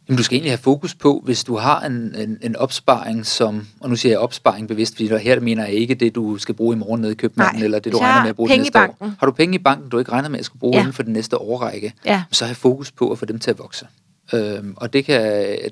Jamen, 0.09 0.17
du 0.17 0.23
skal 0.23 0.35
egentlig 0.37 0.53
have 0.53 0.59
fokus 0.59 0.95
på, 0.95 1.23
hvis 1.25 1.45
du 1.45 1.57
har 1.57 1.81
en, 1.81 2.15
en, 2.19 2.39
en 2.43 2.57
opsparing, 2.57 3.27
som, 3.27 3.67
og 3.81 3.91
nu 3.91 3.97
siger 3.97 4.13
jeg 4.13 4.19
opsparing 4.19 4.69
bevidst, 4.69 4.95
fordi 4.95 5.09
der, 5.09 5.19
her 5.19 5.41
mener 5.41 5.65
jeg 5.65 5.75
ikke 5.75 5.95
det, 5.95 6.15
du 6.15 6.39
skal 6.39 6.55
bruge 6.55 6.77
i 6.77 6.79
morgen 6.79 7.01
nede 7.01 7.13
i 7.13 7.15
købmanden, 7.15 7.63
eller 7.63 7.79
det, 7.79 7.93
du 7.93 7.99
regner 7.99 8.23
med 8.23 8.31
at 8.31 8.37
bruge 8.37 8.57
næste 8.57 8.79
år. 8.79 8.97
Har 9.19 9.27
du 9.27 9.33
penge 9.33 9.55
i 9.55 9.59
banken, 9.59 9.89
du 9.89 9.99
ikke 9.99 10.13
regner 10.13 10.29
med 10.29 10.39
at 10.39 10.45
skulle 10.45 10.61
bruge 10.61 10.75
ja. 10.75 10.81
inden 10.81 10.93
for 10.93 11.03
den 11.03 11.13
næste 11.13 11.39
årrække, 11.39 11.93
Ja. 12.05 12.23
så 12.33 12.45
have 12.45 12.55
fokus 12.55 12.93
på 12.93 13.11
at 13.11 13.19
få 13.19 13.25
dem 13.25 13.39
til 13.39 13.51
at 13.51 13.59
vokse. 13.59 13.87
Øhm, 14.33 14.75
og 14.77 14.93
det 14.93 15.05
kan, 15.05 15.23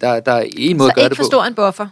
der, 0.00 0.20
der 0.20 0.32
er 0.32 0.44
en 0.56 0.76
måde 0.76 0.88
Så 0.88 0.90
at 0.90 0.94
gøre 0.94 1.04
ikke 1.04 1.08
det 1.10 1.16
for 1.16 1.22
på. 1.24 1.26
stor 1.26 1.44
en 1.44 1.54
buffer. 1.54 1.86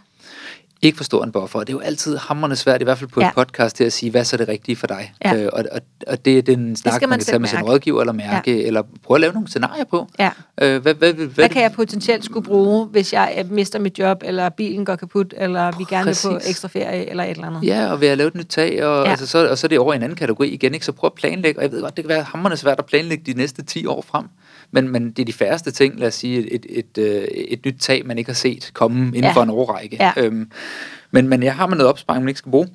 Ikke 0.81 0.97
for 0.97 1.03
stor 1.03 1.23
en 1.23 1.31
buffer. 1.31 1.59
Og 1.59 1.67
det 1.67 1.73
er 1.73 1.77
jo 1.77 1.81
altid 1.81 2.17
hammerende 2.17 2.55
svært, 2.55 2.81
i 2.81 2.83
hvert 2.83 2.97
fald 2.97 3.09
på 3.09 3.21
Ja. 3.21 3.27
et 3.27 3.33
podcast, 3.35 3.75
til 3.75 3.83
at 3.83 3.93
sige, 3.93 4.09
hvad 4.11 4.25
så 4.25 4.35
er 4.35 4.37
det 4.37 4.47
rigtige 4.47 4.75
for 4.75 4.87
dig. 4.87 5.13
Ja. 5.25 5.35
Øh, 5.35 5.49
og, 5.53 5.63
og, 5.71 5.81
og 6.07 6.25
det 6.25 6.37
er 6.37 6.41
den 6.41 6.75
snak, 6.75 7.01
man, 7.01 7.09
man 7.09 7.19
kan 7.19 7.25
tage 7.25 7.39
med 7.39 7.47
sin 7.49 7.61
rådgiver 7.61 8.01
eller 8.01 8.13
mærke, 8.13 8.57
ja. 8.61 8.67
eller 8.67 8.81
prøve 9.03 9.15
at 9.17 9.21
lave 9.21 9.33
nogle 9.33 9.47
scenarier 9.49 9.83
på. 9.83 10.07
Ja. 10.19 10.29
Øh, 10.61 10.81
hvad, 10.81 10.93
hvad, 10.93 11.13
hvad, 11.13 11.25
Hvad 11.27 11.49
kan 11.49 11.61
jeg 11.61 11.71
potentielt 11.71 12.25
skulle 12.25 12.45
bruge, 12.45 12.85
hvis 12.85 13.13
jeg 13.13 13.35
øh, 13.39 13.51
mister 13.51 13.79
mit 13.79 13.99
job, 13.99 14.21
eller 14.25 14.49
bilen 14.49 14.85
går 14.85 14.95
kaput, 14.95 15.33
eller 15.37 15.71
vi 15.77 15.83
gerne 15.89 16.05
vil 16.05 16.17
på 16.23 16.39
ekstra 16.47 16.67
ferie, 16.67 17.09
eller 17.09 17.23
et 17.23 17.29
eller 17.29 17.47
andet? 17.47 17.63
Ja, 17.63 17.91
og 17.91 18.01
ved 18.01 18.07
at 18.07 18.17
lave 18.17 18.27
et 18.27 18.35
nyt 18.35 18.47
tag, 18.47 18.85
og, 18.85 19.05
Ja. 19.05 19.09
altså, 19.11 19.27
så, 19.27 19.49
og 19.49 19.57
så 19.57 19.67
er 19.67 19.69
det 19.69 19.79
over 19.79 19.93
i 19.93 19.95
en 19.95 20.03
anden 20.03 20.15
kategori 20.17 20.47
igen, 20.49 20.73
ikke? 20.73 20.85
så 20.85 20.91
prøv 20.91 21.07
at 21.07 21.13
planlægge, 21.13 21.59
og 21.59 21.63
jeg 21.63 21.71
ved 21.71 21.81
godt, 21.81 21.97
det 21.97 22.03
kan 22.03 22.09
være 22.09 22.23
hammerende 22.23 22.57
svært 22.57 22.79
at 22.79 22.85
planlægge 22.85 23.33
de 23.33 23.37
næste 23.37 23.63
10 23.63 23.85
år 23.85 24.01
frem, 24.07 24.25
men, 24.73 24.89
men 24.89 25.11
det 25.11 25.19
er 25.19 25.25
de 25.25 25.33
færreste 25.33 25.71
ting, 25.71 25.99
lad 25.99 26.07
os 26.07 26.13
sige, 26.15 26.51
et, 26.51 26.65
et, 26.69 26.79
et, 26.97 26.97
øh, 26.97 27.23
et 27.23 27.65
nyt 27.65 27.75
tag, 27.79 28.05
man 28.05 28.17
ikke 28.17 28.29
har 28.29 28.35
set 28.35 28.71
komme 28.73 29.05
inden 29.07 29.23
Ja. 29.23 29.31
for 29.33 29.43
en 29.43 29.49
årrække. 29.49 29.97
Ja. 29.99 30.11
Øhm, 30.17 30.51
men, 31.11 31.27
men 31.27 31.43
jeg 31.43 31.55
har 31.55 31.67
man 31.67 31.77
noget 31.77 31.89
opsparing, 31.89 32.23
man 32.23 32.29
ikke 32.29 32.37
skal 32.37 32.51
bruge. 32.51 32.67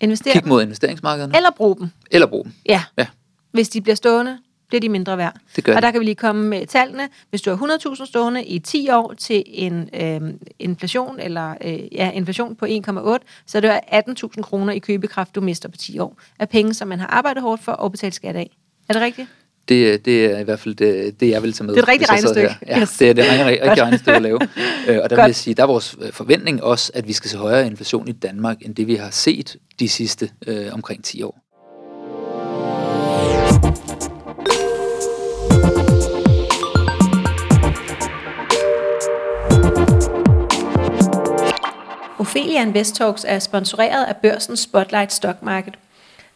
Investere 0.00 0.32
Kig 0.32 0.48
mod 0.48 0.62
investeringsmarkederne, 0.62 1.36
eller 1.36 1.50
bruge 1.56 1.76
dem. 1.76 1.88
eller 2.10 2.26
brug 2.26 2.44
dem. 2.44 2.52
Ja. 2.66 2.82
Ja. 2.98 3.06
Hvis 3.52 3.68
de 3.68 3.80
bliver 3.80 3.94
stående, 3.96 4.38
bliver 4.68 4.80
de 4.80 4.88
mindre 4.88 5.18
værd. 5.18 5.36
Det 5.56 5.64
gør 5.64 5.76
og 5.76 5.82
der 5.82 5.88
de. 5.88 5.92
kan 5.92 6.00
vi 6.00 6.04
lige 6.04 6.14
komme 6.14 6.48
med 6.48 6.66
tallene. 6.66 7.08
Hvis 7.30 7.42
du 7.42 7.50
har 7.54 7.78
100.000 7.96 8.06
stående 8.06 8.44
i 8.44 8.58
10 8.58 8.88
år 8.90 9.14
til 9.18 9.44
en 9.46 9.88
øh, 9.94 10.20
inflation, 10.58 11.20
eller 11.20 11.54
øh, 11.64 11.94
ja, 11.94 12.10
inflation 12.10 12.56
på 12.56 12.66
1,8, 12.66 12.72
så 13.46 13.58
er 13.58 13.60
det 13.60 13.70
18.000 13.70 14.42
kroner 14.42 14.72
i 14.72 14.78
købekraft, 14.78 15.34
du 15.34 15.40
mister 15.40 15.68
på 15.68 15.76
10 15.76 15.98
år. 15.98 16.16
Af 16.38 16.48
penge, 16.48 16.74
som 16.74 16.88
man 16.88 16.98
har 17.00 17.06
arbejdet 17.06 17.42
hårdt 17.42 17.62
for 17.64 17.72
og 17.72 17.90
betalt 17.90 18.14
skat 18.14 18.36
af. 18.36 18.50
Er 18.88 18.92
det 18.92 19.02
rigtigt? 19.02 19.28
Det, 19.68 20.04
det 20.04 20.24
er 20.24 20.38
i 20.38 20.42
hvert 20.42 20.60
fald 20.60 20.74
det, 20.74 21.20
det 21.20 21.30
jeg 21.30 21.42
vil 21.42 21.52
tage 21.52 21.66
med. 21.66 21.74
Det 21.74 21.78
er 21.80 21.82
et 21.82 21.88
rigtigt 21.88 22.10
regnestykke. 22.10 22.56
Ja, 22.66 22.80
Yes. 22.80 22.90
det 22.98 23.10
er 23.10 23.12
det 23.14 23.24
rigtige, 23.46 23.82
regnestykke 23.82 24.16
at 24.16 24.22
lave. 24.22 24.38
Øh, 24.88 24.98
og 25.02 25.10
der 25.10 25.16
vil 25.16 25.22
Godt. 25.22 25.26
jeg 25.28 25.34
sige, 25.36 25.54
der 25.54 25.62
er 25.62 25.66
vores 25.66 25.96
øh, 26.02 26.12
forventning 26.12 26.62
også, 26.62 26.90
at 26.94 27.08
vi 27.08 27.12
skal 27.12 27.30
se 27.30 27.36
højere 27.38 27.66
inflation 27.66 28.08
i 28.08 28.12
Danmark, 28.12 28.56
end 28.62 28.74
det 28.74 28.86
vi 28.86 28.94
har 28.94 29.10
set 29.10 29.56
de 29.80 29.88
sidste 29.88 30.30
øh, 30.46 30.66
omkring 30.72 31.04
10 31.04 31.22
år. 31.22 31.42
Ophelia 42.18 42.62
Invest 42.62 42.94
Talks 42.96 43.24
er 43.28 43.38
sponsoreret 43.38 44.04
af 44.04 44.16
børsen 44.16 44.56
Spotlight 44.56 45.12
Stock 45.12 45.42
Market. 45.42 45.74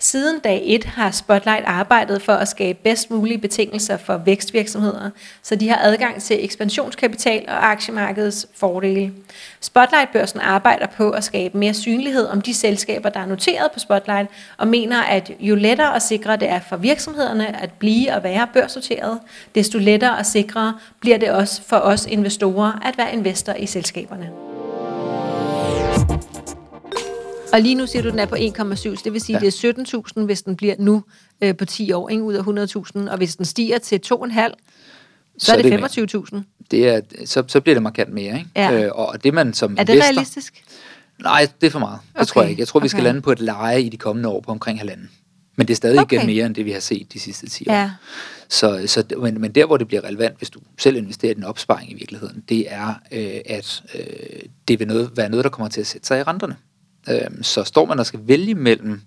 Siden 0.03 0.39
dag 0.39 0.63
1 0.65 0.85
har 0.85 1.11
Spotlight 1.11 1.65
arbejdet 1.67 2.23
for 2.23 2.33
at 2.33 2.49
skabe 2.49 2.79
bedst 2.83 3.11
mulige 3.11 3.39
betingelser 3.39 3.97
for 3.97 4.17
vækstvirksomheder, 4.17 5.11
så 5.43 5.55
de 5.57 5.69
har 5.69 5.79
adgang 5.83 6.23
til 6.23 6.45
ekspansionskapital 6.45 7.45
og 7.49 7.71
aktiemarkedets 7.71 8.47
fordele. 8.55 9.13
Spotlight-børsen 9.61 10.41
arbejder 10.41 10.87
på 10.87 11.11
at 11.11 11.25
skabe 11.25 11.59
mere 11.59 11.75
synlighed 11.75 12.27
om 12.27 12.41
de 12.41 12.55
selskaber, 12.55 13.09
der 13.09 13.21
er 13.21 13.27
noteret 13.27 13.73
på 13.73 13.79
Spotlight, 13.79 14.31
og 14.59 14.69
mener, 14.69 15.03
at 15.03 15.31
jo 15.41 15.55
lettere 15.55 15.93
og 15.93 16.03
sikrere 16.03 16.37
det 16.37 16.49
er 16.49 16.61
for 16.69 16.77
virksomhederne 16.77 17.63
at 17.63 17.73
blive 17.73 18.15
og 18.15 18.23
være 18.23 18.47
børsnoteret, 18.53 19.19
desto 19.55 19.79
lettere 19.79 20.17
og 20.17 20.27
sikrere 20.27 20.79
bliver 21.01 21.19
det 21.19 21.31
også 21.31 21.63
for 21.63 21.77
os 21.77 22.07
investorer 22.07 22.73
at 22.85 22.99
være 22.99 23.13
investor 23.13 23.53
i 23.53 23.67
selskaberne. 23.67 24.50
Og 27.53 27.61
lige 27.61 27.75
nu 27.75 27.87
siger 27.87 28.03
du, 28.03 28.11
den 28.11 28.19
er 28.19 28.27
på 28.27 28.35
1,7, 28.37 28.75
så 28.77 29.01
det 29.05 29.13
vil 29.13 29.21
sige, 29.21 29.37
at 29.37 29.43
Ja. 29.43 29.47
det 29.51 29.79
er 29.95 30.01
17.000, 30.19 30.25
hvis 30.25 30.43
den 30.43 30.57
bliver 30.57 30.75
nu 30.79 31.03
øh, 31.41 31.57
på 31.57 31.65
10 31.65 31.93
år, 31.93 32.09
ikke 32.09 32.23
ud 32.23 32.35
af 32.35 32.43
100.000. 33.07 33.11
Og 33.11 33.17
hvis 33.17 33.37
den 33.37 33.45
stiger 33.45 33.79
til 33.79 34.01
2,5, 34.07 34.11
så, 35.39 35.47
så 35.47 35.53
er 35.57 35.63
det 35.63 35.81
mere. 35.81 35.89
25.000. 36.35 36.41
det 36.71 36.89
er, 36.89 37.01
så, 37.25 37.45
så 37.49 37.61
bliver 37.61 37.75
det 37.75 37.83
markant 37.83 38.13
mere. 38.13 38.39
Ikke? 38.39 38.51
Ja. 38.57 38.85
Øh, 38.85 38.91
og 38.95 39.25
det 39.25 39.35
man 39.35 39.55
som 39.55 39.77
Er 39.79 39.85
det 39.85 39.93
investor, 39.93 40.13
realistisk? 40.13 40.65
Nej, 41.23 41.47
det 41.61 41.67
er 41.67 41.71
for 41.71 41.79
meget. 41.79 41.99
Det 42.13 42.17
Okay, 42.21 42.27
tror 42.27 42.43
jeg 42.43 42.51
ikke. 42.51 42.61
Jeg 42.61 42.69
tror, 42.69 42.81
vi 42.81 42.89
skal 42.89 42.99
okay. 43.01 43.05
lande 43.05 43.21
på 43.21 43.33
et 43.33 43.41
leje 43.41 43.83
i 43.83 43.89
de 43.89 43.97
kommende 43.97 44.29
år 44.29 44.41
på 44.41 44.51
omkring 44.51 44.79
halvanden. 44.79 45.11
Men 45.57 45.67
det 45.69 45.75
er 45.75 45.77
stadig 45.77 46.01
Okay. 46.01 46.27
mere 46.27 46.47
end 46.47 46.55
det, 46.55 46.65
vi 46.65 46.71
har 46.73 46.81
set 46.81 47.13
de 47.13 47.21
sidste 47.21 47.47
10 47.49 47.69
år. 47.69 47.73
Ja. 47.73 47.91
Så, 48.49 48.83
så, 48.87 49.03
det- 49.03 49.19
men, 49.19 49.41
men 49.41 49.53
der, 49.53 49.67
hvor 49.67 49.77
det 49.77 49.89
bliver 49.89 50.05
relevant, 50.05 50.39
hvis 50.39 50.51
du 50.51 50.61
selv 50.79 50.97
investerer 50.97 51.33
i 51.33 51.37
en 51.37 51.45
opsparing 51.45 51.91
i 51.91 51.95
virkeligheden, 51.95 52.45
det 52.49 52.73
er, 52.73 52.95
øh, 53.13 53.41
at 53.47 53.83
øh, 53.95 54.03
det 54.69 54.79
vil 54.79 54.87
noget, 54.89 55.11
være 55.17 55.29
noget, 55.29 55.45
der 55.45 55.51
kommer 55.51 55.69
til 55.69 55.81
at 55.81 55.87
sætte 55.87 56.07
sig 56.07 56.21
i 56.21 56.23
renterne. 56.23 56.57
Øh, 57.11 57.43
så 57.43 57.65
står 57.65 57.85
man 57.87 57.99
og 57.99 58.07
skal 58.07 58.21
vælge 58.23 58.55
mellem 58.55 59.01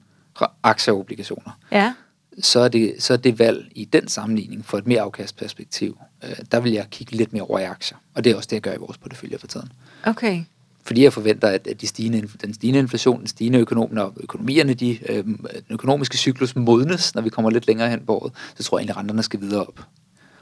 aktier 0.64 0.94
og 0.94 1.00
obligationer, 1.00 1.52
Ja. 1.72 1.94
så 2.42 2.60
er, 2.60 2.68
det, 2.68 2.96
så 3.00 3.14
er 3.14 3.18
det 3.18 3.40
valg 3.40 3.68
i 3.76 3.86
den 3.86 4.08
sammenligning 4.08 4.66
for 4.66 4.78
et 4.78 4.88
mere 4.88 5.02
afkastperspektiv 5.02 5.98
øh, 6.24 6.36
der 6.52 6.60
vil 6.60 6.72
jeg 6.72 6.86
kigge 6.92 7.16
lidt 7.16 7.34
mere 7.34 7.44
over 7.44 7.60
i 7.60 7.64
aktier. 7.64 7.98
Og 8.14 8.24
det 8.24 8.32
er 8.32 8.36
også 8.36 8.48
det, 8.48 8.54
jeg 8.54 8.62
gør 8.62 8.74
i 8.74 8.78
vores 8.78 8.98
portefølje 8.98 9.38
for 9.38 9.48
tiden. 9.48 9.72
Okay. 10.04 10.44
Fordi 10.86 11.04
jeg 11.04 11.14
forventer, 11.14 11.48
at 11.48 11.68
at 11.68 11.82
de 11.82 11.88
stigende, 11.88 12.28
den 12.42 12.54
stigende 12.54 12.80
inflation, 12.80 13.20
den 13.20 13.28
stigende 13.28 13.60
økonom, 13.60 13.90
når 13.92 14.14
økonomierne, 14.20 14.74
de, 14.74 15.00
øh, 15.12 15.24
den 15.26 15.38
økonomiske 15.70 16.18
cyklus 16.18 16.56
modnes, 16.56 17.16
når 17.16 17.22
vi 17.22 17.30
kommer 17.30 17.52
lidt 17.52 17.68
længere 17.68 17.90
hen 17.90 18.00
på 18.06 18.16
året, 18.18 18.32
så 18.58 18.64
tror 18.64 18.78
jeg 18.78 18.82
egentlig, 18.82 18.94
at 18.94 18.98
renterne 19.00 19.24
skal 19.24 19.42
videre 19.42 19.62
op. 19.66 19.80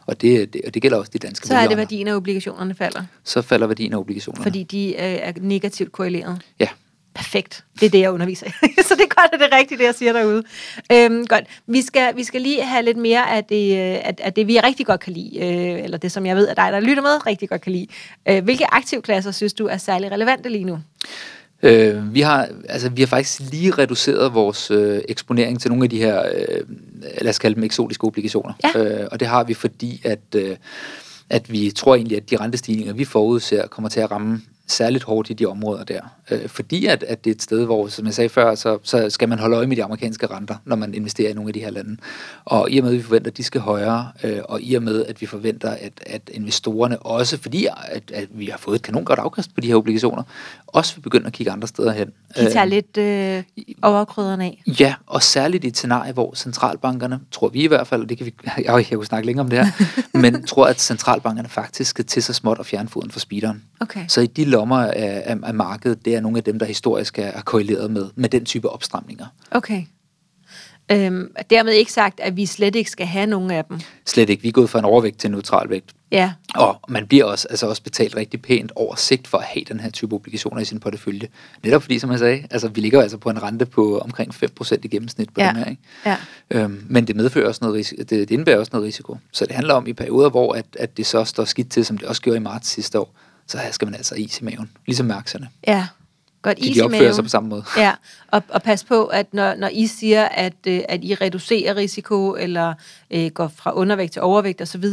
Og 0.05 0.21
det, 0.21 0.53
det, 0.53 0.61
og 0.67 0.73
det 0.73 0.81
gælder 0.81 0.97
også 0.97 1.11
de 1.13 1.19
danske 1.19 1.47
Så 1.47 1.55
er 1.55 1.67
det 1.67 1.77
værdien 1.77 2.07
af 2.07 2.15
obligationerne 2.15 2.73
falder, 2.73 3.03
Så 3.23 3.41
falder 3.41 3.67
værdien 3.67 3.93
af 3.93 3.97
obligationerne. 3.97 4.43
fordi 4.43 4.63
de 4.63 4.87
øh, 4.87 4.95
er 4.99 5.31
negativt 5.41 5.91
korreleret. 5.91 6.41
Ja, 6.59 6.67
Perfekt. 7.13 7.63
Det 7.79 7.85
er 7.85 7.89
det, 7.89 7.99
jeg 7.99 8.11
underviser 8.11 8.45
så 8.87 8.95
det 8.95 9.03
er 9.03 9.15
godt, 9.21 9.29
at 9.33 9.39
det 9.39 9.47
er 9.51 9.57
rigtigt, 9.57 9.79
det 9.79 9.85
jeg 9.85 9.95
siger 9.95 10.13
derude. 10.13 10.43
Øhm, 10.91 11.25
godt. 11.27 11.43
Vi 11.67 11.81
skal, 11.81 12.15
vi 12.15 12.23
skal 12.23 12.41
lige 12.41 12.63
have 12.63 12.85
lidt 12.85 12.97
mere 12.97 13.31
af 13.31 13.43
det, 13.43 13.71
øh, 13.71 13.99
af, 14.03 14.15
af 14.19 14.33
det 14.33 14.47
vi 14.47 14.59
rigtig 14.59 14.85
godt 14.85 14.99
kan 14.99 15.13
lide, 15.13 15.37
øh, 15.37 15.83
eller 15.83 15.97
det, 15.97 16.11
som 16.11 16.25
jeg 16.25 16.35
ved, 16.35 16.47
at 16.47 16.57
dig, 16.57 16.71
der 16.71 16.79
lytter 16.79 17.03
med, 17.03 17.27
rigtig 17.27 17.49
godt 17.49 17.61
kan 17.61 17.71
lide. 17.71 17.87
Øh, 18.29 18.43
hvilke 18.43 18.73
aktivklasser 18.73 19.31
synes 19.31 19.53
du 19.53 19.67
er 19.67 19.77
særlig 19.77 20.11
relevante 20.11 20.49
lige 20.49 20.63
nu? 20.63 20.79
Øh, 21.63 22.13
vi, 22.13 22.21
har, 22.21 22.49
altså, 22.69 22.89
vi 22.89 23.01
har 23.01 23.07
faktisk 23.07 23.51
lige 23.51 23.71
reduceret 23.71 24.33
vores 24.33 24.71
øh, 24.71 25.01
eksponering 25.09 25.61
til 25.61 25.71
nogle 25.71 25.83
af 25.83 25.89
de 25.89 25.97
her, 25.97 26.23
øh, 26.35 26.61
lad 27.21 27.29
os 27.29 27.39
kalde 27.39 27.55
dem 27.55 27.63
eksotiske 27.63 28.03
obligationer. 28.03 28.53
Ja. 28.75 28.79
Øh, 28.79 29.07
og 29.11 29.19
det 29.19 29.27
har 29.27 29.43
vi, 29.43 29.53
fordi 29.53 30.01
at, 30.03 30.19
øh, 30.35 30.55
at 31.29 31.51
vi 31.51 31.71
tror 31.71 31.95
egentlig, 31.95 32.17
at 32.17 32.29
de 32.29 32.37
rentestigninger, 32.37 32.93
vi 32.93 33.05
forudser, 33.05 33.67
kommer 33.67 33.89
til 33.89 33.99
at 33.99 34.11
ramme 34.11 34.41
særligt 34.71 35.03
hårdt 35.03 35.29
i 35.29 35.33
de 35.33 35.45
områder 35.45 35.83
der. 35.83 36.01
Øh, 36.31 36.47
fordi 36.47 36.85
at, 36.85 37.03
at 37.03 37.23
det 37.23 37.29
er 37.31 37.35
et 37.35 37.41
sted, 37.41 37.65
hvor, 37.65 37.87
som 37.87 38.05
jeg 38.05 38.13
sagde 38.13 38.29
før, 38.29 38.55
så, 38.55 38.77
så 38.83 39.09
skal 39.09 39.29
man 39.29 39.39
holde 39.39 39.57
øje 39.57 39.67
med 39.67 39.75
de 39.75 39.83
amerikanske 39.83 40.27
renter, 40.27 40.55
når 40.65 40.75
man 40.75 40.93
investerer 40.93 41.29
i 41.29 41.33
nogle 41.33 41.49
af 41.49 41.53
de 41.53 41.59
her 41.59 41.69
lande. 41.69 41.97
Og 42.45 42.71
i 42.71 42.77
og 42.77 42.83
med, 42.83 42.91
at 42.91 42.97
vi 42.97 43.03
forventer, 43.03 43.31
at 43.31 43.37
de 43.37 43.43
skal 43.43 43.61
højere, 43.61 44.11
øh, 44.23 44.39
og 44.49 44.61
i 44.61 44.75
og 44.75 44.83
med, 44.83 45.05
at 45.05 45.21
vi 45.21 45.25
forventer, 45.25 45.69
at, 45.69 45.93
at 46.05 46.21
investorerne 46.33 46.99
også, 46.99 47.37
fordi 47.37 47.67
at, 47.87 48.11
at 48.13 48.27
vi 48.31 48.45
har 48.45 48.57
fået 48.57 48.75
et 48.75 48.81
kanongodt 48.81 49.19
afkast 49.19 49.55
på 49.55 49.61
de 49.61 49.67
her 49.67 49.75
obligationer, 49.75 50.23
også 50.67 50.95
vil 50.95 51.01
begynde 51.01 51.27
at 51.27 51.33
kigge 51.33 51.51
andre 51.51 51.67
steder 51.67 51.91
hen. 51.91 52.07
De 52.07 52.51
tager 52.51 52.65
Øh, 52.65 52.69
lidt 52.69 52.97
øh, 52.97 53.43
overkrydderne 53.81 54.43
af. 54.43 54.63
Ja, 54.79 54.95
og 55.07 55.23
særligt 55.23 55.63
i 55.63 55.67
et 55.67 55.77
scenarie, 55.77 56.13
hvor 56.13 56.35
centralbankerne, 56.35 57.19
tror 57.31 57.49
vi 57.49 57.63
i 57.63 57.67
hvert 57.67 57.87
fald, 57.87 58.01
og 58.01 58.09
det 58.09 58.17
kan 58.17 58.25
vi, 58.25 58.33
jeg, 58.65 58.65
jeg 58.67 58.85
kunne 58.97 59.05
snakke 59.05 59.25
længere 59.25 59.43
om 59.43 59.49
det 59.49 59.59
her, 59.59 59.71
men 60.21 60.43
tror, 60.43 60.65
at 60.65 60.81
centralbankerne 60.81 61.49
faktisk 61.49 61.89
skal 61.89 62.05
til 62.05 62.23
så 62.23 62.33
småt 62.33 62.59
og 62.59 62.65
fjerne 62.65 62.89
foden 62.89 63.11
fra 63.11 63.19
speederen. 63.19 63.63
Okay. 63.79 64.05
Så 64.07 64.21
i 64.21 64.27
de 64.27 64.45
lommer 64.61 64.77
af, 64.77 65.23
af, 65.25 65.37
af 65.43 65.53
markedet, 65.53 66.05
det 66.05 66.15
er 66.15 66.19
nogle 66.21 66.37
af 66.37 66.43
dem, 66.43 66.59
der 66.59 66.65
historisk 66.65 67.19
er, 67.19 67.23
er 67.23 67.41
korreleret 67.41 67.91
med, 67.91 68.09
med 68.15 68.29
den 68.29 68.45
type 68.45 68.69
opstramninger. 68.69 69.25
Okay. 69.51 69.83
Øhm, 70.91 71.31
dermed 71.49 71.73
ikke 71.73 71.91
sagt, 71.91 72.19
at 72.19 72.37
vi 72.37 72.45
slet 72.45 72.75
ikke 72.75 72.91
skal 72.91 73.05
have 73.05 73.25
nogen 73.25 73.51
af 73.51 73.65
dem. 73.65 73.79
Slet 74.05 74.29
ikke. 74.29 74.41
Vi 74.41 74.47
er 74.47 74.51
gået 74.51 74.69
fra 74.69 74.79
en 74.79 74.85
overvægt 74.85 75.19
til 75.19 75.27
en 75.27 75.31
neutral 75.31 75.69
vægt. 75.69 75.91
Ja, 76.11 76.31
Og 76.55 76.79
man 76.89 77.07
bliver 77.07 77.25
også, 77.25 77.47
altså 77.49 77.67
også 77.67 77.83
betalt 77.83 78.15
rigtig 78.15 78.41
pænt 78.41 78.71
over 78.75 78.95
sigt 78.95 79.27
for 79.27 79.37
at 79.37 79.43
have 79.43 79.63
den 79.69 79.79
her 79.79 79.89
type 79.89 80.15
obligationer 80.15 80.61
i 80.61 80.65
sin 80.65 80.79
portefølje. 80.79 81.27
Netop 81.63 81.81
fordi, 81.81 81.99
som 81.99 82.11
jeg 82.11 82.19
sagde, 82.19 82.43
altså, 82.51 82.67
vi 82.67 82.81
ligger 82.81 83.01
altså 83.01 83.17
på 83.17 83.29
en 83.29 83.43
rente 83.43 83.65
på 83.65 83.99
omkring 83.99 84.33
5% 84.61 84.77
i 84.83 84.87
gennemsnit 84.87 85.27
på 85.33 85.41
Ja. 85.41 85.47
den 85.47 85.55
her. 85.55 85.65
Ikke? 85.65 85.81
ja. 86.05 86.17
Øhm, 86.51 86.85
men 86.89 87.07
det 87.07 87.15
medfører 87.15 87.47
også 87.47 87.59
noget 87.61 87.75
risiko, 87.75 87.97
det, 87.99 88.09
det 88.09 88.31
indebærer 88.31 88.57
også 88.59 88.69
noget 88.73 88.87
risiko. 88.87 89.17
Så 89.31 89.45
det 89.45 89.55
handler 89.55 89.73
om 89.73 89.87
i 89.87 89.93
perioder, 89.93 90.29
hvor 90.29 90.53
at, 90.53 90.65
at 90.79 90.97
det 90.97 91.05
så 91.05 91.23
står 91.23 91.45
skidt 91.45 91.71
til, 91.71 91.85
som 91.85 91.97
det 91.97 92.07
også 92.07 92.21
gjorde 92.21 92.37
i 92.37 92.41
marts 92.41 92.67
sidste 92.69 92.99
år, 92.99 93.13
så 93.51 93.59
skal 93.71 93.85
man 93.85 93.95
altså 93.95 94.15
is 94.15 94.39
i 94.39 94.43
maven, 94.43 94.71
ligesom 94.85 95.05
med 95.05 95.15
aktierne. 95.15 95.49
Ja. 95.67 95.87
Godt 96.41 96.57
De, 96.57 96.61
is 96.61 96.73
de 96.73 96.79
i 96.79 96.81
opfører 96.81 97.01
maven. 97.01 97.15
sig 97.15 97.23
på 97.23 97.29
samme 97.29 97.49
måde. 97.49 97.63
Ja, 97.77 97.93
og, 98.27 98.43
og 98.49 98.63
pas 98.63 98.83
på, 98.83 99.05
at 99.05 99.33
når, 99.33 99.55
når 99.55 99.67
I 99.67 99.87
siger, 99.87 100.25
at, 100.25 100.53
øh, 100.67 100.81
at 100.89 101.03
I 101.03 101.15
reducerer 101.15 101.75
risiko, 101.75 102.35
eller 102.35 102.73
øh, 103.11 103.31
går 103.31 103.47
fra 103.47 103.73
undervægt 103.73 104.13
til 104.13 104.21
overvægt 104.21 104.61
osv., 104.61 104.85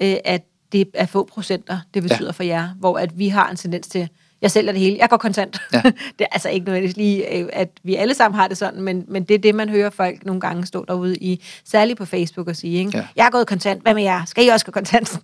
øh, 0.00 0.16
at 0.24 0.44
det 0.72 0.88
er 0.94 1.06
få 1.06 1.24
procenter, 1.24 1.80
det 1.94 2.02
betyder 2.02 2.24
ja. 2.24 2.30
for 2.30 2.42
jer, 2.42 2.68
hvor 2.78 2.98
at 2.98 3.18
vi 3.18 3.28
har 3.28 3.50
en 3.50 3.56
tendens 3.56 3.88
til, 3.88 4.08
jeg 4.42 4.50
sælger 4.50 4.72
det 4.72 4.80
hele, 4.80 4.96
jeg 5.00 5.08
går 5.08 5.16
kontant. 5.16 5.60
Ja. 5.72 5.82
det 6.18 6.20
er 6.20 6.26
altså 6.32 6.48
ikke 6.48 6.66
nødvendigvis 6.66 6.96
lige, 6.96 7.36
øh, 7.38 7.48
at 7.52 7.68
vi 7.82 7.94
alle 7.94 8.14
sammen 8.14 8.38
har 8.40 8.48
det 8.48 8.58
sådan, 8.58 8.82
men, 8.82 9.04
men 9.08 9.24
det 9.24 9.34
er 9.34 9.38
det, 9.38 9.54
man 9.54 9.68
hører 9.68 9.90
folk 9.90 10.26
nogle 10.26 10.40
gange 10.40 10.66
stå 10.66 10.84
derude 10.88 11.16
i, 11.16 11.44
særligt 11.64 11.98
på 11.98 12.04
Facebook 12.04 12.48
og 12.48 12.56
sige, 12.56 12.78
ikke? 12.78 12.98
Ja. 12.98 13.06
jeg 13.16 13.26
er 13.26 13.30
gået 13.30 13.46
kontant, 13.46 13.82
hvad 13.82 13.94
med 13.94 14.02
jer? 14.02 14.24
Skal 14.24 14.44
I 14.46 14.48
også 14.48 14.66
gå 14.66 14.72
kontant? 14.72 15.18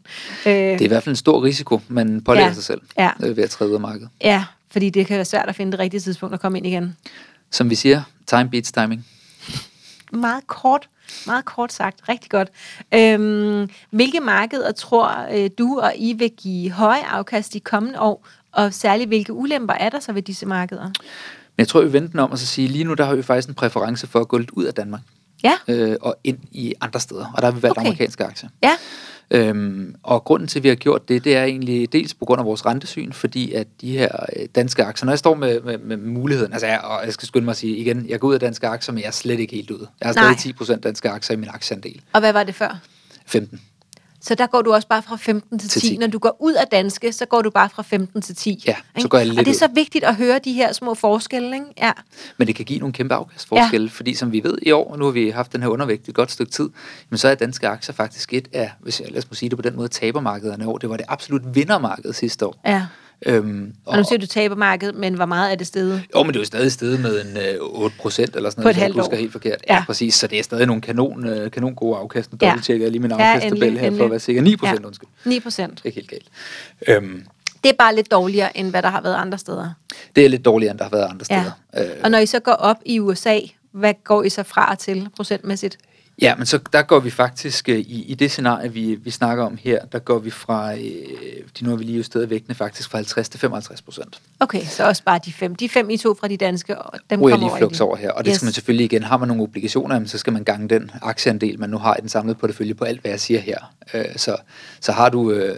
øh, 0.46 0.53
Det 0.53 0.81
er 0.81 0.85
i 0.85 0.87
hvert 0.88 1.03
fald 1.03 1.12
en 1.12 1.16
stor 1.16 1.44
risiko, 1.44 1.81
man 1.88 2.20
pålægger 2.24 2.48
Ja. 2.48 2.55
sig 2.55 2.64
selv 2.64 2.81
Ja. 2.98 3.11
øh, 3.24 3.37
ved 3.37 3.44
at 3.44 3.50
træde 3.50 3.70
ud 3.70 3.74
af 3.74 3.81
markedet. 3.81 4.09
ja, 4.24 4.44
fordi 4.70 4.90
det 4.90 5.07
kan 5.07 5.16
være 5.16 5.24
svært 5.24 5.48
at 5.48 5.55
finde 5.57 5.72
det 5.72 5.81
rigtige 5.81 6.00
tidspunkt 6.00 6.35
at 6.35 6.40
komme 6.40 6.59
ind 6.59 6.66
igen. 6.66 6.96
Som 7.50 7.70
vi 7.70 7.74
siger, 7.74 8.03
time 8.27 8.50
beats 8.50 8.72
timing. 8.72 9.07
Meget 10.12 10.46
kort, 10.46 10.88
meget 11.27 11.44
kort 11.44 11.72
sagt. 11.72 12.09
Rigtig 12.09 12.31
godt. 12.31 12.48
Øhm, 12.94 13.68
hvilke 13.90 14.20
markeder 14.20 14.72
tror 14.72 15.27
øh, 15.33 15.50
du 15.59 15.79
og 15.81 15.92
I 15.96 16.12
vil 16.12 16.31
give 16.31 16.70
høje 16.70 17.03
afkast 17.05 17.53
de 17.53 17.61
kommende 17.61 18.00
år, 18.00 18.27
og 18.54 18.74
særligt 18.74 19.08
hvilke 19.08 19.32
ulemper 19.32 19.74
er 19.74 19.88
der 19.88 20.00
så 20.00 20.12
ved 20.12 20.22
disse 20.22 20.46
markeder? 20.46 20.84
Men 20.84 20.92
jeg 21.58 21.68
tror, 21.68 21.82
vi 21.82 21.92
venter 21.92 22.22
om 22.22 22.30
og 22.30 22.38
så 22.38 22.46
sige, 22.46 22.68
lige 22.68 22.84
nu 22.84 22.94
der 22.94 23.04
har 23.04 23.14
vi 23.14 23.22
faktisk 23.22 23.48
en 23.48 23.54
præference 23.54 24.06
for 24.06 24.20
at 24.20 24.28
gå 24.28 24.38
lidt 24.38 24.50
ud 24.50 24.64
af 24.64 24.74
Danmark 24.74 25.00
Ja, 25.44 25.52
øh, 25.68 25.96
og 26.00 26.16
ind 26.24 26.38
i 26.52 26.74
andre 26.80 27.00
steder. 27.00 27.32
Og 27.36 27.42
der 27.42 27.46
har 27.50 27.52
vi 27.52 27.62
valgt 27.62 27.78
Okay. 27.78 27.86
amerikanske 27.86 28.24
aktier. 28.24 28.48
ja, 28.62 28.72
Øhm, 29.30 29.94
og 30.02 30.24
grunden 30.24 30.48
til, 30.48 30.58
at 30.58 30.62
vi 30.62 30.68
har 30.68 30.74
gjort 30.74 31.08
det, 31.08 31.24
det 31.24 31.36
er 31.36 31.44
egentlig 31.44 31.92
dels 31.92 32.14
på 32.14 32.24
grund 32.24 32.38
af 32.40 32.44
vores 32.46 32.66
rentesyn, 32.66 33.12
fordi 33.12 33.52
at 33.52 33.66
de 33.80 33.98
her 33.98 34.08
øh, 34.36 34.46
danske 34.54 34.84
aktier, 34.84 35.04
når 35.06 35.12
jeg 35.12 35.18
står 35.18 35.34
med, 35.34 35.60
med, 35.60 35.78
med 35.78 35.96
muligheden, 35.96 36.52
altså 36.52 36.66
jeg, 36.66 36.80
og 36.80 37.00
jeg 37.04 37.12
skal 37.12 37.28
skynde 37.28 37.44
mig 37.44 37.50
at 37.52 37.56
sige 37.56 37.76
igen, 37.76 38.06
jeg 38.08 38.20
går 38.20 38.28
ud 38.28 38.34
af 38.34 38.40
danske 38.40 38.66
aktier, 38.66 38.92
men 38.92 39.00
jeg 39.00 39.06
er 39.08 39.12
slet 39.12 39.40
ikke 39.40 39.54
helt 39.54 39.70
ude. 39.70 39.86
Jeg 40.00 40.08
har 40.08 40.14
Nej. 40.14 40.36
stadig 40.36 40.76
10% 40.76 40.80
danske 40.80 41.10
aktier 41.10 41.36
i 41.36 41.40
min 41.40 41.48
aktieandel. 41.52 42.00
og 42.12 42.20
hvad 42.20 42.32
var 42.32 42.44
det 42.44 42.54
før? 42.54 42.78
15. 43.26 43.60
Så 44.24 44.34
der 44.34 44.46
går 44.46 44.62
du 44.62 44.72
også 44.72 44.88
bare 44.88 45.02
fra 45.02 45.16
15 45.16 45.58
til 45.58 45.68
10. 45.70 45.80
Til 45.80 45.88
10. 45.88 45.96
Når 45.96 46.06
du 46.06 46.18
går 46.18 46.37
ud 46.40 46.52
af 46.52 46.66
danske, 46.66 47.12
så 47.12 47.26
går 47.26 47.42
du 47.42 47.50
bare 47.50 47.68
fra 47.70 47.82
15 47.82 48.22
til 48.22 48.37
10. 48.37 48.64
Ja, 48.66 48.74
så 48.74 48.82
ikke? 48.96 49.08
går 49.08 49.18
jeg 49.18 49.26
lidt 49.26 49.38
Og 49.38 49.44
det 49.44 49.50
er 49.50 49.58
så 49.58 49.68
vigtigt 49.74 50.04
at 50.04 50.16
høre 50.16 50.38
de 50.44 50.52
her 50.52 50.72
små 50.72 50.94
forskelle, 50.94 51.54
ikke? 51.54 51.66
Ja, 51.78 51.92
Men 52.37 52.46
det 52.46 52.54
kan 52.54 52.64
give 52.64 52.78
nogle 52.78 52.92
kæmpe 52.92 53.14
afkastforskelle, 53.14 53.87
ja. 53.87 53.90
fordi 53.90 54.14
som 54.14 54.32
vi 54.32 54.44
ved 54.44 54.58
i 54.62 54.70
år, 54.70 54.90
og 54.90 54.98
nu 54.98 55.04
har 55.04 55.12
vi 55.12 55.30
haft 55.30 55.52
den 55.52 55.62
her 55.62 55.68
undervægt 55.68 56.08
et 56.08 56.14
godt 56.14 56.30
stykke 56.30 56.52
tid, 56.52 56.68
men 57.10 57.18
så 57.18 57.28
er 57.28 57.34
danske 57.34 57.68
aktier 57.68 57.94
faktisk 57.94 58.32
et 58.32 58.48
af, 58.52 58.72
hvis 58.80 59.00
jeg 59.00 59.10
lad 59.10 59.18
os 59.18 59.30
må 59.30 59.34
sige 59.34 59.48
det 59.50 59.58
på 59.58 59.62
den 59.62 59.76
måde, 59.76 59.88
tabermarkederne 59.88 60.64
i 60.64 60.66
år. 60.66 60.78
Det 60.78 60.90
var 60.90 60.96
det 60.96 61.06
absolut 61.08 61.42
vindermarked 61.54 62.12
sidste 62.12 62.46
år. 62.46 62.54
ja. 62.66 62.87
Øhm, 63.26 63.72
Og 63.87 63.96
nu 63.98 64.04
siger 64.04 64.18
du 64.18 64.26
taber 64.26 64.54
markedet, 64.56 64.94
men 64.94 65.14
hvor 65.14 65.26
meget 65.26 65.52
er 65.52 65.56
det 65.56 65.66
stedet? 65.66 66.02
Jo, 66.14 66.22
men 66.22 66.28
det 66.28 66.37
er 66.37 66.40
jo 66.40 66.44
stadig 66.44 66.72
stedet 66.72 67.00
med 67.00 67.24
en 67.24 67.37
øh, 67.37 67.56
8 67.60 67.96
procent 68.00 68.37
eller 68.37 68.50
sådan 68.50 68.62
noget, 68.62 68.76
hvis 68.76 68.82
jeg 68.82 68.92
husker 68.92 69.16
helt 69.16 69.32
forkert. 69.32 69.64
Ja. 69.68 69.74
Ja, 69.74 69.84
præcis. 69.87 70.14
Så 70.14 70.26
det 70.26 70.38
er 70.38 70.42
stadig 70.42 70.66
nogle 70.66 70.82
kanon, 70.82 71.26
øh, 71.28 71.50
kanon 71.50 71.74
gode 71.74 71.96
afkast. 71.98 72.32
Nu 72.32 72.38
Ja. 72.42 72.46
dobbelttjekker 72.46 72.84
jeg 72.87 72.90
lige 72.92 73.02
min 73.02 73.10
Ja, 73.10 73.16
afkasttabel 73.16 73.62
endelig, 73.62 73.80
her, 73.90 73.96
for 73.96 74.04
at 74.04 74.10
være 74.10 74.20
sikker. 74.20 74.42
9 74.42 74.56
procent, 74.56 74.78
Ja. 74.78 74.82
ja. 74.82 74.87
undskyld. 74.87 75.08
9 75.24 75.40
procent. 75.40 75.80
Ikke 75.84 75.96
helt 75.96 76.10
galt. 76.10 76.26
Øhm, 76.88 77.24
Det 77.64 77.70
er 77.70 77.76
bare 77.78 77.94
lidt 77.94 78.10
dårligere, 78.10 78.56
end 78.58 78.70
hvad 78.70 78.82
der 78.82 78.88
har 78.88 79.00
været 79.00 79.14
andre 79.14 79.38
steder. 79.38 79.70
det 80.16 80.24
er 80.24 80.28
lidt 80.28 80.44
dårligere, 80.44 80.70
end 80.70 80.78
der 80.78 80.84
har 80.84 80.90
været 80.90 81.04
andre 81.10 81.24
Ja. 81.30 81.42
steder. 81.74 81.87
Øh, 81.94 82.00
Og 82.04 82.10
når 82.10 82.18
I 82.18 82.26
så 82.26 82.40
går 82.40 82.52
op 82.52 82.76
i 82.87 83.00
USA, 83.00 83.38
hvad 83.72 83.94
går 84.04 84.22
I 84.22 84.28
så 84.28 84.42
fra 84.42 84.70
og 84.70 84.78
til 84.78 85.08
procentmæssigt? 85.16 85.78
Ja, 86.22 86.35
men 86.35 86.46
så 86.46 86.59
der 86.72 86.83
går 86.83 87.00
vi 87.00 87.11
faktisk, 87.11 87.68
øh, 87.68 87.79
i, 87.79 88.05
i 88.05 88.14
det 88.14 88.31
scenarie, 88.31 88.72
vi, 88.72 88.94
vi 88.94 89.11
snakker 89.11 89.44
om 89.44 89.59
her, 89.62 89.85
der 89.85 89.98
går 89.98 90.18
vi 90.18 90.31
fra, 90.31 90.74
øh, 90.74 90.81
de 91.59 91.64
nu 91.64 91.70
har 91.70 91.77
vi 91.77 91.85
lige 91.85 91.96
justeret 91.96 92.31
vægtene, 92.31 92.55
faktisk 92.55 92.90
fra 92.90 92.98
50 92.98 93.29
til 93.29 93.40
55 93.40 93.83
procent. 93.83 94.20
Okay, 94.40 94.64
så 94.64 94.85
også 94.85 95.03
bare 95.05 95.20
de 95.24 95.33
fem. 95.33 95.55
De 95.55 95.68
fem, 95.68 95.90
I 95.90 95.96
to 95.96 96.14
fra 96.14 96.29
de 96.29 96.37
danske, 96.37 96.79
og 96.79 96.98
dem 97.11 97.22
Ryger 97.22 97.37
kommer 97.37 97.57
lige 97.57 97.64
over 97.64 97.74
i 97.74 97.81
over 97.81 97.96
her. 97.96 98.11
Og 98.11 98.24
det 98.24 98.31
yes. 98.31 98.37
skal 98.37 98.46
man 98.46 98.53
selvfølgelig 98.53 98.85
igen, 98.85 99.03
har 99.03 99.16
man 99.16 99.29
nogle 99.29 99.42
obligationer, 99.42 99.94
jamen, 99.94 100.09
så 100.09 100.18
skal 100.18 100.33
man 100.33 100.44
gange 100.44 100.68
den 100.68 100.90
aktieandel, 101.03 101.61
man 101.61 101.70
nu 101.70 101.79
har 101.79 101.96
i 101.96 102.00
den 102.00 102.09
samlede 102.09 102.35
portefølje 102.35 102.74
på 102.74 102.85
alt, 102.85 103.00
hvad 103.00 103.11
jeg 103.11 103.20
siger 103.20 103.40
her. 103.40 103.59
Øh, 103.94 104.05
så, 104.16 104.37
så 104.81 104.92
har 104.92 105.09
du, 105.09 105.31
øh, 105.31 105.57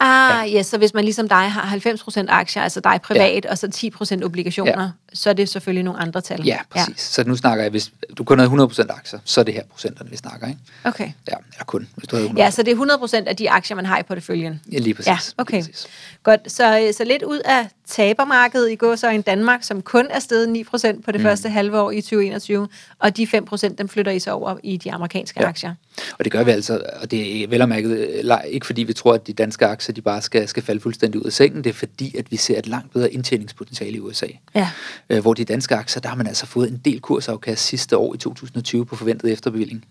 Ah, 0.00 0.52
ja. 0.52 0.58
yes, 0.58 0.66
så 0.66 0.78
hvis 0.78 0.94
man 0.94 1.04
ligesom 1.04 1.28
dig 1.28 1.50
har 1.50 1.76
90% 1.76 2.24
aktier, 2.28 2.62
altså 2.62 2.80
dig 2.80 3.00
privat, 3.02 3.44
ja. 3.44 3.50
og 3.50 3.58
så 3.58 3.90
10% 4.20 4.24
obligationer, 4.24 4.82
ja. 4.82 4.88
så 5.14 5.30
er 5.30 5.34
det 5.34 5.48
selvfølgelig 5.48 5.84
nogle 5.84 6.00
andre 6.00 6.20
tal. 6.20 6.44
ja, 6.44 6.58
præcis. 6.70 6.88
Ja. 6.88 7.22
Så 7.22 7.28
nu 7.28 7.36
snakker 7.36 7.64
jeg, 7.64 7.70
hvis 7.70 7.92
du 8.18 8.24
kun 8.24 8.38
havde 8.38 8.46
100 8.46 8.68
procent 8.68 8.90
aktier, 8.90 9.18
så 9.24 9.40
er 9.40 9.44
det 9.44 9.54
her 9.54 9.62
procenterne, 9.70 10.10
vi 10.10 10.16
snakker, 10.16 10.46
ikke? 10.46 10.60
Ja. 10.84 10.88
Okay. 10.88 11.04
Ja, 11.04 11.34
eller 11.52 11.64
kun, 11.64 11.88
hvis 11.96 12.08
du 12.08 12.16
havde 12.16 12.26
100 12.26 12.44
Ja, 12.44 12.50
så 12.50 12.62
det 12.62 12.72
er 12.72 13.22
100% 13.22 13.28
af 13.28 13.36
de 13.36 13.50
aktier, 13.50 13.74
man 13.76 13.86
har 13.86 13.98
i 13.98 14.02
porteføljen. 14.02 14.60
Ja, 14.72 14.78
lige 14.78 14.94
præcis. 14.94 15.08
Ja, 15.08 15.18
okay. 15.38 15.58
Præcis. 15.58 15.86
Godt, 16.22 16.52
så, 16.52 16.92
så 16.96 17.04
lidt 17.04 17.22
ud 17.22 17.38
af 17.44 17.68
tabermarkedet 17.86 18.70
i 18.70 18.74
går 18.74 18.96
så 18.96 19.10
i 19.10 19.20
Danmark, 19.20 19.62
som 19.62 19.82
kun 19.82 20.06
er 20.10 20.18
steget 20.18 20.66
9% 20.74 21.02
på 21.02 21.12
det 21.12 21.20
mm. 21.20 21.26
første 21.26 21.48
halve 21.48 21.80
år 21.80 21.90
i 21.90 22.00
2021, 22.00 22.68
og 22.98 23.16
de 23.16 23.28
5% 23.34 23.74
dem 23.78 23.88
flytter 23.88 24.12
I 24.12 24.18
så 24.18 24.30
over 24.30 24.56
i 24.62 24.76
de 24.76 24.92
amerikanske 24.92 25.40
ja. 25.40 25.44
Ja. 25.44 25.48
aktier. 25.48 25.74
Og 26.18 26.24
det 26.24 26.32
gør 26.32 26.44
vi 26.44 26.50
altså, 26.50 26.82
og 27.00 27.10
det 27.10 27.42
er 27.42 27.48
vel 27.48 27.62
og 27.62 27.68
mærket, 27.68 28.22
ikke 28.48 28.66
fordi 28.66 28.82
vi 28.82 28.92
tror, 28.92 29.14
at 29.14 29.26
de 29.26 29.32
danske 29.32 29.66
aktier 29.66 29.94
de 29.94 30.02
bare 30.02 30.22
skal, 30.22 30.48
skal 30.48 30.62
falde 30.62 30.80
fuldstændig 30.80 31.20
ud 31.20 31.26
af 31.26 31.32
sengen, 31.32 31.64
det 31.64 31.70
er 31.70 31.74
fordi, 31.74 32.16
at 32.16 32.30
vi 32.30 32.36
ser 32.36 32.58
et 32.58 32.66
langt 32.66 32.92
bedre 32.92 33.12
indtjeningspotentiale 33.12 33.96
i 33.96 34.00
USA. 34.00 34.26
Ja. 34.54 34.68
Øh, 35.10 35.20
hvor 35.20 35.34
de 35.34 35.44
danske 35.44 35.74
aktier, 35.74 36.00
der 36.00 36.08
har 36.08 36.16
man 36.16 36.26
altså 36.26 36.46
fået 36.46 36.70
en 36.70 36.80
del 36.84 37.00
kursafkast 37.00 37.66
sidste 37.66 37.96
år 37.96 38.14
i 38.14 38.18
2020 38.18 38.86
på 38.86 38.96
forventet 38.96 39.32
efterbevilling. 39.32 39.84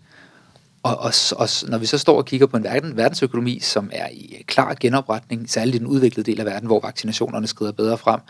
Og, 0.86 0.98
og, 0.98 1.12
og 1.36 1.48
når 1.68 1.78
vi 1.78 1.86
så 1.86 1.98
står 1.98 2.16
og 2.16 2.24
kigger 2.24 2.46
på 2.46 2.56
en 2.56 2.64
verden, 2.64 2.96
verdensøkonomi, 2.96 3.60
som 3.60 3.90
er 3.92 4.08
i 4.12 4.42
klar 4.46 4.74
genopretning, 4.80 5.50
særligt 5.50 5.74
i 5.74 5.78
den 5.78 5.86
udviklede 5.86 6.30
del 6.30 6.40
af 6.40 6.46
verden, 6.46 6.66
hvor 6.66 6.80
vaccinationerne 6.80 7.46
skrider 7.46 7.72
bedre 7.72 7.98
frem, 7.98 8.20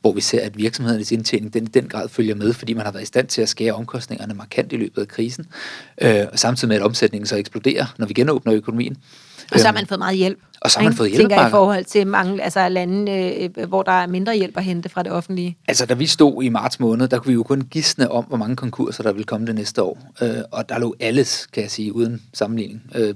hvor 0.00 0.12
vi 0.12 0.20
ser, 0.20 0.40
at 0.40 0.56
virksomhedernes 0.56 1.12
indtjening 1.12 1.54
den 1.54 1.64
i 1.64 1.66
den 1.66 1.88
grad 1.88 2.08
følger 2.08 2.34
med, 2.34 2.52
fordi 2.52 2.74
man 2.74 2.84
har 2.84 2.92
været 2.92 3.02
i 3.02 3.06
stand 3.06 3.26
til 3.26 3.42
at 3.42 3.48
skære 3.48 3.72
omkostningerne 3.72 4.34
markant 4.34 4.72
i 4.72 4.76
løbet 4.76 5.02
af 5.02 5.08
krisen, 5.08 5.46
øh, 6.02 6.26
og 6.32 6.38
samtidig 6.38 6.68
med, 6.68 6.76
at 6.76 6.82
omsætningen 6.82 7.26
så 7.26 7.36
eksploderer, 7.36 7.86
når 7.98 8.06
vi 8.06 8.14
genåbner 8.14 8.54
økonomien, 8.54 8.96
og 9.52 9.60
så 9.60 9.66
har 9.66 9.72
man 9.74 9.86
fået 9.86 9.98
meget 9.98 10.16
hjælp. 10.16 10.38
og 10.60 10.70
så 10.70 10.78
har 10.78 10.84
man 10.84 10.92
ikke? 10.92 10.96
fået 10.96 11.08
Tænker 11.12 11.20
jeg 11.20 11.26
i 11.26 11.28
hjælpepakker. 11.28 11.50
forhold 11.50 11.84
til 11.84 12.06
mange 12.06 12.42
altså 12.42 12.68
lande, 12.68 13.12
øh, 13.56 13.68
hvor 13.68 13.82
der 13.82 13.92
er 13.92 14.06
mindre 14.06 14.36
hjælp 14.36 14.56
at 14.56 14.64
hente 14.64 14.88
fra 14.88 15.02
det 15.02 15.12
offentlige. 15.12 15.56
Altså, 15.68 15.86
da 15.86 15.94
vi 15.94 16.06
stod 16.06 16.42
i 16.42 16.48
marts 16.48 16.80
måned, 16.80 17.08
der 17.08 17.18
kunne 17.18 17.28
vi 17.28 17.34
jo 17.34 17.42
kun 17.42 17.60
gisne 17.70 18.10
om, 18.10 18.24
hvor 18.24 18.36
mange 18.36 18.56
konkurser, 18.56 19.02
der 19.02 19.12
ville 19.12 19.24
komme 19.24 19.46
det 19.46 19.54
næste 19.54 19.82
år. 19.82 19.98
Øh, 20.22 20.34
og 20.52 20.68
der 20.68 20.78
lå 20.78 20.94
alles, 21.00 21.46
kan 21.52 21.62
jeg 21.62 21.70
sige, 21.70 21.94
uden 21.94 22.22
sammenligning, 22.34 22.82
øh, 22.94 23.14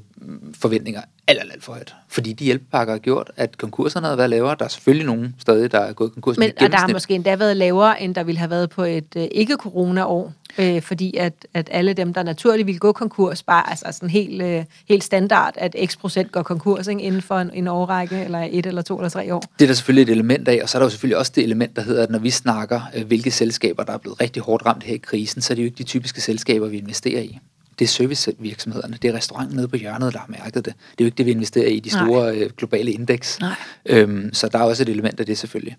forventninger 0.54 1.00
alt, 1.28 1.40
alt, 1.40 1.52
alt 1.52 1.64
for 1.64 1.72
højt. 1.72 1.94
Fordi 2.08 2.32
de 2.32 2.44
hjælpepakker 2.44 2.94
har 2.94 2.98
gjort, 2.98 3.30
at 3.36 3.58
konkurserne 3.58 4.06
havde 4.06 4.18
været 4.18 4.30
lavere. 4.30 4.56
Der 4.58 4.64
er 4.64 4.68
selvfølgelig 4.68 5.06
nogen 5.06 5.34
stadig, 5.38 5.72
der 5.72 5.78
er 5.78 5.92
gået 5.92 6.12
konkurs. 6.12 6.38
Men, 6.38 6.52
og 6.60 6.72
der 6.72 6.78
har 6.78 6.88
måske 6.88 7.14
endda 7.14 7.36
været 7.36 7.56
lavere, 7.56 8.02
end 8.02 8.14
der 8.14 8.22
ville 8.22 8.38
have 8.38 8.50
været 8.50 8.70
på 8.70 8.82
et 8.82 9.16
øh, 9.16 9.28
ikke-corona-år. 9.30 10.32
Øh, 10.58 10.82
fordi 10.82 11.16
at, 11.16 11.32
at 11.54 11.68
alle 11.72 11.92
dem, 11.92 12.14
der 12.14 12.22
naturligt 12.22 12.66
ville 12.66 12.78
gå 12.78 12.92
konkurs, 12.92 13.42
bare 13.42 13.70
altså 13.70 13.84
sådan 13.92 14.10
helt, 14.10 14.42
øh, 14.42 14.64
helt 14.88 15.04
standard, 15.04 15.54
at 15.56 15.76
x 15.86 15.98
procent 15.98 16.32
går 16.32 16.42
konkurs 16.42 16.86
ikke, 16.86 17.02
inden 17.02 17.22
for 17.22 17.38
en, 17.38 17.50
en 17.54 17.68
årrække, 17.68 18.24
eller 18.24 18.48
et 18.50 18.66
eller 18.66 18.82
to 18.82 18.96
eller 18.96 19.08
tre 19.08 19.34
år. 19.34 19.40
Det 19.58 19.64
er 19.64 19.66
der 19.66 19.74
selvfølgelig 19.74 20.02
et 20.02 20.14
element 20.14 20.48
af, 20.48 20.60
og 20.62 20.68
så 20.68 20.78
er 20.78 20.80
der 20.80 20.86
jo 20.86 20.90
selvfølgelig 20.90 21.18
også 21.18 21.32
det 21.34 21.44
element, 21.44 21.76
der 21.76 21.82
hedder, 21.82 22.02
at 22.02 22.10
når 22.10 22.18
vi 22.18 22.30
snakker, 22.30 22.80
øh, 22.96 23.06
hvilke 23.06 23.30
selskaber, 23.30 23.82
der 23.82 23.92
er 23.92 23.98
blevet 23.98 24.20
rigtig 24.20 24.42
hårdt 24.42 24.66
ramt 24.66 24.82
her 24.82 24.94
i 24.94 24.98
krisen, 24.98 25.42
så 25.42 25.52
er 25.52 25.54
det 25.54 25.62
jo 25.62 25.66
ikke 25.66 25.78
de 25.78 25.82
typiske 25.82 26.20
selskaber, 26.20 26.68
vi 26.68 26.78
investerer 26.78 27.20
i. 27.20 27.38
Det 27.78 27.84
er 27.84 27.88
servicevirksomhederne, 27.88 28.98
det 29.02 29.08
er 29.10 29.14
restauranten 29.14 29.56
nede 29.56 29.68
på 29.68 29.76
hjørnet, 29.76 30.12
der 30.12 30.18
har 30.18 30.26
mærket 30.28 30.54
det. 30.54 30.64
Det 30.64 30.72
er 30.72 30.74
jo 31.00 31.04
ikke 31.04 31.16
det, 31.16 31.26
vi 31.26 31.30
investerer 31.30 31.68
i, 31.68 31.80
de 31.80 31.90
Nej. 31.90 32.04
store 32.06 32.36
øh, 32.36 32.50
globale 32.56 32.92
indeks. 32.92 33.40
Nej. 33.40 33.54
Øhm, 33.86 34.30
så 34.34 34.48
der 34.48 34.58
er 34.58 34.62
også 34.62 34.82
et 34.82 34.88
element 34.88 35.20
af 35.20 35.26
det 35.26 35.38
selvfølgelig. 35.38 35.76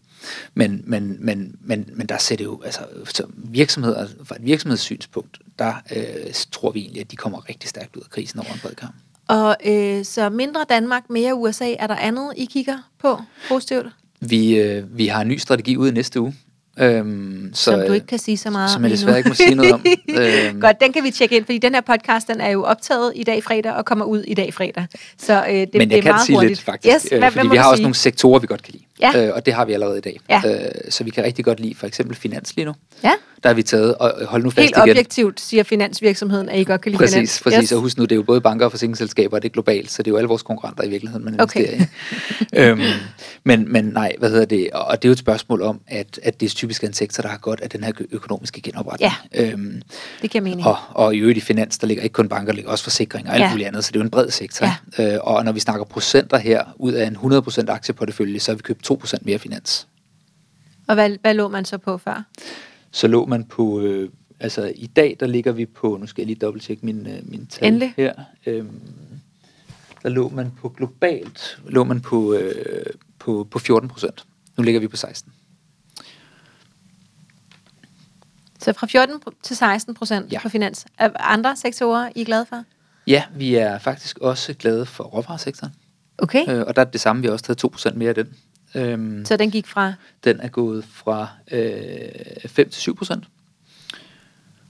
Men, 0.54 0.84
men, 0.88 1.18
men, 1.20 1.56
men, 1.62 1.90
men 1.94 2.08
der 2.08 2.18
ser 2.18 2.36
det 2.36 2.44
jo, 2.44 2.62
altså 2.66 2.82
så 3.06 3.24
virksomheder, 3.36 4.08
fra 4.24 4.36
et 4.36 4.46
virksomhedssynspunkt, 4.46 5.38
der 5.60 5.74
øh, 5.96 6.34
tror 6.52 6.72
vi 6.72 6.80
egentlig, 6.80 7.02
at 7.02 7.12
de 7.12 7.16
kommer 7.16 7.50
rigtig 7.50 7.70
stærkt 7.70 7.96
ud 7.96 8.02
af 8.02 8.10
krisen 8.10 8.40
over 8.40 8.54
en 8.54 8.60
bred 8.64 8.76
kamp. 8.76 8.96
Og 9.28 9.58
øh, 9.66 10.06
så 10.06 10.30
mindre 10.30 10.66
Danmark, 10.70 11.10
mere 11.10 11.36
USA, 11.36 11.74
er 11.80 11.88
der 11.88 11.96
andet, 11.96 12.34
I 12.38 12.46
kigger 12.46 12.78
på 13.00 13.22
positivt, 13.50 13.88
Vi, 14.20 14.56
øh, 14.56 14.98
vi 14.98 15.08
har 15.08 15.22
en 15.22 15.28
ny 15.28 15.38
strategi 15.38 15.78
ude 15.78 15.90
i 15.90 15.94
næste 15.94 16.22
uge. 16.22 16.36
Øhm, 16.80 17.50
så, 17.54 17.64
som 17.64 17.80
du 17.80 17.86
øh, 17.86 17.96
ikke 17.96 18.08
kan 18.08 18.20
sige 18.20 18.38
så 18.38 18.50
meget 18.50 18.70
som 18.72 18.80
om 18.80 18.84
jeg 18.84 18.92
desværre 18.92 19.18
ikke 19.18 19.30
må 19.30 19.36
sige 19.36 19.56
noget 19.56 19.72
om. 19.74 19.86
Øhm, 20.20 20.62
Godt, 20.62 20.76
den 20.82 20.94
kan 20.94 21.04
vi 21.04 21.12
tjekke 21.12 21.36
ind, 21.36 21.46
fordi 21.46 21.58
den 21.58 21.74
her 21.74 21.82
podcast, 21.82 22.28
den 22.28 22.42
er 22.42 22.50
jo 22.50 22.64
optaget 22.64 23.12
i 23.16 23.24
dag 23.24 23.44
fredag, 23.44 23.72
og 23.74 23.86
kommer 23.86 24.06
ud 24.06 24.24
i 24.24 24.34
dag 24.34 24.54
fredag. 24.54 24.86
Så 25.18 25.46
øh, 25.50 25.54
det, 25.54 25.70
Men 25.74 25.82
det 25.82 25.92
jeg 25.92 25.98
er 25.98 26.02
kan 26.02 26.12
meget 26.12 26.26
sige 26.26 26.36
hurtigt. 26.36 26.50
lidt 26.52 26.62
faktisk, 26.62 26.96
Yes, 26.96 27.08
øh, 27.12 27.18
hvad, 27.20 27.32
fordi 27.32 27.48
hvad 27.48 27.56
vi 27.56 27.58
har 27.58 27.66
også 27.70 27.76
sige? 27.78 27.84
nogle 27.84 27.96
sektorer, 27.96 28.40
vi 28.40 28.48
godt 28.48 28.64
kan 28.64 28.72
lide. 28.74 28.84
Ja. 29.02 29.28
Øh, 29.28 29.36
og 29.36 29.46
det 29.46 29.54
har 29.54 29.66
vi 29.66 29.74
allerede 29.74 29.98
i 29.98 30.02
dag. 30.02 30.20
Ja. 30.30 30.42
Øh, 30.46 30.72
så 30.90 31.04
vi 31.04 31.10
kan 31.10 31.24
rigtig 31.24 31.46
godt 31.46 31.60
lide 31.60 31.76
for 31.76 31.88
eksempel 31.88 32.16
finans 32.16 32.56
lige 32.56 32.66
nu. 32.66 32.74
Ja, 33.04 33.12
Der 33.44 33.50
har 33.50 33.54
vi 33.54 33.64
taget, 33.64 33.96
og 33.96 34.14
øh, 34.22 34.28
hold 34.28 34.44
nu 34.44 34.50
fast 34.50 34.60
helt 34.60 34.78
igen. 34.78 34.90
objektivt 34.90 35.42
siger 35.42 35.64
finansvirksomheden, 35.64 36.50
at 36.50 36.60
I 36.60 36.64
godt 36.64 36.82
kan 36.82 36.92
lide 36.92 37.00
Præcis, 37.00 37.14
finans. 37.16 37.42
præcis. 37.44 37.60
Yes. 37.64 37.72
Og 37.72 37.80
husk 37.82 37.98
nu, 37.98 38.04
det 38.04 38.12
er 38.12 38.16
jo 38.16 38.24
både 38.24 38.42
banker 38.42 38.66
og 38.66 38.72
forsikringsselskaber, 38.72 39.38
og 39.38 39.42
det 39.44 39.50
er 39.50 39.54
globalt, 39.54 39.92
så 39.92 40.04
det 40.04 40.08
er 40.08 40.12
jo 40.12 40.18
alle 40.18 40.28
vores 40.28 40.42
konkurrenter 40.44 40.84
i 40.84 40.90
virkeligheden, 40.90 41.26
man 41.26 41.42
Okay. 41.42 41.60
investerer 41.60 42.68
i. 42.68 42.70
øhm, 42.70 42.82
men, 43.44 43.72
men 43.74 43.86
nej, 43.86 44.14
hvad 44.20 44.30
hedder 44.30 44.46
det? 44.46 44.70
Og 44.74 44.86
og 44.86 45.02
det 45.02 45.08
er 45.08 45.10
jo 45.10 45.14
et 45.14 45.20
spørgsmål 45.20 45.62
om, 45.62 45.80
at, 45.88 46.20
at 46.24 46.42
det 46.42 46.52
er 46.70 46.74
typisk 46.74 46.84
en 46.84 46.94
sektor, 46.94 47.22
der 47.22 47.30
har 47.30 47.38
godt 47.38 47.62
af 47.62 47.70
den 47.70 47.84
her 47.84 47.92
økonomiske 48.12 48.62
genopretning. 48.62 49.12
Øhm, 49.36 49.82
Det 50.22 50.30
giver 50.32 50.44
mening. 50.44 50.68
og, 50.68 50.78
og 50.90 51.16
i 51.16 51.18
øvrigt 51.20 51.38
i 51.38 51.42
finans, 51.42 51.78
der 51.78 51.88
ligger 51.88 52.04
ikke 52.04 52.14
kun 52.14 52.30
banker, 52.30 52.46
der 52.52 52.56
ligger 52.56 52.72
også 52.72 52.84
forsikringer 52.84 53.30
og 53.32 53.36
alt 53.36 53.42
Ja. 53.42 53.46
ja. 53.48 53.52
muligt 53.54 53.68
andet, 53.68 53.84
så 53.86 53.92
det 53.92 53.96
er 53.96 54.00
jo 54.00 54.04
en 54.04 54.10
bred 54.12 54.30
sektor. 54.30 54.68
Ja. 54.98 55.14
Øh, 55.16 55.20
og 55.24 55.46
når 55.46 55.52
vi 55.52 55.60
snakker 55.60 55.86
procenter 55.86 56.38
her, 56.38 56.64
ud 56.78 56.94
af 56.94 57.08
en 57.08 57.16
100% 57.16 57.70
aktieportefølje, 57.70 58.40
så 58.40 58.52
har 58.52 58.56
vi 58.56 58.62
købt 58.62 58.92
2% 58.92 59.14
mere 59.22 59.40
finans. 59.40 59.88
Og 60.88 60.96
hvad, 60.96 61.10
hvad 61.22 61.34
lå 61.34 61.48
man 61.48 61.66
så 61.66 61.78
på 61.78 61.98
før? 61.98 62.24
Så 62.92 63.08
lå 63.08 63.26
man 63.26 63.44
på, 63.44 63.82
øh, 63.82 64.10
altså 64.40 64.72
i 64.76 64.88
dag, 64.88 65.18
der 65.20 65.28
ligger 65.28 65.52
vi 65.52 65.66
på, 65.66 65.98
nu 66.02 66.08
skal 66.08 66.22
jeg 66.22 66.28
lige 66.28 66.40
dobbelttjekke 66.40 66.86
min, 66.86 67.08
øh, 67.08 67.20
min 67.32 67.46
tal 67.46 67.68
Endelig. 67.68 67.94
her. 67.98 68.14
Øhm, 68.46 68.82
der 70.04 70.10
lå 70.10 70.30
man 70.30 70.52
på 70.62 70.70
globalt, 70.70 71.60
lå 71.68 71.84
man 71.84 72.00
på, 72.02 72.34
øh, 72.34 72.86
på, 73.20 73.48
på 73.52 73.60
14%. 73.60 74.10
Nu 74.58 74.64
ligger 74.64 74.80
vi 74.82 74.88
på 74.88 74.96
16. 74.98 75.32
Så 78.62 78.74
fra 78.74 78.88
14 78.88 79.22
til 79.44 79.56
16 79.56 79.94
procent 79.94 80.32
Ja. 80.32 80.40
på 80.42 80.50
finans. 80.50 80.86
Er 80.98 81.10
andre 81.20 81.56
sektorer, 81.56 82.10
I 82.16 82.22
er 82.22 82.26
glade 82.26 82.46
for? 82.46 82.64
Ja, 83.08 83.24
vi 83.36 83.56
er 83.56 83.78
faktisk 83.80 84.20
også 84.20 84.54
glade 84.54 84.86
for 84.86 85.04
råvaresektoren. 85.04 85.74
Okay, 86.18 86.46
Øh, 86.50 86.64
og 86.68 86.76
der 86.76 86.82
er 86.82 86.86
det 86.86 87.02
samme, 87.02 87.22
vi 87.22 87.28
har 87.28 87.32
også 87.34 87.46
taget 87.46 87.94
2% 87.94 87.98
mere 87.98 88.10
af 88.10 88.16
den. 88.16 88.28
Øhm, 88.76 89.26
så 89.26 89.38
den 89.38 89.52
gik 89.52 89.68
fra... 89.68 89.94
Den 90.24 90.40
er 90.40 90.48
gået 90.48 90.86
fra 90.94 91.28
øh, 91.52 92.50
5 92.50 92.70
til 92.70 92.82
7 92.82 92.96
procent. 92.96 93.24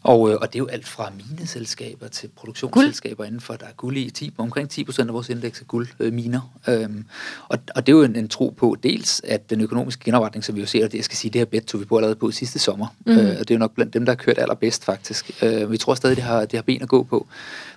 Og, 0.09 0.29
øh, 0.29 0.37
og 0.41 0.47
det 0.47 0.55
er 0.55 0.59
jo 0.59 0.67
alt 0.67 0.87
fra 0.87 1.11
mineselskaber 1.29 2.07
til 2.07 2.29
produktionsselskaber 2.35 3.25
inden 3.25 3.41
for, 3.41 3.53
der 3.53 3.65
er 3.65 3.71
guld 3.77 3.97
i 3.97 4.09
10, 4.09 4.33
omkring 4.37 4.69
10 4.69 4.83
procent 4.83 5.09
af 5.09 5.13
vores 5.13 5.29
indeks 5.29 5.61
er 5.61 5.65
guldminer. 5.65 6.01
Øh, 6.07 6.13
miner. 6.13 6.83
øhm, 6.83 7.05
og, 7.47 7.57
og 7.75 7.87
det 7.87 7.93
er 7.93 7.97
jo 7.97 8.03
en, 8.03 8.15
en 8.15 8.27
tro 8.27 8.49
på 8.57 8.75
dels, 8.83 9.21
at 9.23 9.49
den 9.49 9.61
økonomiske 9.61 10.03
genopretning, 10.05 10.43
som 10.43 10.55
vi 10.55 10.59
jo 10.59 10.67
ser, 10.67 10.85
og 10.85 10.91
det 10.91 10.97
jeg 10.97 11.05
skal 11.05 11.17
sige, 11.17 11.31
det 11.31 11.39
her 11.39 11.45
bet 11.45 11.65
tog 11.65 11.81
vi 11.81 11.85
på 11.85 11.97
allerede 11.97 12.15
på 12.15 12.31
sidste 12.31 12.59
sommer. 12.59 12.87
Mm. 13.05 13.11
Øh, 13.11 13.35
og 13.39 13.39
det 13.39 13.51
er 13.51 13.55
jo 13.55 13.59
nok 13.59 13.73
blandt 13.75 13.93
dem, 13.93 14.05
der 14.05 14.11
har 14.11 14.15
kørt 14.17 14.37
allerbedst 14.37 14.85
faktisk. 14.85 15.31
Øh, 15.43 15.71
vi 15.71 15.77
tror 15.77 15.95
stadig, 15.95 16.15
det 16.15 16.23
har, 16.23 16.45
det 16.45 16.53
har 16.53 16.61
ben 16.61 16.81
at 16.81 16.89
gå 16.89 17.03
på. 17.03 17.27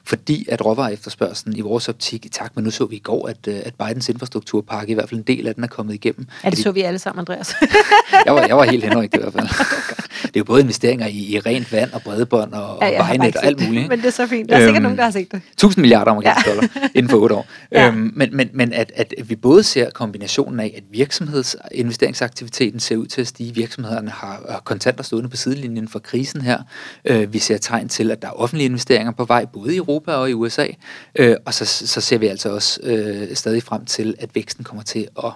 Fordi 0.04 0.46
at 0.48 0.64
råvarer 0.64 0.88
efterspørgselen 0.88 1.56
i 1.56 1.60
vores 1.60 1.88
optik, 1.88 2.26
i 2.26 2.28
takt 2.28 2.56
med 2.56 2.64
nu 2.64 2.70
så 2.70 2.86
vi 2.86 2.96
i 2.96 2.98
går, 2.98 3.28
at, 3.28 3.48
øh, 3.48 3.60
at 3.64 3.74
Bidens 3.74 4.08
infrastrukturpakke, 4.08 4.90
i 4.90 4.94
hvert 4.94 5.08
fald 5.08 5.20
en 5.20 5.36
del 5.36 5.46
af 5.46 5.54
den 5.54 5.64
er 5.64 5.68
kommet 5.68 5.94
igennem. 5.94 6.26
Ja, 6.44 6.50
det 6.50 6.58
så 6.58 6.72
vi 6.72 6.80
alle 6.80 6.98
sammen, 6.98 7.20
Andreas. 7.20 7.54
jeg, 8.26 8.34
var, 8.34 8.46
jeg 8.46 8.56
var 8.56 8.64
helt 8.64 8.84
henrygt 8.84 9.14
i 9.14 9.18
hvert 9.18 9.32
fald. 9.32 9.48
Det 10.22 10.36
er 10.36 10.40
jo 10.40 10.44
både 10.44 10.60
investeringer 10.60 11.06
i, 11.06 11.34
i 11.34 11.38
rent 11.38 11.72
vand 11.72 11.92
og 11.92 12.02
bredbånd 12.02 12.52
og, 12.52 12.78
ja, 12.82 13.00
og 13.00 13.06
vejnet 13.08 13.36
og 13.36 13.44
alt 13.44 13.58
det, 13.58 13.66
muligt. 13.66 13.88
Men 13.88 13.98
det 13.98 14.06
er 14.06 14.10
så 14.10 14.26
fint. 14.26 14.48
Der 14.48 14.56
er 14.56 14.60
sikkert 14.60 14.76
Øhm, 14.76 14.82
nogen, 14.82 14.98
der 14.98 15.04
har 15.04 15.10
set 15.10 15.32
det. 15.32 15.40
1000 15.52 15.80
milliarder 15.80 16.10
amerikanske 16.10 16.50
ja. 16.50 16.54
dollar 16.54 16.68
inden 16.94 17.10
for 17.10 17.18
otte 17.18 17.34
år. 17.34 17.46
Ja. 17.72 17.80
ja. 17.84 17.88
øhm, 17.88 18.12
men 18.14 18.36
men, 18.36 18.48
men 18.52 18.72
at, 18.72 18.92
at 18.96 19.14
vi 19.24 19.36
både 19.36 19.62
ser 19.62 19.90
kombinationen 19.90 20.60
af, 20.60 20.74
at 20.76 20.82
virksomhedsinvesteringsaktiviteten 20.90 22.80
ser 22.80 22.96
ud 22.96 23.06
til 23.06 23.20
at 23.20 23.26
stige. 23.26 23.54
Virksomhederne 23.54 24.10
har, 24.10 24.46
har 24.50 24.62
kontanter 24.64 25.04
stående 25.04 25.28
på 25.28 25.36
sidelinjen 25.36 25.88
for 25.88 25.98
krisen 25.98 26.40
her. 26.40 26.58
Øh, 27.04 27.32
vi 27.32 27.38
ser 27.38 27.58
tegn 27.58 27.88
til, 27.88 28.10
at 28.10 28.22
der 28.22 28.28
er 28.28 28.32
offentlige 28.32 28.66
investeringer 28.66 29.12
på 29.12 29.24
vej, 29.24 29.44
både 29.44 29.74
i 29.74 29.76
Europa 29.76 29.91
Europa 29.92 30.12
og 30.12 30.30
i 30.30 30.32
USA. 30.32 30.66
Øh, 31.14 31.36
og 31.44 31.54
så, 31.54 31.64
så 31.64 32.00
ser 32.00 32.18
vi 32.18 32.26
altså 32.26 32.54
også 32.54 32.80
øh, 32.82 33.34
stadig 33.34 33.62
frem 33.62 33.84
til, 33.84 34.14
at 34.18 34.34
væksten 34.34 34.64
kommer 34.64 34.82
til 34.82 35.08
at 35.24 35.32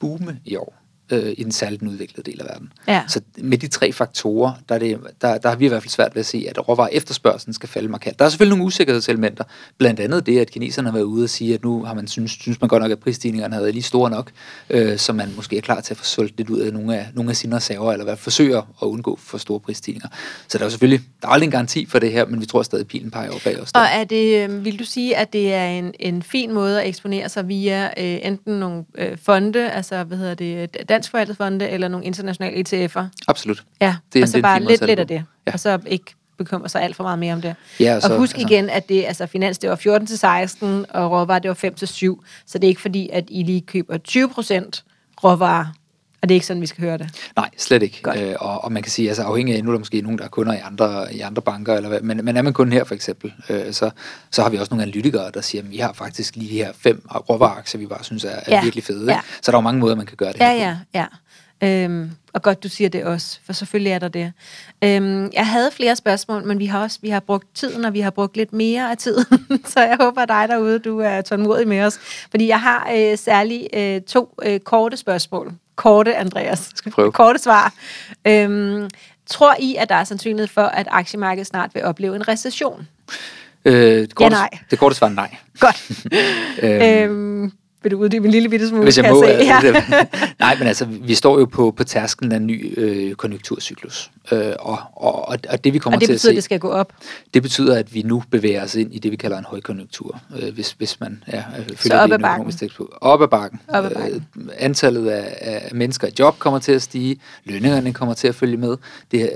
boome 0.00 0.40
i 0.44 0.56
år 0.56 0.81
øh, 1.12 1.34
i 1.38 1.44
den 1.44 1.52
særligt 1.52 1.82
udviklede 1.82 2.30
del 2.30 2.40
af 2.40 2.46
verden. 2.46 2.72
Ja. 2.88 3.02
Så 3.08 3.20
med 3.38 3.58
de 3.58 3.66
tre 3.66 3.92
faktorer, 3.92 4.52
der, 4.68 4.74
er 4.74 4.78
det, 4.78 4.98
der, 5.20 5.38
der 5.38 5.48
har 5.48 5.56
vi 5.56 5.64
i 5.64 5.68
hvert 5.68 5.82
fald 5.82 5.90
svært 5.90 6.14
ved 6.14 6.20
at 6.20 6.26
se, 6.26 6.46
at 6.48 6.68
råvarer 6.68 6.88
efterspørgselen 6.92 7.54
skal 7.54 7.68
falde 7.68 7.88
markant. 7.88 8.18
Der 8.18 8.24
er 8.24 8.28
selvfølgelig 8.28 8.58
nogle 8.58 8.66
usikkerhedselementer, 8.66 9.44
blandt 9.78 10.00
andet 10.00 10.26
det, 10.26 10.38
at 10.38 10.50
kineserne 10.50 10.88
har 10.88 10.92
været 10.92 11.04
ude 11.04 11.24
og 11.24 11.30
sige, 11.30 11.54
at 11.54 11.62
nu 11.64 11.84
har 11.84 11.94
man 11.94 12.08
synes, 12.08 12.30
synes 12.30 12.60
man 12.60 12.68
godt 12.68 12.82
nok, 12.82 12.92
at 12.92 12.98
prisstigningerne 12.98 13.54
har 13.54 13.60
været 13.60 13.74
lige 13.74 13.82
store 13.82 14.10
nok, 14.10 14.30
øh, 14.70 14.98
så 14.98 15.12
man 15.12 15.28
måske 15.36 15.56
er 15.56 15.60
klar 15.60 15.80
til 15.80 15.94
at 15.94 15.98
få 15.98 16.04
solgt 16.04 16.36
lidt 16.36 16.50
ud 16.50 16.58
af 16.60 16.72
nogle 16.72 16.98
af, 16.98 17.06
nogle 17.14 17.30
af 17.30 17.36
sine 17.36 17.56
reserver, 17.56 17.92
eller 17.92 18.04
hvad 18.04 18.16
forsøger 18.16 18.58
at 18.58 18.86
undgå 18.86 19.18
for 19.22 19.38
store 19.38 19.60
prisstigninger. 19.60 20.08
Så 20.48 20.58
der 20.58 20.64
er 20.64 20.66
jo 20.66 20.70
selvfølgelig, 20.70 21.00
der 21.22 21.28
er 21.28 21.32
aldrig 21.32 21.46
en 21.46 21.50
garanti 21.50 21.86
for 21.86 21.98
det 21.98 22.12
her, 22.12 22.26
men 22.26 22.40
vi 22.40 22.46
tror 22.46 22.62
stadig, 22.62 22.82
at 22.82 22.88
pilen 22.88 23.10
peger 23.10 23.30
over 23.30 23.40
bag 23.44 23.60
os. 23.60 23.70
Og 23.74 23.82
er 23.82 24.04
det, 24.04 24.44
øh, 24.44 24.64
vil 24.64 24.78
du 24.78 24.84
sige, 24.84 25.16
at 25.16 25.32
det 25.32 25.54
er 25.54 25.66
en, 25.66 25.94
en 26.00 26.22
fin 26.22 26.52
måde 26.52 26.82
at 26.82 26.88
eksponere 26.88 27.28
sig 27.28 27.48
via 27.48 27.86
øh, 27.86 28.18
enten 28.22 28.54
nogle 28.54 28.84
øh, 28.94 29.18
fonde, 29.22 29.70
altså 29.70 30.04
hvad 30.04 30.18
hedder 30.18 30.34
det, 30.34 30.76
dansk 30.88 31.01
forvaltet 31.10 31.36
fonde, 31.36 31.68
eller 31.68 31.88
nogle 31.88 32.06
internationale 32.06 32.56
ETF'er? 32.86 33.04
Absolut. 33.28 33.64
Ja, 33.80 33.96
Det 34.12 34.18
er 34.18 34.22
og 34.22 34.28
så 34.28 34.36
det 34.36 34.42
bare 34.42 34.60
lidt, 34.60 34.86
lidt 34.86 34.98
af 35.00 35.06
det. 35.08 35.24
Ja. 35.46 35.52
Og 35.52 35.60
så 35.60 35.78
ikke 35.86 36.14
bekymre 36.38 36.68
sig 36.68 36.82
alt 36.82 36.96
for 36.96 37.04
meget 37.04 37.18
mere 37.18 37.34
om 37.34 37.40
det. 37.42 37.54
Ja, 37.80 37.96
og 37.96 38.02
så- 38.02 38.16
husk 38.18 38.34
altså- 38.36 38.48
igen, 38.48 38.70
at 38.70 38.88
det, 38.88 39.04
altså 39.04 39.26
finans, 39.26 39.58
det 39.58 39.70
var 39.70 39.76
14 39.76 40.06
til 40.06 40.18
16, 40.18 40.86
og 40.90 41.10
råvarer, 41.10 41.38
det 41.38 41.48
var 41.48 41.54
5 41.54 41.74
til 41.74 41.88
7. 41.88 42.24
Så 42.46 42.58
det 42.58 42.64
er 42.64 42.68
ikke 42.68 42.80
fordi, 42.80 43.08
at 43.12 43.24
I 43.28 43.42
lige 43.42 43.60
køber 43.60 43.98
20 43.98 44.28
procent 44.28 44.84
råvarer. 45.24 45.66
Og 46.22 46.28
det 46.28 46.34
er 46.34 46.36
ikke 46.36 46.46
sådan, 46.46 46.60
vi 46.60 46.66
skal 46.66 46.84
høre 46.84 46.98
det. 46.98 47.30
Nej, 47.36 47.50
slet 47.58 47.82
ikke. 47.82 47.98
Godt. 48.02 48.18
Øh, 48.20 48.34
og, 48.40 48.64
og 48.64 48.72
man 48.72 48.82
kan 48.82 48.92
sige, 48.92 49.08
altså 49.08 49.22
afhængig 49.22 49.56
af, 49.56 49.64
nu 49.64 49.70
er 49.70 49.72
der 49.74 49.78
måske 49.78 50.00
nogen, 50.00 50.18
der 50.18 50.24
er 50.24 50.28
kunder 50.28 50.52
i 50.52 50.58
andre, 50.64 51.14
i 51.14 51.20
andre 51.20 51.42
banker, 51.42 51.74
eller 51.74 51.88
hvad, 51.88 52.00
men, 52.00 52.24
men 52.24 52.36
er 52.36 52.42
man 52.42 52.52
kun 52.52 52.72
her 52.72 52.84
for 52.84 52.94
eksempel, 52.94 53.32
øh, 53.48 53.72
så, 53.72 53.90
så 54.30 54.42
har 54.42 54.50
vi 54.50 54.56
også 54.56 54.70
nogle 54.74 54.82
analytikere, 54.82 55.30
der 55.34 55.40
siger, 55.40 55.62
at 55.62 55.70
vi 55.70 55.76
har 55.78 55.92
faktisk 55.92 56.36
lige 56.36 56.50
de 56.50 56.56
her 56.56 56.72
fem 56.78 57.06
råvareaktier, 57.30 57.78
vi 57.80 57.86
bare 57.86 58.04
synes 58.04 58.24
er, 58.24 58.28
er 58.30 58.42
Ja, 58.48 58.62
virkelig 58.62 58.84
fede. 58.84 59.12
ja. 59.12 59.20
Så 59.42 59.50
der 59.52 59.56
er 59.56 59.60
jo 59.60 59.62
mange 59.64 59.80
måder, 59.80 59.94
man 59.94 60.06
kan 60.06 60.16
gøre 60.16 60.32
det 60.32 60.40
Ja, 60.40 60.52
her 60.58 60.74
på. 60.74 60.80
ja, 60.94 61.00
ja. 61.00 61.06
Øhm, 61.64 62.10
og 62.32 62.42
godt, 62.42 62.62
du 62.62 62.68
siger 62.68 62.88
det 62.90 63.04
også, 63.04 63.38
for 63.46 63.52
selvfølgelig 63.52 63.92
er 63.92 63.98
der 63.98 64.08
det. 64.08 64.32
Øhm, 64.84 65.30
jeg 65.32 65.46
havde 65.46 65.70
flere 65.72 65.96
spørgsmål, 65.96 66.44
men 66.46 66.58
vi 66.58 66.66
har 66.66 66.82
også 66.82 66.98
vi 67.02 67.08
har 67.08 67.20
brugt 67.20 67.46
tiden, 67.54 67.84
og 67.84 67.92
vi 67.92 68.00
har 68.00 68.10
brugt 68.10 68.36
lidt 68.36 68.52
mere 68.52 68.90
af 68.90 68.96
tiden. 68.96 69.24
så 69.72 69.80
jeg 69.80 69.96
håber, 70.00 70.22
at 70.22 70.28
dig 70.28 70.46
derude, 70.48 70.78
du 70.78 70.98
er 70.98 71.20
tålmodig 71.20 71.68
med 71.68 71.80
os. 71.84 71.98
Fordi 72.30 72.48
jeg 72.48 72.60
har 72.60 72.90
øh, 72.96 73.18
særligt 73.18 73.68
øh, 73.76 74.00
to 74.00 74.34
øh, 74.42 74.60
korte 74.60 74.96
spørgsmål. 74.96 75.52
Korte, 75.76 76.16
Andreas. 76.16 76.70
Prøve. 76.92 77.12
Korte 77.12 77.38
svar. 77.38 77.74
Øhm, 78.26 78.88
tror 79.26 79.56
I, 79.58 79.76
at 79.78 79.88
der 79.88 79.94
er 79.94 80.04
sandsynlighed 80.04 80.48
for, 80.48 80.62
at 80.62 80.88
aktiemarkedet 80.90 81.46
snart 81.46 81.74
vil 81.74 81.84
opleve 81.84 82.16
en 82.16 82.28
recession? 82.28 82.88
Øh, 83.64 83.74
det 83.74 84.14
korte, 84.14 84.34
nej. 84.34 84.48
Det 84.70 84.78
korte 84.78 84.94
svar 84.94 85.08
er 85.08 85.12
nej. 85.12 85.36
Godt. 85.60 86.06
Øhm, 86.62 86.82
øhm, 86.82 87.52
Vil 87.82 87.92
du 87.92 87.98
uddybe 87.98 88.24
en 88.24 88.30
lille 88.30 88.48
bitte 88.48 88.68
smule? 88.68 88.82
Hvis 88.84 88.98
jeg 88.98 89.10
må. 89.12 89.22
se? 89.22 89.28
Ja. 89.28 89.60
Ja. 89.64 89.72
Nej, 90.40 90.56
men 90.58 90.68
altså, 90.68 90.84
vi 90.84 91.14
står 91.14 91.38
jo 91.38 91.44
på, 91.44 91.70
på 91.76 91.84
tærsken 91.84 92.32
af 92.32 92.36
en 92.36 92.46
ny 92.46 92.74
øh, 92.76 93.14
konjunkturcyklus. 93.14 94.10
Øh, 94.32 94.52
og, 94.58 94.78
og, 94.96 95.28
og 95.48 95.64
det 95.64 95.72
vi 95.72 95.78
kommer 95.78 95.96
Og 95.96 96.00
det 96.00 96.06
til 96.08 96.12
betyder, 96.14 96.30
at 96.30 96.32
at 96.32 96.36
det 96.36 96.42
se, 96.42 96.44
skal 96.44 96.58
gå 96.58 96.68
op. 96.70 96.92
det 97.34 97.42
betyder, 97.42 97.78
at 97.78 97.94
vi 97.94 98.02
nu 98.02 98.22
bevæger 98.30 98.64
os 98.64 98.74
ind 98.74 98.94
i 98.94 98.98
det, 98.98 99.10
vi 99.10 99.16
kalder 99.16 99.38
en 99.38 99.44
højkonjunktur. 99.44 100.20
Øh, 100.42 100.54
hvis, 100.54 100.72
hvis 100.72 101.00
man 101.00 101.24
ja, 101.32 101.38
øh, 101.38 101.76
følger 101.76 101.98
op 102.00 102.08
det 102.08 102.14
ad 102.14 102.18
bakken. 102.18 102.70
på. 102.76 102.92
Op 103.00 103.22
ad 103.22 103.28
bakken. 103.28 103.60
Op 103.68 103.84
ad 103.84 103.90
bakken. 103.90 104.26
Øh, 104.36 104.44
antallet 104.58 105.08
af, 105.08 105.38
af 105.40 105.70
mennesker 105.74 106.06
i 106.08 106.10
job 106.18 106.38
kommer 106.38 106.58
til 106.58 106.72
at 106.72 106.82
stige. 106.82 107.16
Lønningerne 107.44 107.92
kommer 107.92 108.14
til 108.14 108.28
at 108.28 108.34
følge 108.34 108.56
med. 108.56 108.76
Det, 109.10 109.22
er- 109.22 109.28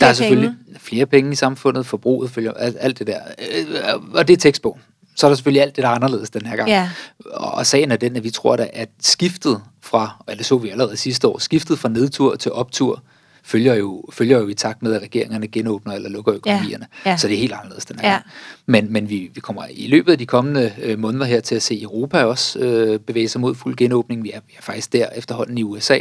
der 0.00 0.06
er 0.06 0.12
selvfølgelig 0.12 0.50
flere 0.78 1.06
penge 1.06 1.32
i 1.32 1.34
samfundet. 1.34 1.86
Forbruget 1.86 2.30
følger 2.30 2.52
alt, 2.52 2.76
alt 2.80 2.98
det 2.98 3.06
der. 3.06 3.18
Øh, 3.38 4.00
og 4.14 4.28
det 4.28 4.34
er 4.34 4.38
tekstbogen. 4.38 4.80
Så 5.16 5.26
er 5.26 5.30
der 5.30 5.36
selvfølgelig 5.36 5.62
alt 5.62 5.76
det, 5.76 5.82
der 5.82 5.88
er 5.88 5.94
anderledes 5.94 6.30
den 6.30 6.46
her 6.46 6.56
gang. 6.56 6.68
Ja. 6.68 6.90
Og 7.32 7.66
sagen 7.66 7.90
er 7.92 7.96
den, 7.96 8.16
at 8.16 8.24
vi 8.24 8.30
tror 8.30 8.56
da, 8.56 8.68
at 8.72 8.88
skiftet 9.00 9.62
fra, 9.80 10.24
det 10.38 10.46
så 10.46 10.58
vi 10.58 10.70
allerede 10.70 10.96
sidste 10.96 11.28
år, 11.28 11.38
skiftet 11.38 11.78
fra 11.78 11.88
nedtur 11.88 12.36
til 12.36 12.52
optur, 12.52 13.02
følger 13.44 13.74
jo, 13.74 14.04
følger 14.12 14.38
jo 14.38 14.48
i 14.48 14.54
takt 14.54 14.82
med, 14.82 14.94
at 14.94 15.02
regeringerne 15.02 15.48
genåbner 15.48 15.92
eller 15.92 16.08
lukker 16.08 16.34
økonomierne. 16.34 16.86
Ja, 17.04 17.10
ja. 17.10 17.16
Så 17.16 17.28
det 17.28 17.34
er 17.34 17.38
helt 17.38 17.52
anderledes 17.52 17.84
den 17.84 17.98
her 17.98 18.10
Ja. 18.12 18.18
Men, 18.66 18.92
men 18.92 19.08
vi, 19.08 19.30
vi 19.34 19.40
kommer 19.40 19.62
i 19.70 19.86
løbet 19.86 20.12
af 20.12 20.18
de 20.18 20.26
kommende 20.26 20.72
øh, 20.82 20.98
måneder 20.98 21.24
her 21.24 21.40
til 21.40 21.54
at 21.54 21.62
se 21.62 21.82
Europa 21.82 22.24
også 22.24 22.58
øh, 22.58 22.98
bevæge 22.98 23.28
sig 23.28 23.40
mod 23.40 23.54
fuld 23.54 23.76
genåbning. 23.76 24.24
Vi 24.24 24.30
er, 24.30 24.40
vi 24.48 24.54
er 24.58 24.62
faktisk 24.62 24.92
der 24.92 25.06
efterhånden 25.16 25.58
i 25.58 25.62
USA. 25.62 25.98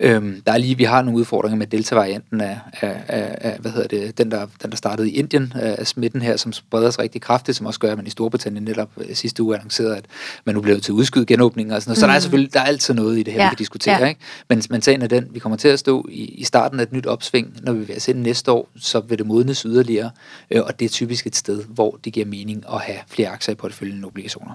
Øhm, 0.00 0.42
der 0.46 0.52
er 0.52 0.58
lige, 0.58 0.76
vi 0.76 0.84
har 0.84 1.02
nogle 1.02 1.18
udfordringer 1.18 1.56
med 1.58 1.66
delta-varianten 1.66 2.40
af, 2.40 2.58
af, 2.80 2.96
af, 3.08 3.38
af 3.40 3.58
hvad 3.60 3.70
hedder 3.70 3.88
det, 3.88 4.18
den 4.18 4.30
der, 4.30 4.46
den 4.62 4.70
der 4.70 4.76
startede 4.76 5.10
i 5.10 5.14
Indien 5.14 5.52
af 5.56 5.74
af 5.78 5.86
smitten 5.86 6.22
her, 6.22 6.36
som 6.36 6.52
spreder 6.52 6.90
sig 6.90 7.02
rigtig 7.02 7.20
kraftigt, 7.20 7.56
som 7.56 7.66
også 7.66 7.80
gør, 7.80 7.90
at 7.90 7.96
man 7.96 8.06
i 8.06 8.10
Storbritannien 8.10 8.64
netop 8.64 8.90
øh, 8.96 9.14
sidste 9.14 9.42
uge 9.42 9.54
annoncerede, 9.56 9.96
at 9.96 10.04
man 10.44 10.54
nu 10.54 10.60
bliver 10.60 10.78
til 10.78 10.92
at 10.92 10.94
udskyde 10.94 11.26
genåbninger 11.26 11.74
og 11.74 11.82
sådan 11.82 11.90
noget. 11.90 11.98
Så 11.98 12.06
der 12.06 12.12
er 12.12 12.18
selvfølgelig 12.18 12.54
der 12.54 12.60
er 12.60 12.64
altid 12.64 12.94
noget 12.94 13.18
i 13.18 13.22
det 13.22 13.32
her, 13.32 13.40
Ja, 13.40 13.46
vi 13.46 13.50
kan 13.50 13.58
diskutere. 13.58 14.00
ja. 14.00 14.06
Ikke? 14.06 14.20
Men, 14.48 14.62
men 14.70 14.82
sagen 14.82 15.02
er 15.02 15.06
den, 15.06 15.26
vi 15.30 15.38
kommer 15.38 15.56
til 15.56 15.68
at 15.68 15.78
stå 15.78 16.06
i, 16.10 16.24
i 16.24 16.44
starten 16.44 16.73
af 16.80 16.82
et 16.82 16.92
nyt 16.92 17.06
opsving, 17.06 17.56
når 17.62 17.72
vi 17.72 17.84
vil 17.84 18.00
se 18.00 18.12
næste 18.12 18.52
år, 18.52 18.68
så 18.76 19.00
vil 19.00 19.18
det 19.18 19.26
modnes 19.26 19.60
yderligere, 19.62 20.10
øh, 20.50 20.62
og 20.62 20.80
det 20.80 20.84
er 20.84 20.88
typisk 20.88 21.26
et 21.26 21.36
sted, 21.36 21.64
hvor 21.64 21.98
det 22.04 22.12
giver 22.12 22.26
mening 22.26 22.64
at 22.72 22.80
have 22.80 22.98
flere 23.06 23.28
aktier 23.28 23.52
i 23.52 23.56
porteføljen 23.56 23.96
end 23.96 24.04
obligationer. 24.04 24.54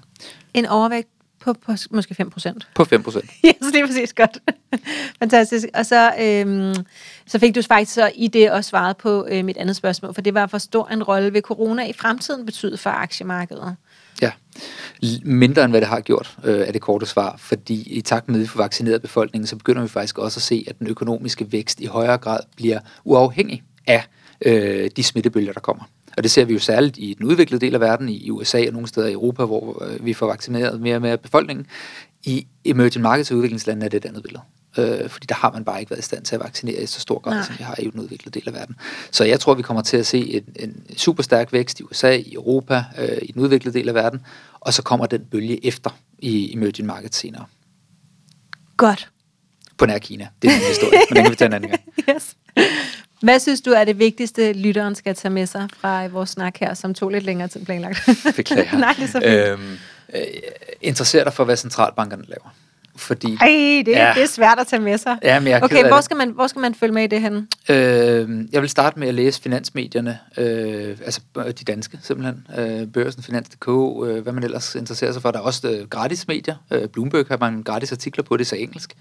En 0.54 0.66
overvægt 0.66 1.10
på, 1.40 1.54
på 1.54 1.74
måske 1.92 2.16
5 2.16 2.30
procent. 2.30 2.68
På 2.76 2.86
5 2.86 3.04
procent. 3.04 3.26
yes, 3.46 3.56
det 3.74 3.76
er 3.76 3.86
præcis 3.86 4.14
godt. 4.14 4.38
Fantastisk. 5.20 5.66
Og 5.74 5.86
så, 5.86 6.14
øhm, 6.22 6.86
så 7.28 7.40
fik 7.40 7.56
du 7.56 7.62
faktisk 7.62 7.94
så 7.94 8.12
i 8.16 8.28
det 8.28 8.52
også 8.52 8.70
svaret 8.70 8.98
på 8.98 9.28
øh, 9.30 9.46
mit 9.46 9.58
andet 9.58 9.76
spørgsmål, 9.76 10.14
for 10.14 10.22
det 10.22 10.34
var, 10.34 10.48
hvor 10.48 10.58
stor 10.58 10.88
en 10.88 11.04
rolle 11.04 11.34
vil 11.34 11.42
corona 11.42 11.88
i 11.88 11.94
fremtiden 11.94 12.46
betyde 12.46 12.78
for 12.78 12.90
aktiemarkedet? 12.90 13.76
Ja, 14.22 14.32
mindre 15.24 15.64
end 15.64 15.72
hvad 15.72 15.82
det 15.82 15.90
har 15.90 16.00
gjort, 16.00 16.38
øh, 16.44 16.60
er 16.68 16.72
det 16.72 16.82
korte 16.82 17.06
svar, 17.06 17.36
fordi 17.38 17.94
i 17.94 18.02
takt 18.02 18.28
med, 18.30 18.36
at 18.36 18.42
vi 18.42 18.48
får 18.48 18.58
vaccineret 18.58 19.02
befolkningen, 19.02 19.48
så 19.48 19.56
begynder 19.56 19.82
vi 19.82 19.88
faktisk 19.88 20.18
også 20.18 20.38
at 20.38 20.42
se, 20.42 20.66
at 20.68 20.80
den 20.80 20.88
økonomiske 20.88 21.52
vækst 21.52 21.80
i 21.80 21.86
højere 21.86 22.18
grad 22.18 22.40
bliver 22.56 22.80
uafhængig 23.04 23.64
af 23.88 24.04
øh, 24.46 24.90
de 24.96 25.04
smittebølger, 25.04 25.54
der 25.54 25.60
kommer. 25.60 25.84
Og 26.20 26.24
det 26.24 26.32
ser 26.32 26.46
vi 26.46 26.54
jo 26.54 26.60
særligt 26.60 26.98
i 26.98 27.14
den 27.14 27.26
udviklede 27.26 27.66
del 27.66 27.74
af 27.74 27.80
verden, 27.80 28.10
i 28.10 28.30
USA 28.30 28.68
og 28.68 28.74
nogle 28.74 28.88
steder 28.88 29.08
i 29.08 29.12
Europa, 29.12 29.46
hvor 29.46 29.84
øh, 29.84 30.06
vi 30.06 30.14
får 30.14 30.28
vaccineret 30.28 30.82
mere 30.82 30.96
og 30.96 31.02
mere 31.02 31.18
befolkningen. 31.18 31.66
I 32.24 32.48
emerging 32.66 33.02
markets 33.02 33.32
og 33.32 33.38
udviklingslande 33.38 33.86
er 33.86 33.90
det 33.90 33.98
et 33.98 34.10
andet 34.10 34.24
billede. 34.24 34.42
Øh, 34.78 35.10
fordi 35.10 35.26
der 35.26 35.36
har 35.36 35.52
man 35.52 35.66
bare 35.66 35.80
ikke 35.80 35.90
været 35.90 36.00
i 36.00 36.04
stand 36.04 36.24
til 36.24 36.36
at 36.36 36.42
vaccinere 36.42 36.84
i 36.84 36.86
så 36.86 37.00
stor 37.00 37.20
grad, 37.20 37.34
Nej. 37.34 37.46
som 37.46 37.56
vi 37.58 37.64
har 37.64 37.76
i 37.80 37.90
den 37.90 38.00
udviklede 38.00 38.40
del 38.40 38.48
af 38.48 38.54
verden. 38.54 38.76
Så 39.12 39.24
jeg 39.24 39.40
tror, 39.40 39.54
vi 39.54 39.62
kommer 39.62 39.84
til 39.84 39.98
at 39.98 40.08
se 40.08 40.18
en, 40.18 40.44
en 40.56 40.98
super 40.98 41.24
stærk 41.24 41.54
vækst 41.54 41.80
i 41.80 41.84
USA, 41.84 42.16
i 42.16 42.34
Europa, 42.34 42.84
øh, 42.98 43.18
i 43.22 43.32
den 43.32 43.42
udviklede 43.42 43.80
del 43.80 43.90
af 43.90 43.96
verden, 43.96 44.22
og 44.60 44.74
så 44.74 44.82
kommer 44.82 45.06
den 45.06 45.26
bølge 45.32 45.66
efter 45.66 45.90
i 46.20 46.54
emerging 46.54 46.88
markets 46.88 47.18
senere. 47.18 47.46
Godt. 48.78 49.10
På 49.78 49.86
nær 49.86 49.98
Kina. 49.98 50.28
Det 50.42 50.50
er 50.50 50.56
en 50.56 50.62
historie, 50.62 51.00
men 51.10 51.16
den 51.16 51.24
kan 51.24 51.32
vi 51.32 51.36
tage 51.36 51.48
en 51.48 51.54
anden 51.54 51.70
gang. 51.70 51.82
Yes. 52.16 52.36
Hvad 53.22 53.40
synes 53.40 53.62
du 53.62 53.72
er 53.72 53.84
det 53.84 54.00
vigtigste, 54.00 54.54
lytteren 54.54 54.96
skal 54.96 55.16
tage 55.16 55.32
med 55.32 55.46
sig 55.46 55.68
fra 55.78 56.08
vores 56.08 56.30
snak 56.30 56.58
her, 56.60 56.74
som 56.74 56.94
tog 56.94 57.10
lidt 57.10 57.24
længere 57.24 57.48
tid 57.48 57.66
planlagt? 57.66 58.10
Beklager. 58.36 58.78
Nej, 58.80 58.94
det 58.98 59.04
er 59.04 59.08
så 59.08 59.20
fint. 59.20 59.34
Øhm, 59.34 59.78
øh, 60.16 60.22
interesser 60.82 61.24
dig 61.24 61.34
for, 61.34 61.44
hvad 61.44 61.58
centralbankerne 61.58 62.24
laver. 62.28 62.56
Fordi, 62.96 63.38
Ej, 63.42 63.48
det, 63.86 63.92
ja. 63.92 64.12
Det 64.16 64.24
er 64.24 64.28
svært 64.28 64.60
at 64.60 64.68
tage 64.68 64.82
med 64.82 64.98
sig. 64.98 65.18
Ja, 65.24 65.40
men 65.40 65.48
jeg 65.48 65.64
okay, 65.64 65.88
hvor 65.88 66.02
skal, 66.02 66.18
man, 66.18 66.30
hvor 66.30 66.48
skal 66.48 66.60
man 66.60 66.76
følge 66.76 66.94
med 66.94 67.04
i 67.04 67.08
det 67.08 67.22
hen? 67.22 67.48
Øh, 67.70 68.46
jeg 68.52 68.62
vil 68.62 68.70
starte 68.70 69.00
med 69.00 69.08
at 69.08 69.14
læse 69.14 69.42
finansmedierne, 69.42 70.20
øh, 70.38 70.98
altså 71.06 71.22
b- 71.34 71.38
de 71.38 71.66
danske 71.66 72.00
simpelthen, 72.04 72.48
øh, 72.58 72.88
Børsen, 72.88 73.24
Finans.dk, 73.24 73.68
øh, 74.08 74.24
hvad 74.24 74.34
man 74.34 74.44
ellers 74.44 74.76
interesserer 74.76 75.12
sig 75.12 75.22
for. 75.22 75.32
Der 75.32 75.40
er 75.40 75.44
også 75.44 75.70
øh, 75.70 75.88
gratis 75.88 76.28
medier. 76.28 76.56
Øh, 76.72 76.88
Bloomberg 76.88 77.26
har 77.28 77.38
man 77.38 77.64
gratis 77.64 77.92
artikler 77.92 78.24
på, 78.24 78.38
det 78.38 78.48
så 78.48 78.56
engelsk. 78.56 78.94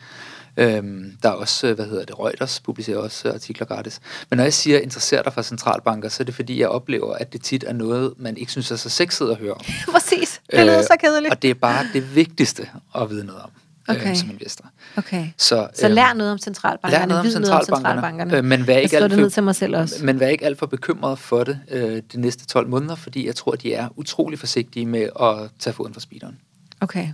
Øh, 0.59 0.83
der 1.23 1.29
er 1.29 1.33
også, 1.33 1.67
øh, 1.67 1.75
hvad 1.75 1.87
hedder 1.87 2.05
det, 2.05 2.19
Reuters 2.19 2.61
publicerer 2.61 2.99
også 2.99 3.29
øh, 3.29 3.35
artikler 3.35 3.67
gratis. 3.67 4.01
Men 4.31 4.37
når 4.37 4.45
jeg 4.45 4.53
siger 4.55 4.79
interesserer 4.79 5.23
dig 5.23 5.33
for 5.33 5.43
centralbanker, 5.43 6.09
så 6.09 6.23
er 6.23 6.25
det 6.25 6.35
fordi, 6.35 6.61
jeg 6.61 6.69
oplever, 6.69 7.15
at 7.15 7.33
det 7.33 7.43
tit 7.43 7.65
er 7.67 7.73
noget, 7.73 8.15
man 8.17 8.37
ikke 8.37 8.53
synes 8.53 8.71
er 8.71 8.77
så 8.77 8.89
sexet 8.89 9.31
at 9.31 9.37
høre 9.37 9.53
om. 9.55 9.61
Præcis, 9.93 10.41
det 10.51 10.61
lyder 10.67 10.79
Øh, 10.79 10.85
så 10.85 10.97
kedeligt. 11.01 11.35
Og 11.35 11.43
det 11.43 11.51
er 11.51 11.55
bare 11.55 11.87
det 11.93 12.15
vigtigste 12.15 12.69
at 12.95 13.11
vide 13.11 13.25
noget 13.25 13.43
om 13.43 13.51
Okay. 13.91 14.11
øh, 14.11 14.17
som 14.17 14.31
investor. 14.31 14.65
Okay, 14.97 15.29
Så, 15.37 15.69
så 15.75 15.87
øhm, 15.87 15.95
lær 15.95 16.13
noget 16.13 16.33
om 16.33 16.39
centralbankerne, 16.39 17.01
lær 17.03 17.07
noget 17.07 17.21
om 17.21 17.27
vid 17.27 17.35
noget 17.39 17.51
om 17.55 17.65
centralbankerne, 17.65 18.37
øh, 18.37 18.45
men 18.45 18.67
vær 18.67 18.75
jeg 18.75 18.83
ikke 18.83 18.97
alt 18.97 19.13
for- 19.13 19.21
ned 19.21 19.31
til 19.31 19.43
mig 19.43 19.55
selv 19.55 19.77
også. 19.77 20.05
Men 20.05 20.21
vær 20.21 20.29
ikke 20.29 20.45
alt 20.45 20.59
for 20.59 20.67
bekymret 20.67 21.19
for 21.19 21.45
det 21.45 21.59
øh, 21.71 22.03
de 22.13 22.21
næste 22.21 22.47
12 22.47 22.69
måneder, 22.69 22.95
fordi 22.95 23.27
jeg 23.27 23.35
tror, 23.37 23.53
de 23.53 23.75
er 23.75 23.89
utrolig 23.97 24.39
forsigtige 24.39 24.87
med 24.87 25.09
at 25.21 25.51
tage 25.59 25.75
foden 25.75 25.95
fra 25.95 26.01
speederen. 26.01 26.39
Okay. 26.81 27.09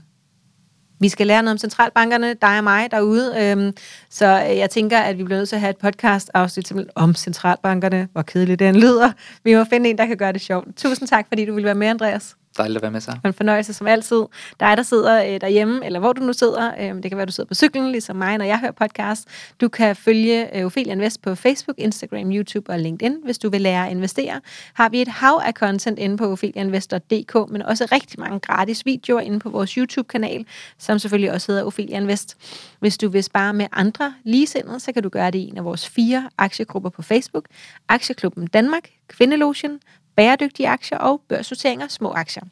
Vi 1.04 1.08
skal 1.08 1.26
lære 1.26 1.42
noget 1.42 1.52
om 1.54 1.58
centralbankerne, 1.58 2.34
dig 2.34 2.58
og 2.58 2.64
mig 2.64 2.90
derude. 2.90 3.34
Øhm, 3.42 3.72
så 4.10 4.46
øh, 4.50 4.56
jeg 4.56 4.70
tænker, 4.70 4.98
at 4.98 5.18
vi 5.18 5.24
bliver 5.24 5.38
nødt 5.38 5.48
til 5.48 5.56
at 5.56 5.60
have 5.60 5.70
et 5.70 5.76
podcast-afsnit 5.76 6.72
om 6.94 7.14
centralbankerne. 7.14 8.08
Hvor 8.12 8.22
kedeligt 8.22 8.58
den 8.58 8.76
lyder. 8.76 9.12
Vi 9.44 9.54
må 9.54 9.64
finde 9.64 9.90
en, 9.90 9.98
der 9.98 10.06
kan 10.06 10.16
gøre 10.16 10.32
det 10.32 10.40
sjovt. 10.40 10.68
Tusind 10.76 11.08
tak, 11.08 11.28
fordi 11.28 11.44
du 11.44 11.54
ville 11.54 11.64
være 11.64 11.74
med, 11.74 11.86
Andreas. 11.86 12.36
Dejligt 12.56 12.76
at 12.76 12.82
være 12.82 12.90
med 12.90 13.00
sig. 13.00 13.20
En 13.24 13.32
fornøjelse 13.34 13.72
som 13.72 13.86
altid. 13.86 14.22
Dig, 14.60 14.76
der 14.76 14.82
sidder 14.82 15.24
øh, 15.24 15.40
derhjemme, 15.40 15.86
eller 15.86 16.00
hvor 16.00 16.12
du 16.12 16.22
nu 16.22 16.32
sidder. 16.32 16.72
Øh, 16.80 17.02
det 17.02 17.10
kan 17.10 17.16
være, 17.16 17.26
du 17.26 17.32
sidder 17.32 17.48
på 17.48 17.54
cyklen, 17.54 17.90
ligesom 17.90 18.16
mig, 18.16 18.38
når 18.38 18.44
jeg 18.44 18.58
hører 18.58 18.72
podcast. 18.72 19.28
Du 19.60 19.68
kan 19.68 19.96
følge 19.96 20.58
øh, 20.58 20.66
Ophelia 20.66 20.92
Invest 20.92 21.22
på 21.22 21.34
Facebook, 21.34 21.78
Instagram, 21.78 22.32
YouTube 22.32 22.72
og 22.72 22.78
LinkedIn, 22.78 23.16
hvis 23.24 23.38
du 23.38 23.50
vil 23.50 23.60
lære 23.60 23.86
at 23.86 23.90
investere. 23.90 24.40
Har 24.74 24.88
vi 24.88 25.02
et 25.02 25.08
hav 25.08 25.40
af 25.44 25.52
content 25.52 25.98
inde 25.98 26.16
på 26.16 26.32
opheliainvestor.dk, 26.32 27.50
men 27.52 27.62
også 27.62 27.88
rigtig 27.92 28.20
mange 28.20 28.40
gratis 28.40 28.86
videoer 28.86 29.20
inde 29.20 29.38
på 29.38 29.50
vores 29.50 29.70
YouTube-kanal, 29.70 30.46
som 30.78 30.98
selvfølgelig 30.98 31.32
også 31.32 31.52
hedder 31.52 31.64
Ophelia 31.64 31.96
Invest. 31.96 32.36
Hvis 32.80 32.98
du 32.98 33.08
vil 33.08 33.24
spare 33.24 33.54
med 33.54 33.66
andre 33.72 34.14
ligesindede, 34.24 34.80
så 34.80 34.92
kan 34.92 35.02
du 35.02 35.08
gøre 35.08 35.30
det 35.30 35.38
i 35.38 35.48
en 35.48 35.58
af 35.58 35.64
vores 35.64 35.88
fire 35.88 36.30
aktiegrupper 36.38 36.90
på 36.90 37.02
Facebook. 37.02 37.44
Aktieklubben 37.88 38.46
Danmark, 38.46 38.88
Kvindelogien, 39.08 39.80
bæredygtige 40.16 40.68
aktier 40.68 40.98
og 40.98 41.20
børsnoteringer 41.28 41.88
små 41.88 42.12
aktier. 42.12 42.42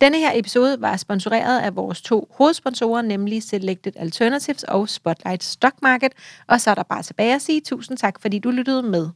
Denne 0.00 0.18
her 0.18 0.30
episode 0.34 0.80
var 0.80 0.96
sponsoreret 0.96 1.60
af 1.60 1.76
vores 1.76 2.02
to 2.02 2.28
hovedsponsorer, 2.30 3.02
nemlig 3.02 3.42
Selected 3.42 3.92
Alternatives 3.96 4.62
og 4.62 4.88
Spotlight 4.88 5.44
Stock 5.44 5.74
Market. 5.82 6.12
Og 6.46 6.60
så 6.60 6.70
er 6.70 6.74
der 6.74 6.82
bare 6.82 7.02
tilbage 7.02 7.34
at 7.34 7.42
sige 7.42 7.60
tusind 7.60 7.98
tak, 7.98 8.20
fordi 8.20 8.38
du 8.38 8.50
lyttede 8.50 8.82
med. 8.82 9.10